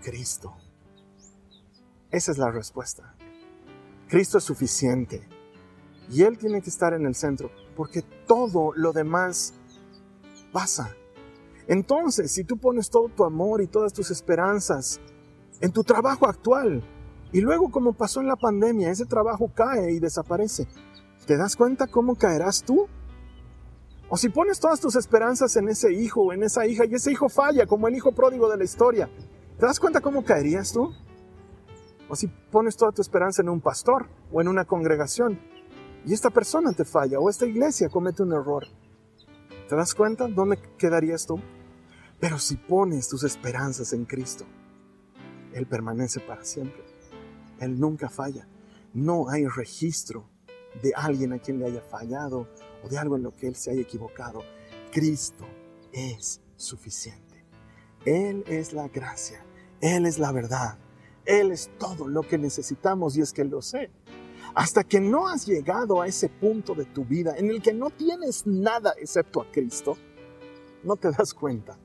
Cristo. 0.00 0.54
Esa 2.12 2.30
es 2.30 2.38
la 2.38 2.52
respuesta. 2.52 3.13
Cristo 4.08 4.38
es 4.38 4.44
suficiente 4.44 5.26
y 6.10 6.22
Él 6.22 6.38
tiene 6.38 6.60
que 6.62 6.70
estar 6.70 6.92
en 6.94 7.06
el 7.06 7.14
centro 7.14 7.50
porque 7.76 8.02
todo 8.26 8.72
lo 8.74 8.92
demás 8.92 9.54
pasa. 10.52 10.94
Entonces, 11.66 12.30
si 12.30 12.44
tú 12.44 12.58
pones 12.58 12.90
todo 12.90 13.08
tu 13.08 13.24
amor 13.24 13.62
y 13.62 13.66
todas 13.66 13.92
tus 13.92 14.10
esperanzas 14.10 15.00
en 15.60 15.72
tu 15.72 15.82
trabajo 15.82 16.26
actual 16.26 16.82
y 17.32 17.40
luego 17.40 17.70
como 17.70 17.94
pasó 17.94 18.20
en 18.20 18.28
la 18.28 18.36
pandemia, 18.36 18.90
ese 18.90 19.06
trabajo 19.06 19.50
cae 19.54 19.92
y 19.92 19.98
desaparece, 19.98 20.68
¿te 21.26 21.36
das 21.36 21.56
cuenta 21.56 21.86
cómo 21.86 22.14
caerás 22.16 22.62
tú? 22.62 22.86
O 24.10 24.16
si 24.16 24.28
pones 24.28 24.60
todas 24.60 24.78
tus 24.78 24.94
esperanzas 24.96 25.56
en 25.56 25.68
ese 25.68 25.92
hijo 25.92 26.22
o 26.22 26.32
en 26.32 26.42
esa 26.42 26.66
hija 26.66 26.84
y 26.84 26.94
ese 26.94 27.10
hijo 27.10 27.28
falla 27.28 27.66
como 27.66 27.88
el 27.88 27.96
hijo 27.96 28.12
pródigo 28.12 28.50
de 28.50 28.58
la 28.58 28.64
historia, 28.64 29.08
¿te 29.58 29.66
das 29.66 29.80
cuenta 29.80 30.00
cómo 30.00 30.22
caerías 30.22 30.72
tú? 30.72 30.92
O 32.08 32.16
si 32.16 32.26
pones 32.26 32.76
toda 32.76 32.92
tu 32.92 33.02
esperanza 33.02 33.42
en 33.42 33.48
un 33.48 33.60
pastor 33.60 34.08
o 34.32 34.40
en 34.40 34.48
una 34.48 34.64
congregación 34.64 35.40
y 36.06 36.12
esta 36.12 36.30
persona 36.30 36.72
te 36.72 36.84
falla 36.84 37.18
o 37.18 37.30
esta 37.30 37.46
iglesia 37.46 37.88
comete 37.88 38.22
un 38.22 38.32
error, 38.32 38.66
¿te 39.68 39.74
das 39.74 39.94
cuenta 39.94 40.28
dónde 40.28 40.58
quedarías 40.76 41.26
tú? 41.26 41.40
Pero 42.20 42.38
si 42.38 42.56
pones 42.56 43.08
tus 43.08 43.24
esperanzas 43.24 43.92
en 43.92 44.04
Cristo, 44.04 44.44
Él 45.52 45.66
permanece 45.66 46.20
para 46.20 46.44
siempre. 46.44 46.82
Él 47.60 47.78
nunca 47.78 48.08
falla. 48.08 48.46
No 48.92 49.28
hay 49.28 49.46
registro 49.46 50.28
de 50.82 50.92
alguien 50.94 51.32
a 51.32 51.38
quien 51.38 51.58
le 51.58 51.66
haya 51.66 51.80
fallado 51.80 52.48
o 52.82 52.88
de 52.88 52.98
algo 52.98 53.16
en 53.16 53.22
lo 53.22 53.34
que 53.34 53.46
Él 53.46 53.56
se 53.56 53.70
haya 53.70 53.82
equivocado. 53.82 54.40
Cristo 54.92 55.44
es 55.92 56.40
suficiente. 56.56 57.44
Él 58.04 58.44
es 58.46 58.72
la 58.72 58.88
gracia. 58.88 59.44
Él 59.80 60.06
es 60.06 60.18
la 60.18 60.32
verdad. 60.32 60.78
Él 61.24 61.52
es 61.52 61.70
todo 61.78 62.08
lo 62.08 62.22
que 62.22 62.38
necesitamos 62.38 63.16
y 63.16 63.22
es 63.22 63.32
que 63.32 63.44
lo 63.44 63.62
sé. 63.62 63.90
Hasta 64.54 64.84
que 64.84 65.00
no 65.00 65.26
has 65.26 65.46
llegado 65.46 66.00
a 66.00 66.06
ese 66.06 66.28
punto 66.28 66.74
de 66.74 66.84
tu 66.84 67.04
vida 67.04 67.34
en 67.36 67.50
el 67.50 67.60
que 67.60 67.72
no 67.72 67.90
tienes 67.90 68.46
nada 68.46 68.94
excepto 68.98 69.40
a 69.40 69.50
Cristo, 69.50 69.96
no 70.82 70.96
te 70.96 71.10
das 71.10 71.34
cuenta 71.34 71.78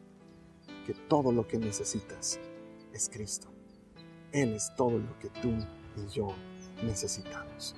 que 0.86 0.94
todo 0.94 1.32
lo 1.32 1.48
que 1.48 1.58
necesitas 1.58 2.40
es 2.94 3.10
Cristo. 3.10 3.48
Él 4.32 4.54
es 4.54 4.74
todo 4.76 5.00
lo 5.00 5.18
que 5.20 5.30
tú 5.30 5.50
y 5.98 6.08
yo 6.14 6.28
necesitamos. 6.84 7.76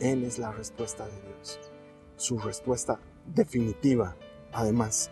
Él 0.00 0.24
es 0.24 0.38
la 0.38 0.50
respuesta 0.50 1.06
de 1.06 1.20
Dios. 1.22 1.60
Su 2.16 2.38
respuesta 2.38 2.98
definitiva, 3.34 4.16
además. 4.52 5.10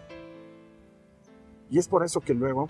Y 1.70 1.78
es 1.78 1.88
por 1.88 2.04
eso 2.04 2.20
que 2.20 2.34
luego 2.34 2.68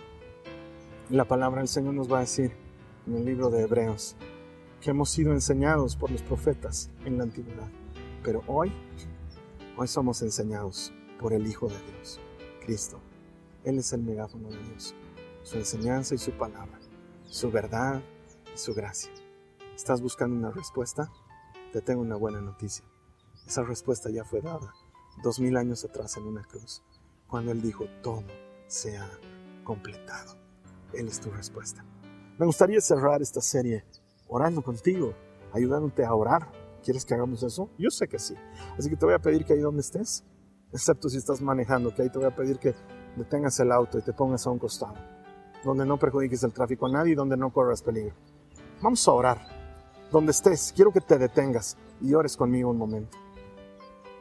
la 1.11 1.25
palabra 1.25 1.61
del 1.61 1.69
Señor 1.69 1.95
nos 1.95 2.13
va 2.13 2.19
a 2.19 2.21
decir 2.21 2.64
en 3.07 3.17
el 3.17 3.25
libro 3.25 3.51
de 3.51 3.63
Hebreos 3.63 4.17
que 4.81 4.91
hemos 4.91 5.11
sido 5.11 5.33
enseñados 5.33 5.97
por 5.97 6.11
los 6.11 6.23
profetas 6.23 6.91
en 7.05 7.19
la 7.19 7.25
antigüedad. 7.25 7.69
Pero 8.23 8.43
hoy, 8.47 8.73
hoy 9.77 9.89
somos 9.89 10.23
enseñados 10.23 10.93
por 11.19 11.33
el 11.33 11.47
Hijo 11.47 11.69
de 11.69 11.79
Dios, 11.93 12.21
Cristo. 12.65 13.01
Él 13.65 13.79
es 13.79 13.93
el 13.93 14.03
megáfono 14.03 14.51
de 14.51 14.59
Dios, 14.59 14.95
su 15.43 15.57
enseñanza 15.57 16.15
y 16.15 16.19
su 16.19 16.33
palabra, 16.33 16.79
su 17.27 17.51
verdad 17.51 18.03
y 18.55 18.59
su 18.59 18.75
gracia. 18.75 19.13
¿Estás 19.75 20.03
buscando 20.03 20.37
una 20.37 20.51
respuesta? 20.51 21.11
Te 21.73 21.81
tengo 21.81 22.03
una 22.03 22.17
buena 22.17 22.41
noticia. 22.41 22.85
Esa 23.47 23.63
respuesta 23.63 24.11
ya 24.11 24.25
fue 24.25 24.41
dada 24.41 24.75
dos 25.23 25.41
mil 25.41 25.57
años 25.57 25.85
atrás 25.85 26.17
en 26.17 26.27
una 26.27 26.45
cruz, 26.45 26.83
cuando 27.27 27.53
Él 27.53 27.63
dijo, 27.63 27.87
todo 28.03 28.25
se 28.67 28.99
ha 28.99 29.09
completado. 29.63 30.37
Él 30.93 31.09
es 31.09 31.21
tu 31.21 31.31
respuesta. 31.31 31.85
Me 32.37 32.47
gustaría 32.47 32.81
cerrar 32.81 33.23
esta 33.23 33.41
serie 33.41 33.85
orando 34.27 34.61
contigo, 34.61 35.15
ayudándote 35.53 36.05
a 36.05 36.13
orar. 36.13 36.51
¿Quieres 36.83 37.05
que 37.05 37.15
hagamos 37.15 37.45
eso? 37.45 37.71
Yo 37.79 37.91
sé 37.91 38.09
que 38.09 38.19
sí. 38.19 38.35
Así 38.77 38.91
que 38.91 38.97
te 38.97 39.07
voy 39.07 39.15
a 39.15 39.21
pedir 39.21 39.45
que 39.45 39.53
ahí 39.53 39.61
donde 39.61 39.83
estés, 39.83 40.25
excepto 40.73 41.09
si 41.09 41.19
estás 41.19 41.41
manejando, 41.41 41.95
que 41.95 42.03
ahí 42.03 42.11
te 42.11 42.19
voy 42.19 42.27
a 42.27 42.35
pedir 42.35 42.59
que 42.59 42.75
detengas 43.17 43.61
el 43.61 43.71
auto 43.71 43.99
y 43.99 44.03
te 44.03 44.13
pongas 44.13 44.45
a 44.49 44.51
un 44.51 44.59
costado, 44.59 44.97
donde 45.65 45.87
no 45.87 45.97
perjudiques 45.97 46.43
el 46.43 46.53
tráfico 46.53 46.87
a 46.87 46.91
nadie 46.91 47.13
y 47.13 47.15
donde 47.15 47.37
no 47.37 47.53
corras 47.53 47.83
peligro. 47.83 48.17
Vamos 48.83 49.07
a 49.07 49.13
orar. 49.13 49.39
Donde 50.11 50.33
estés, 50.33 50.73
quiero 50.75 50.93
que 50.93 51.01
te 51.01 51.19
detengas 51.19 51.77
y 52.01 52.15
ores 52.15 52.37
conmigo 52.37 52.71
un 52.71 52.79
momento 52.79 53.24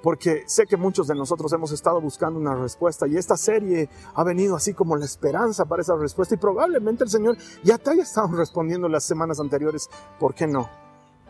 porque 0.04 0.44
sé 0.48 0.66
que 0.66 0.76
muchos 0.76 1.08
de 1.08 1.16
nosotros 1.16 1.54
hemos 1.54 1.72
estado 1.72 2.02
buscando 2.02 2.38
una 2.38 2.54
respuesta 2.54 3.08
y 3.08 3.16
esta 3.16 3.38
serie 3.38 3.90
ha 4.14 4.24
venido 4.26 4.58
así 4.58 4.74
como 4.74 4.98
la 4.98 5.06
esperanza 5.06 5.64
para 5.64 5.82
esa 5.82 5.96
respuesta 5.96 6.36
y 6.36 6.38
probablemente 6.38 7.06
el 7.06 7.10
Señor 7.10 7.38
ya 7.64 7.78
te 7.78 7.92
haya 7.92 8.04
estado 8.04 8.28
respondiendo 8.36 8.90
las 8.90 9.06
semanas 9.06 9.40
anteriores, 9.40 9.90
¿por 10.20 10.36
qué 10.36 10.46
no? 10.46 10.70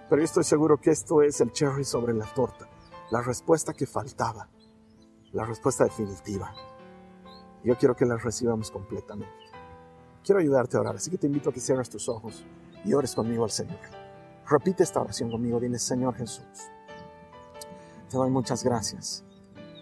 Pero 0.09 0.19
yo 0.19 0.25
estoy 0.25 0.43
seguro 0.43 0.77
que 0.81 0.89
esto 0.89 1.21
es 1.21 1.39
el 1.39 1.51
cherry 1.51 1.83
sobre 1.83 2.15
la 2.15 2.25
torta, 2.33 2.67
la 3.11 3.21
respuesta 3.21 3.73
que 3.73 3.85
faltaba, 3.85 4.49
la 5.33 5.45
respuesta 5.45 5.83
definitiva. 5.83 6.51
Yo 7.63 7.77
quiero 7.77 7.95
que 7.95 8.07
la 8.07 8.17
recibamos 8.17 8.71
completamente. 8.71 9.35
Quiero 10.23 10.41
ayudarte 10.41 10.77
a 10.77 10.79
orar, 10.79 10.95
así 10.95 11.11
que 11.11 11.19
te 11.19 11.27
invito 11.27 11.51
a 11.51 11.53
que 11.53 11.59
cierres 11.59 11.91
tus 11.91 12.09
ojos 12.09 12.43
y 12.83 12.93
ores 12.95 13.13
conmigo 13.13 13.43
al 13.43 13.51
Señor. 13.51 13.79
Repite 14.49 14.81
esta 14.81 14.99
oración 14.99 15.29
conmigo, 15.29 15.59
dile 15.59 15.77
Señor 15.77 16.15
Jesús 16.15 16.72
te 18.13 18.19
doy 18.19 18.29
muchas 18.29 18.63
gracias 18.63 19.23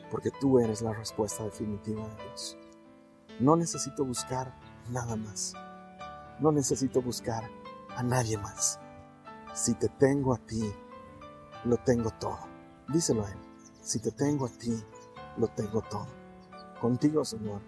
porque 0.09 0.31
tú 0.31 0.57
eres 0.57 0.81
la 0.81 0.93
respuesta 0.93 1.43
definitiva 1.43 2.07
de 2.07 2.23
Dios. 2.23 2.57
No 3.41 3.57
necesito 3.57 4.05
buscar 4.05 4.57
nada 4.89 5.17
más. 5.17 5.53
No 6.39 6.53
necesito 6.53 7.01
buscar 7.01 7.43
a 7.93 8.01
nadie 8.03 8.37
más. 8.37 8.79
Si 9.53 9.73
te 9.73 9.89
tengo 9.89 10.33
a 10.33 10.37
ti, 10.37 10.63
lo 11.65 11.75
tengo 11.75 12.09
todo. 12.21 12.39
Díselo 12.87 13.25
a 13.25 13.31
Él. 13.31 13.37
Si 13.81 13.99
te 13.99 14.11
tengo 14.11 14.45
a 14.45 14.49
ti, 14.49 14.81
lo 15.35 15.49
tengo 15.49 15.81
todo. 15.81 16.07
Contigo, 16.79 17.25
Señor, 17.25 17.61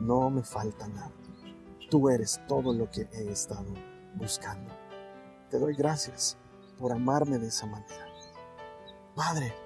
no 0.00 0.30
me 0.30 0.42
falta 0.42 0.88
nada. 0.88 1.12
Tú 1.88 2.08
eres 2.08 2.40
todo 2.48 2.74
lo 2.74 2.90
que 2.90 3.08
he 3.12 3.30
estado 3.30 3.72
buscando. 4.16 4.74
Te 5.48 5.60
doy 5.60 5.76
gracias 5.76 6.36
por 6.76 6.90
amarme 6.90 7.38
de 7.38 7.46
esa 7.46 7.66
manera. 7.66 8.08
Padre, 9.14 9.61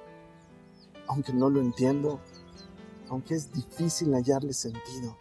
aunque 1.09 1.33
no 1.33 1.51
lo 1.51 1.61
entiendo, 1.61 2.21
aunque 3.09 3.35
es 3.35 3.53
difícil 3.53 4.13
hallarle 4.15 4.53
sentido 4.53 5.17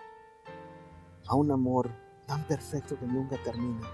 a 1.27 1.36
un 1.36 1.51
amor 1.51 1.91
tan 2.25 2.43
perfecto 2.47 2.97
que 2.97 3.05
nunca 3.05 3.38
termina. 3.43 3.88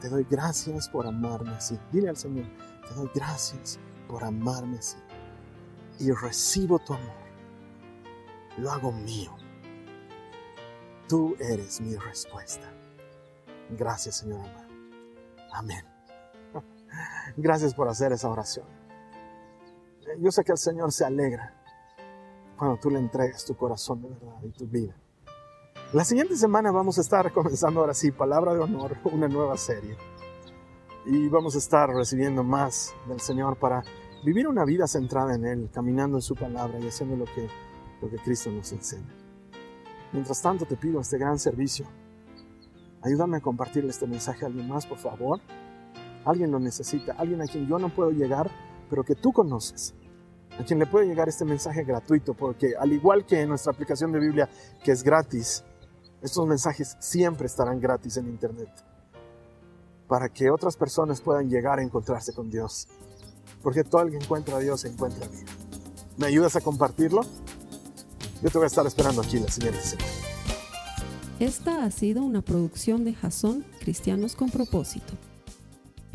Te 0.00 0.08
doy 0.08 0.26
gracias 0.28 0.88
por 0.88 1.06
amarme 1.06 1.52
así. 1.52 1.78
Dile 1.90 2.08
al 2.08 2.16
Señor, 2.16 2.46
te 2.86 2.94
doy 2.94 3.10
gracias 3.14 3.78
por 4.08 4.24
amarme 4.24 4.78
así. 4.78 4.98
Y 5.98 6.10
recibo 6.12 6.78
tu 6.78 6.92
amor. 6.92 7.26
Lo 8.58 8.70
hago 8.70 8.92
mío. 8.92 9.34
Tú 11.08 11.36
eres 11.38 11.80
mi 11.80 11.96
respuesta. 11.96 12.70
Gracias, 13.70 14.16
Señor 14.16 14.40
amado. 14.40 14.66
Amén. 15.52 15.84
Gracias 17.36 17.74
por 17.74 17.88
hacer 17.88 18.12
esa 18.12 18.28
oración 18.28 18.85
yo 20.20 20.30
sé 20.30 20.44
que 20.44 20.52
el 20.52 20.58
Señor 20.58 20.92
se 20.92 21.04
alegra 21.04 21.54
cuando 22.56 22.78
tú 22.78 22.90
le 22.90 22.98
entregas 22.98 23.44
tu 23.44 23.56
corazón 23.56 24.02
de 24.02 24.08
verdad 24.08 24.42
y 24.42 24.50
tu 24.50 24.66
vida. 24.66 24.94
La 25.92 26.04
siguiente 26.04 26.36
semana 26.36 26.72
vamos 26.72 26.98
a 26.98 27.00
estar 27.00 27.32
comenzando 27.32 27.80
ahora 27.80 27.94
sí, 27.94 28.10
Palabra 28.10 28.54
de 28.54 28.60
Honor, 28.60 28.96
una 29.04 29.28
nueva 29.28 29.56
serie. 29.56 29.96
Y 31.04 31.28
vamos 31.28 31.54
a 31.54 31.58
estar 31.58 31.88
recibiendo 31.90 32.42
más 32.42 32.94
del 33.06 33.20
Señor 33.20 33.56
para 33.56 33.84
vivir 34.24 34.48
una 34.48 34.64
vida 34.64 34.86
centrada 34.88 35.34
en 35.34 35.44
Él, 35.44 35.70
caminando 35.72 36.16
en 36.16 36.22
su 36.22 36.34
palabra 36.34 36.80
y 36.80 36.88
haciendo 36.88 37.16
lo 37.16 37.26
que, 37.26 37.48
lo 38.02 38.10
que 38.10 38.16
Cristo 38.16 38.50
nos 38.50 38.72
enseña. 38.72 39.14
Mientras 40.12 40.42
tanto 40.42 40.66
te 40.66 40.76
pido 40.76 41.00
este 41.00 41.18
gran 41.18 41.38
servicio. 41.38 41.86
Ayúdame 43.02 43.36
a 43.36 43.40
compartirle 43.40 43.90
este 43.90 44.06
mensaje 44.06 44.44
a 44.44 44.48
alguien 44.48 44.68
más, 44.68 44.86
por 44.86 44.98
favor. 44.98 45.40
Alguien 46.24 46.50
lo 46.50 46.58
necesita, 46.58 47.12
alguien 47.12 47.40
a 47.42 47.46
quien 47.46 47.68
yo 47.68 47.78
no 47.78 47.94
puedo 47.94 48.10
llegar, 48.10 48.50
pero 48.90 49.04
que 49.04 49.14
tú 49.14 49.32
conoces, 49.32 49.94
a 50.58 50.64
quien 50.64 50.78
le 50.78 50.86
puede 50.86 51.06
llegar 51.06 51.28
este 51.28 51.44
mensaje 51.44 51.84
gratuito, 51.84 52.34
porque 52.34 52.74
al 52.78 52.92
igual 52.92 53.26
que 53.26 53.40
en 53.40 53.48
nuestra 53.48 53.72
aplicación 53.72 54.12
de 54.12 54.20
Biblia, 54.20 54.48
que 54.82 54.92
es 54.92 55.02
gratis, 55.02 55.64
estos 56.22 56.46
mensajes 56.46 56.96
siempre 56.98 57.46
estarán 57.46 57.80
gratis 57.80 58.16
en 58.16 58.28
Internet, 58.28 58.70
para 60.08 60.28
que 60.28 60.50
otras 60.50 60.76
personas 60.76 61.20
puedan 61.20 61.48
llegar 61.48 61.78
a 61.78 61.82
encontrarse 61.82 62.32
con 62.32 62.50
Dios, 62.50 62.88
porque 63.62 63.84
todo 63.84 64.02
el 64.02 64.10
que 64.10 64.16
encuentra 64.16 64.56
a 64.56 64.60
Dios 64.60 64.84
encuentra 64.84 65.28
vida. 65.28 65.50
¿Me 66.16 66.26
ayudas 66.26 66.56
a 66.56 66.60
compartirlo? 66.60 67.22
Yo 68.42 68.50
te 68.50 68.58
voy 68.58 68.64
a 68.64 68.66
estar 68.68 68.86
esperando 68.86 69.22
aquí 69.22 69.38
la 69.38 69.50
siguiente. 69.50 69.80
Esta 71.38 71.84
ha 71.84 71.90
sido 71.90 72.22
una 72.22 72.40
producción 72.40 73.04
de 73.04 73.12
Jason 73.12 73.64
Cristianos 73.80 74.34
con 74.34 74.50
Propósito. 74.50 75.14